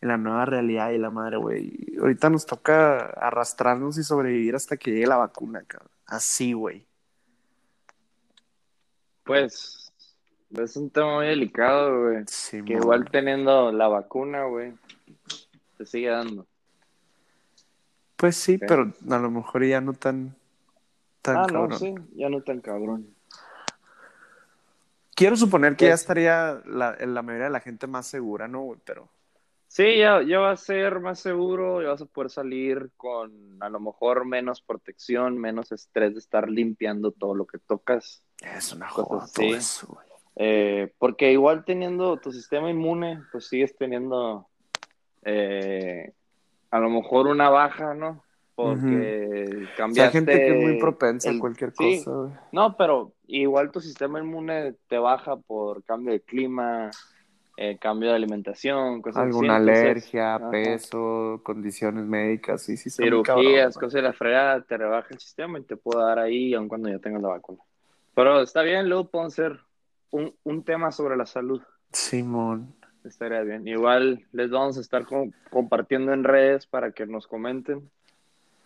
en 0.00 0.08
la 0.08 0.16
nueva 0.16 0.44
realidad 0.44 0.90
y 0.90 0.98
la 0.98 1.10
madre, 1.10 1.38
güey. 1.38 1.96
Ahorita 1.98 2.30
nos 2.30 2.46
toca 2.46 2.98
arrastrarnos 2.98 3.98
y 3.98 4.04
sobrevivir 4.04 4.54
hasta 4.54 4.76
que 4.76 4.92
llegue 4.92 5.06
la 5.06 5.16
vacuna, 5.16 5.62
cabrón. 5.66 5.90
Así, 6.06 6.52
güey. 6.52 6.86
Pues, 9.24 9.92
es 10.50 10.76
un 10.76 10.90
tema 10.90 11.16
muy 11.16 11.26
delicado, 11.26 12.02
güey. 12.02 12.24
Sí, 12.26 12.62
Que 12.62 12.74
igual 12.74 13.10
teniendo 13.10 13.72
la 13.72 13.88
vacuna, 13.88 14.44
güey, 14.44 14.72
te 15.76 15.84
sigue 15.84 16.08
dando. 16.08 16.46
Pues 18.16 18.36
sí, 18.36 18.58
pero 18.58 18.92
a 19.10 19.18
lo 19.18 19.30
mejor 19.30 19.64
ya 19.64 19.80
no 19.80 19.92
tan, 19.92 20.34
tan 21.34 21.44
ah, 21.44 21.46
cabrón. 21.46 21.70
no, 21.70 21.78
sí, 21.78 21.94
ya 22.14 22.28
no 22.28 22.42
tan 22.42 22.60
cabrón. 22.60 23.14
Quiero 25.14 25.36
suponer 25.36 25.76
que 25.76 25.86
ya 25.86 25.94
estaría 25.94 26.62
la, 26.64 26.96
la 27.00 27.22
mayoría 27.22 27.46
de 27.46 27.52
la 27.52 27.60
gente 27.60 27.86
más 27.86 28.06
segura, 28.06 28.46
¿no, 28.46 28.62
güey? 28.62 28.78
Pero 28.84 29.10
Sí, 29.68 29.98
ya, 29.98 30.22
ya 30.22 30.38
va 30.38 30.52
a 30.52 30.56
ser 30.56 30.98
más 30.98 31.20
seguro, 31.20 31.82
ya 31.82 31.90
vas 31.90 32.00
a 32.00 32.06
poder 32.06 32.30
salir 32.30 32.90
con 32.96 33.58
a 33.60 33.68
lo 33.68 33.78
mejor 33.78 34.24
menos 34.24 34.62
protección, 34.62 35.36
menos 35.36 35.72
estrés 35.72 36.14
de 36.14 36.20
estar 36.20 36.48
limpiando 36.48 37.12
todo 37.12 37.34
lo 37.34 37.46
que 37.46 37.58
tocas. 37.58 38.24
es 38.40 38.72
una 38.72 38.88
joda 38.88 39.26
todo 39.32 39.54
eso, 39.54 39.86
güey. 39.88 40.06
Eh, 40.36 40.94
porque 40.98 41.32
igual 41.32 41.64
teniendo 41.66 42.16
tu 42.16 42.32
sistema 42.32 42.70
inmune, 42.70 43.22
pues 43.30 43.48
sigues 43.48 43.76
teniendo 43.76 44.48
eh, 45.22 46.12
a 46.70 46.78
lo 46.78 46.88
mejor 46.88 47.26
una 47.26 47.50
baja, 47.50 47.92
¿no? 47.92 48.24
Porque 48.58 49.46
O 49.46 49.64
sea, 49.66 49.76
cambiaste... 49.76 50.02
hay 50.18 50.24
gente 50.26 50.32
que 50.32 50.52
es 50.58 50.62
muy 50.62 50.80
propensa 50.80 51.28
a 51.28 51.32
el- 51.32 51.40
cualquier 51.40 51.72
sí. 51.72 52.02
cosa. 52.04 52.48
No, 52.52 52.76
pero 52.76 53.12
igual 53.28 53.70
tu 53.70 53.80
sistema 53.80 54.18
inmune 54.18 54.74
te 54.88 54.98
baja 54.98 55.36
por 55.36 55.84
cambio 55.84 56.12
de 56.12 56.20
clima, 56.20 56.90
eh, 57.56 57.78
cambio 57.78 58.10
de 58.10 58.16
alimentación, 58.16 59.00
cosas 59.00 59.22
así, 59.22 59.26
Alguna 59.28 59.56
entonces, 59.58 59.84
alergia, 59.84 60.34
ajá. 60.34 60.50
peso, 60.50 61.40
condiciones 61.44 62.04
médicas, 62.04 62.62
sí, 62.62 62.76
sí, 62.76 62.90
cirugías, 62.90 63.76
cosas 63.76 63.92
de 63.94 64.02
la 64.02 64.12
fregada, 64.12 64.60
te 64.62 64.76
rebaja 64.76 65.08
el 65.10 65.20
sistema 65.20 65.58
y 65.58 65.62
te 65.62 65.76
puedo 65.76 66.00
dar 66.04 66.18
ahí 66.18 66.52
aun 66.54 66.68
cuando 66.68 66.88
ya 66.88 66.98
tengas 66.98 67.22
la 67.22 67.28
vacuna. 67.28 67.60
Pero 68.14 68.42
está 68.42 68.62
bien, 68.62 68.88
luego 68.88 69.08
podemos 69.08 69.32
hacer 69.34 69.60
un, 70.10 70.34
un 70.42 70.64
tema 70.64 70.90
sobre 70.90 71.16
la 71.16 71.26
salud. 71.26 71.62
Simón. 71.92 72.74
Estaría 73.04 73.40
bien. 73.42 73.66
Igual 73.68 74.26
les 74.32 74.50
vamos 74.50 74.76
a 74.76 74.80
estar 74.80 75.06
com- 75.06 75.30
compartiendo 75.50 76.12
en 76.12 76.24
redes 76.24 76.66
para 76.66 76.90
que 76.92 77.06
nos 77.06 77.26
comenten 77.26 77.88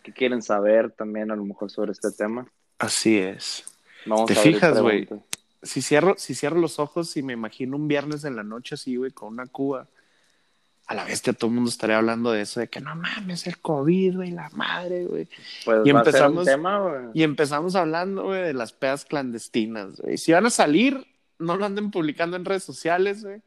qué 0.02 0.12
quieren 0.12 0.42
saber 0.42 0.90
también 0.90 1.30
a 1.30 1.36
lo 1.36 1.44
mejor 1.44 1.70
sobre 1.70 1.92
este 1.92 2.10
tema. 2.12 2.46
Así 2.78 3.18
es. 3.18 3.64
Vamos 4.06 4.26
¿Te 4.26 4.32
a 4.34 4.36
fijas, 4.42 4.80
güey? 4.80 5.08
Si 5.62 5.80
cierro, 5.80 6.14
si 6.18 6.34
cierro 6.34 6.58
los 6.58 6.78
ojos 6.80 7.16
y 7.16 7.22
me 7.22 7.34
imagino 7.34 7.76
un 7.76 7.86
viernes 7.86 8.24
en 8.24 8.34
la 8.34 8.42
noche 8.42 8.74
así, 8.74 8.96
güey, 8.96 9.12
con 9.12 9.32
una 9.32 9.46
cuba, 9.46 9.86
a 10.88 10.94
la 10.94 11.04
bestia 11.04 11.32
todo 11.32 11.48
el 11.48 11.54
mundo 11.54 11.70
estaría 11.70 11.98
hablando 11.98 12.32
de 12.32 12.40
eso, 12.42 12.58
de 12.58 12.68
que 12.68 12.80
no 12.80 12.96
mames, 12.96 13.46
el 13.46 13.58
COVID, 13.60 14.16
güey, 14.16 14.32
la 14.32 14.50
madre, 14.50 15.04
güey. 15.04 15.28
Pues 15.64 15.82
Y 15.84 15.90
empezamos- 15.90 16.44
tema. 16.44 17.10
Y 17.14 17.22
empezamos 17.22 17.76
hablando, 17.76 18.24
güey, 18.24 18.42
de 18.42 18.54
las 18.54 18.72
pedas 18.72 19.04
clandestinas, 19.04 20.00
güey. 20.00 20.18
Si 20.18 20.32
van 20.32 20.46
a 20.46 20.50
salir, 20.50 21.06
no 21.38 21.56
lo 21.56 21.64
anden 21.64 21.92
publicando 21.92 22.36
en 22.36 22.44
redes 22.44 22.64
sociales, 22.64 23.22
güey. 23.24 23.40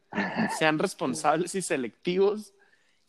Sean 0.58 0.78
responsables 0.78 1.54
y 1.54 1.60
selectivos 1.60 2.54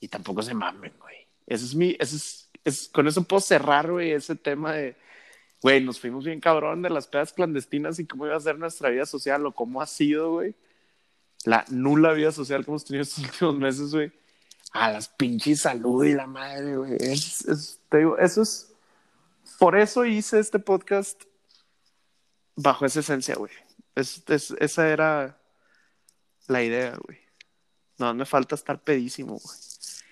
y 0.02 0.10
tampoco 0.10 0.42
se 0.44 0.54
mamen, 0.54 0.92
güey. 1.00 1.16
Ese 1.46 1.64
es 1.64 1.76
mi, 1.76 1.96
ese 1.98 2.18
es, 2.18 2.47
con 2.92 3.08
eso 3.08 3.24
puedo 3.24 3.40
cerrar, 3.42 3.92
güey, 3.92 4.12
ese 4.12 4.36
tema 4.36 4.74
de, 4.74 4.96
güey, 5.62 5.84
nos 5.84 6.00
fuimos 6.00 6.26
bien 6.26 6.40
cabrón 6.40 6.82
de 6.82 6.90
las 6.90 7.08
pedas 7.08 7.34
clandestinas 7.34 8.00
y 8.00 8.06
cómo 8.06 8.26
iba 8.26 8.36
a 8.36 8.40
ser 8.40 8.58
nuestra 8.58 8.90
vida 8.90 9.06
social 9.06 9.46
o 9.46 9.54
cómo 9.54 9.82
ha 9.82 9.88
sido, 9.88 10.32
güey. 10.32 10.56
La 11.46 11.64
nula 11.70 12.14
vida 12.14 12.32
social 12.32 12.66
que 12.66 12.72
hemos 12.72 12.86
tenido 12.86 13.04
estos 13.04 13.24
últimos 13.26 13.56
meses, 13.58 13.92
güey. 13.94 14.12
A 14.74 14.92
las 14.92 15.08
pinches 15.08 15.62
salud 15.62 16.04
y 16.06 16.14
la 16.14 16.28
madre, 16.28 16.76
güey. 16.76 16.98
Es, 17.00 17.46
es- 17.46 17.80
te 17.90 18.00
digo, 18.00 18.18
eso 18.18 18.42
es, 18.42 18.74
por 19.60 19.78
eso 19.78 20.06
hice 20.06 20.40
este 20.40 20.60
podcast 20.60 21.24
bajo 22.56 22.86
esa 22.86 23.00
esencia, 23.00 23.36
güey. 23.36 23.52
Es- 23.96 24.24
esa 24.28 24.90
era 24.90 25.38
la 26.48 26.64
idea, 26.64 26.98
güey. 27.06 27.20
No, 27.98 28.14
me 28.14 28.26
falta 28.26 28.56
estar 28.56 28.80
pedísimo, 28.84 29.40
güey. 29.40 29.58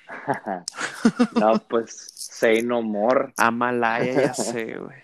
no, 1.39 1.59
pues 1.67 2.11
say 2.35 2.61
no 2.61 2.81
more. 2.81 3.33
Amalaya, 3.37 4.13
ya 4.13 4.33
sé, 4.33 4.77
güey. 4.77 5.03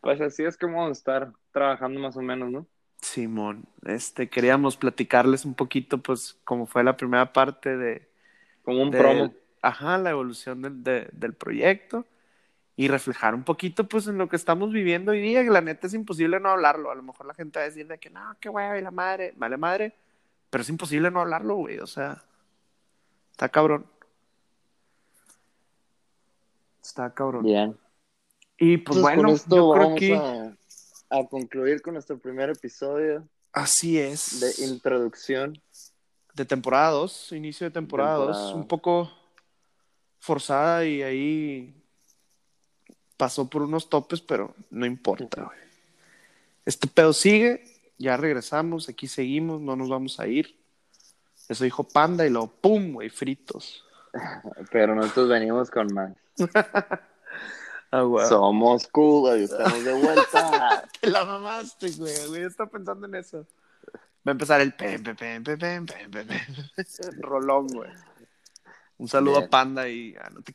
Pues 0.00 0.20
así 0.20 0.42
es 0.44 0.56
como 0.56 0.76
vamos 0.78 0.90
a 0.90 1.00
estar 1.00 1.32
trabajando 1.52 2.00
más 2.00 2.16
o 2.16 2.22
menos, 2.22 2.50
¿no? 2.50 2.66
Simón, 3.02 3.64
este, 3.86 4.28
queríamos 4.28 4.76
platicarles 4.76 5.44
un 5.44 5.54
poquito, 5.54 5.98
pues, 5.98 6.38
cómo 6.44 6.66
fue 6.66 6.84
la 6.84 6.96
primera 6.96 7.32
parte 7.32 7.76
de, 7.76 8.08
Como 8.62 8.82
un 8.82 8.90
de- 8.90 8.98
promo. 8.98 9.34
ajá, 9.62 9.98
la 9.98 10.10
evolución 10.10 10.62
del, 10.62 10.82
de- 10.82 11.08
del 11.12 11.34
proyecto 11.34 12.06
y 12.76 12.88
reflejar 12.88 13.34
un 13.34 13.42
poquito, 13.44 13.88
pues, 13.88 14.06
en 14.06 14.18
lo 14.18 14.28
que 14.28 14.36
estamos 14.36 14.72
viviendo 14.72 15.12
hoy 15.12 15.20
día, 15.20 15.42
que 15.44 15.50
la 15.50 15.60
neta 15.60 15.86
es 15.86 15.94
imposible 15.94 16.40
no 16.40 16.50
hablarlo. 16.50 16.90
A 16.90 16.94
lo 16.94 17.02
mejor 17.02 17.26
la 17.26 17.34
gente 17.34 17.58
va 17.58 17.64
a 17.64 17.68
decir 17.68 17.86
de 17.86 17.98
que 17.98 18.10
no, 18.10 18.36
qué 18.40 18.48
hueva 18.48 18.78
y 18.78 18.82
la 18.82 18.90
madre, 18.90 19.32
vale 19.36 19.56
madre, 19.56 19.94
pero 20.50 20.62
es 20.62 20.68
imposible 20.68 21.10
no 21.10 21.20
hablarlo, 21.20 21.54
güey, 21.56 21.78
o 21.78 21.86
sea, 21.86 22.22
está 23.30 23.48
cabrón. 23.48 23.86
Está 26.82 27.12
cabrón. 27.12 27.44
Bien. 27.44 27.76
Y 28.58 28.76
pues 28.78 28.98
Entonces, 28.98 29.02
bueno, 29.02 29.22
con 29.22 29.30
esto 29.36 29.56
yo 29.56 29.72
creo 29.72 29.84
vamos 29.84 29.98
que 30.00 30.14
a, 30.16 31.18
a 31.18 31.26
concluir 31.28 31.80
con 31.82 31.94
nuestro 31.94 32.18
primer 32.18 32.50
episodio 32.50 33.26
así 33.52 33.98
es. 33.98 34.40
de 34.40 34.64
introducción. 34.66 35.60
de 36.34 36.44
temporada 36.44 36.90
2, 36.92 37.32
inicio 37.32 37.66
de 37.66 37.70
temporada 37.72 38.14
2, 38.16 38.26
Temporada. 38.26 38.54
un 38.54 38.68
poco 38.68 39.10
forzada 40.18 40.84
y 40.84 41.02
ahí 41.02 41.74
pasó 43.16 43.48
por 43.48 43.62
unos 43.62 43.88
topes, 43.88 44.20
pero 44.20 44.54
no 44.70 44.86
importa, 44.86 45.44
güey. 45.44 45.58
Este 46.64 46.86
pedo 46.86 47.12
sigue, 47.12 47.64
ya 47.98 48.16
regresamos, 48.16 48.88
aquí 48.88 49.06
seguimos, 49.08 49.60
no 49.60 49.74
nos 49.76 49.88
vamos 49.88 50.20
a 50.20 50.26
ir. 50.28 50.58
Eso 51.48 51.64
dijo 51.64 51.82
Panda 51.84 52.26
y 52.26 52.30
luego 52.30 52.48
¡pum! 52.48 52.92
güey, 52.92 53.08
fritos. 53.10 53.84
Pero 54.70 54.94
nosotros 54.94 55.28
venimos 55.28 55.70
con 55.70 55.92
más. 55.94 56.12
Ah. 57.92 58.04
Somos 58.28 58.86
cool, 58.86 59.40
y 59.40 59.42
estamos 59.42 59.82
de 59.82 59.92
vuelta. 59.92 60.84
Te 61.00 61.10
la 61.10 61.24
mamaste, 61.24 61.90
güey. 61.90 62.28
güey. 62.28 62.42
Está 62.44 62.66
pensando 62.66 63.04
en 63.08 63.16
eso. 63.16 63.48
Va 64.24 64.26
a 64.26 64.30
empezar 64.30 64.60
el 64.60 64.74
pem, 64.74 65.02
pem, 65.02 65.16
pem, 65.16 65.42
pem, 65.42 65.58
pem, 65.58 65.86
pem, 66.08 66.26
pem, 66.28 66.40
rolón, 67.20 67.66
güey. 67.66 67.90
Un 68.98 69.08
saludo 69.08 69.38
Bien. 69.38 69.46
a 69.46 69.50
Panda 69.50 69.88
y 69.88 70.14
ah, 70.22 70.30
no 70.30 70.40
te. 70.40 70.54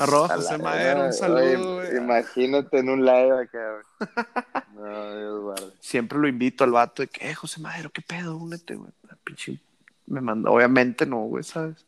Arroba 0.00 0.28
José 0.34 0.58
Madero, 0.58 1.04
un 1.04 1.12
saludo, 1.12 1.74
güey. 1.76 1.96
Imagínate 1.96 2.78
en 2.78 2.88
un 2.88 3.04
live 3.04 3.42
acá, 3.42 3.72
güey. 3.72 4.26
No, 4.74 5.16
Dios 5.16 5.42
guarde. 5.42 5.72
Siempre 5.78 6.18
lo 6.18 6.26
invito 6.26 6.64
al 6.64 6.72
vato 6.72 7.02
de 7.02 7.08
que, 7.08 7.30
eh, 7.30 7.34
José 7.34 7.60
Madero, 7.60 7.90
qué 7.90 8.02
pedo, 8.02 8.36
únete, 8.36 8.74
güey. 8.74 8.90
Pinche- 9.24 9.60
Me 10.06 10.20
mandó, 10.20 10.52
obviamente 10.52 11.06
no, 11.06 11.20
güey, 11.26 11.42
¿sabes? 11.44 11.86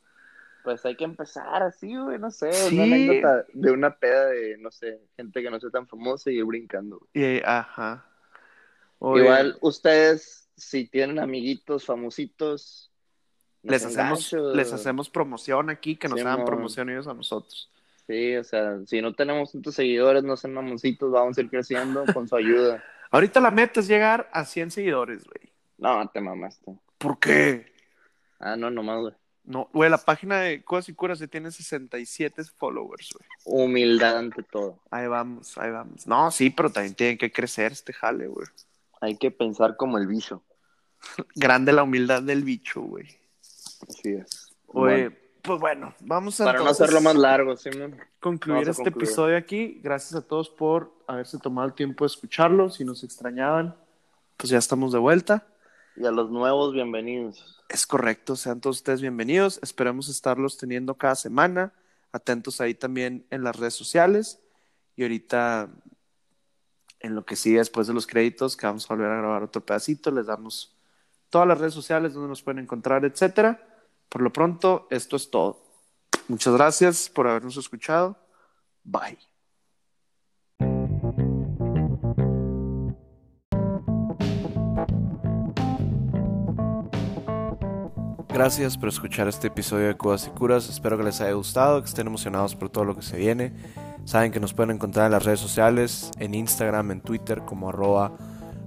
Pues 0.64 0.85
hay 0.87 0.94
que 0.94 1.05
empezar 1.05 1.62
así, 1.62 1.96
güey, 1.96 2.18
no 2.20 2.31
sé, 2.31 2.53
Sí. 2.53 2.75
una 2.77 2.85
anécdota 2.85 3.44
de 3.53 3.70
una 3.72 3.96
peda 3.98 4.27
de, 4.27 4.57
no 4.59 4.70
sé, 4.70 5.01
gente 5.16 5.42
que 5.42 5.51
no 5.51 5.59
sea 5.59 5.70
tan 5.70 5.88
famosa 5.88 6.31
y 6.31 6.37
ir 6.38 6.44
brincando. 6.44 6.98
güey. 7.14 7.38
Y, 7.38 7.42
ajá. 7.44 8.07
Igual 9.01 9.59
ustedes, 9.61 10.48
si 10.57 10.87
tienen 10.87 11.18
amiguitos 11.18 11.85
famositos, 11.85 12.92
no 13.64 13.72
les 13.72 13.85
hacemos, 13.85 14.33
les 14.33 14.72
hacemos 14.72 15.11
promoción 15.11 15.70
aquí, 15.70 15.96
que 15.96 16.09
nos 16.09 16.20
Sí, 16.20 16.25
hagan 16.25 16.38
mon. 16.40 16.46
promoción 16.46 16.90
ellos 16.90 17.09
a 17.09 17.14
nosotros. 17.14 17.68
Sí, 18.07 18.37
o 18.37 18.44
sea, 18.44 18.79
si 18.87 19.01
no 19.03 19.14
tenemos 19.14 19.51
tantos 19.53 19.75
seguidores, 19.75 20.22
no 20.22 20.37
sean 20.37 20.55
mamoncitos, 20.55 21.11
vamos 21.11 21.37
a 21.38 21.40
ir 21.40 21.51
creciendo 21.51 22.05
con 22.12 22.29
su 22.29 22.37
ayuda. 22.37 22.83
Ahorita 23.11 23.40
la 23.40 23.51
meta 23.51 23.81
es 23.81 23.88
llegar 23.88 24.29
a 24.33 24.44
100 24.44 24.70
seguidores, 24.70 25.25
güey. 25.25 25.53
No, 25.79 26.09
te 26.09 26.20
mamaste. 26.20 26.72
¿Por 26.98 27.18
qué? 27.18 27.71
Ah, 28.42 28.57
no, 28.57 28.70
nomás, 28.70 29.00
güey. 29.00 29.14
No, 29.44 29.68
güey, 29.72 29.88
la 29.88 29.98
página 29.98 30.40
de 30.40 30.62
Cosas 30.64 30.88
y 30.88 30.94
Curas 30.94 31.18
se 31.18 31.28
tiene 31.28 31.50
67 31.50 32.42
followers, 32.57 33.11
güey. 33.12 33.28
Humildad 33.44 34.18
ante 34.18 34.42
todo. 34.42 34.81
Ahí 34.90 35.07
vamos, 35.07 35.57
ahí 35.59 35.70
vamos. 35.70 36.07
No, 36.07 36.31
sí, 36.31 36.50
pero 36.50 36.70
también 36.70 36.94
tiene 36.94 37.18
que 37.18 37.33
crecer 37.33 37.72
este 37.72 37.92
jale, 37.92 38.26
güey. 38.26 38.46
Hay 39.00 39.16
que 39.16 39.31
pensar 39.31 39.76
como 39.76 39.98
el 39.98 40.07
bicho. 40.07 40.42
Grande 41.35 41.72
la 41.72 41.83
humildad 41.83 42.22
del 42.22 42.44
bicho, 42.44 42.83
güey. 42.83 43.07
Así 43.88 44.11
es. 44.11 44.52
Bueno, 44.72 45.12
pues 45.42 45.61
bueno, 45.61 45.94
vamos 46.00 46.40
a 46.40 46.44
para 46.44 46.61
no 46.61 46.68
hacerlo 46.68 47.00
más 47.00 47.16
largo, 47.16 47.57
Simón. 47.57 47.96
concluir 48.20 48.64
vamos 48.64 48.68
a 48.68 48.70
este 48.70 48.85
concluir. 48.85 49.09
episodio 49.09 49.37
aquí. 49.37 49.81
Gracias 49.83 50.14
a 50.14 50.26
todos 50.26 50.48
por 50.48 50.92
haberse 51.07 51.38
tomado 51.38 51.66
el 51.66 51.74
tiempo 51.74 52.05
de 52.05 52.07
escucharlo. 52.07 52.70
Si 52.70 52.85
nos 52.85 53.02
extrañaban, 53.02 53.76
pues 54.37 54.50
ya 54.50 54.59
estamos 54.59 54.92
de 54.92 54.98
vuelta. 55.00 55.46
Y 55.96 56.07
a 56.07 56.11
los 56.11 56.31
nuevos, 56.31 56.72
bienvenidos. 56.72 57.62
Es 57.68 57.87
correcto, 57.87 58.37
sean 58.37 58.61
todos 58.61 58.76
ustedes 58.78 59.00
bienvenidos. 59.00 59.59
Esperamos 59.62 60.09
estarlos 60.09 60.57
teniendo 60.57 60.94
cada 60.96 61.14
semana. 61.14 61.72
Atentos 62.12 62.61
ahí 62.61 62.74
también 62.74 63.26
en 63.31 63.44
las 63.44 63.57
redes 63.57 63.74
sociales. 63.74 64.40
Y 64.96 65.02
ahorita, 65.02 65.70
en 67.00 67.14
lo 67.14 67.24
que 67.24 67.37
sigue 67.37 67.59
después 67.59 67.87
de 67.87 67.94
los 67.94 68.07
créditos, 68.07 68.57
que 68.57 68.66
vamos 68.66 68.90
a 68.90 68.94
volver 68.94 69.11
a 69.11 69.18
grabar 69.18 69.42
otro 69.42 69.64
pedacito, 69.64 70.11
les 70.11 70.26
damos 70.26 70.76
todas 71.31 71.48
las 71.48 71.59
redes 71.59 71.74
sociales 71.74 72.14
donde 72.14 72.28
nos 72.28 72.42
pueden 72.42 72.61
encontrar, 72.61 73.05
etcétera. 73.05 73.66
Por 74.09 74.22
lo 74.22 74.33
pronto, 74.33 74.87
esto 74.90 75.16
es 75.16 75.31
todo. 75.31 75.62
Muchas 76.28 76.55
gracias 76.55 77.09
por 77.09 77.26
habernos 77.26 77.57
escuchado. 77.57 78.16
Bye. 78.85 79.32
Gracias 88.33 88.79
por 88.79 88.88
escuchar 88.88 89.28
este 89.28 89.49
episodio 89.49 89.89
de 89.89 89.95
Cubas 89.95 90.26
y 90.26 90.30
Curas. 90.30 90.70
Espero 90.70 90.97
que 90.97 91.05
les 91.05 91.20
haya 91.20 91.33
gustado, 91.33 91.83
que 91.83 91.89
estén 91.89 92.07
emocionados 92.07 92.57
por 92.57 92.70
todo 92.70 92.85
lo 92.85 92.97
que 92.97 93.03
se 93.03 93.18
viene. 93.18 93.53
Saben 94.07 94.33
que 94.33 94.41
nos 94.41 94.55
pueden 94.55 94.74
encontrar 94.74 95.07
en 95.07 95.12
las 95.12 95.24
redes 95.24 95.39
sociales, 95.39 96.11
en 96.18 96.35
Instagram, 96.35 96.93
en 96.93 97.01
Twitter 97.03 97.43
como 97.43 97.68
arroba 97.68 98.12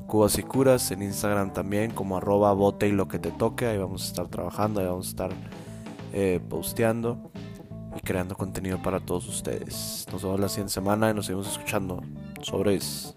Cubas 0.06 0.38
y 0.38 0.44
Curas, 0.44 0.92
en 0.92 1.02
Instagram 1.02 1.52
también 1.52 1.90
como 1.90 2.18
arroba 2.18 2.54
bote 2.54 2.88
y 2.88 2.92
lo 2.92 3.08
que 3.08 3.18
te 3.18 3.32
toque. 3.32 3.66
Ahí 3.66 3.80
vamos 3.80 4.04
a 4.04 4.06
estar 4.06 4.28
trabajando, 4.28 4.82
ahí 4.82 4.86
vamos 4.86 5.08
a 5.08 5.10
estar 5.10 5.32
eh, 6.14 6.40
posteando 6.48 7.32
y 7.98 8.02
creando 8.02 8.36
contenido 8.36 8.80
para 8.84 9.00
todos 9.00 9.28
ustedes. 9.28 10.06
Nos 10.12 10.22
vemos 10.22 10.40
la 10.40 10.48
siguiente 10.48 10.74
semana 10.74 11.10
y 11.10 11.16
nos 11.16 11.26
seguimos 11.26 11.52
escuchando. 11.52 12.04
Sobres. 12.44 13.16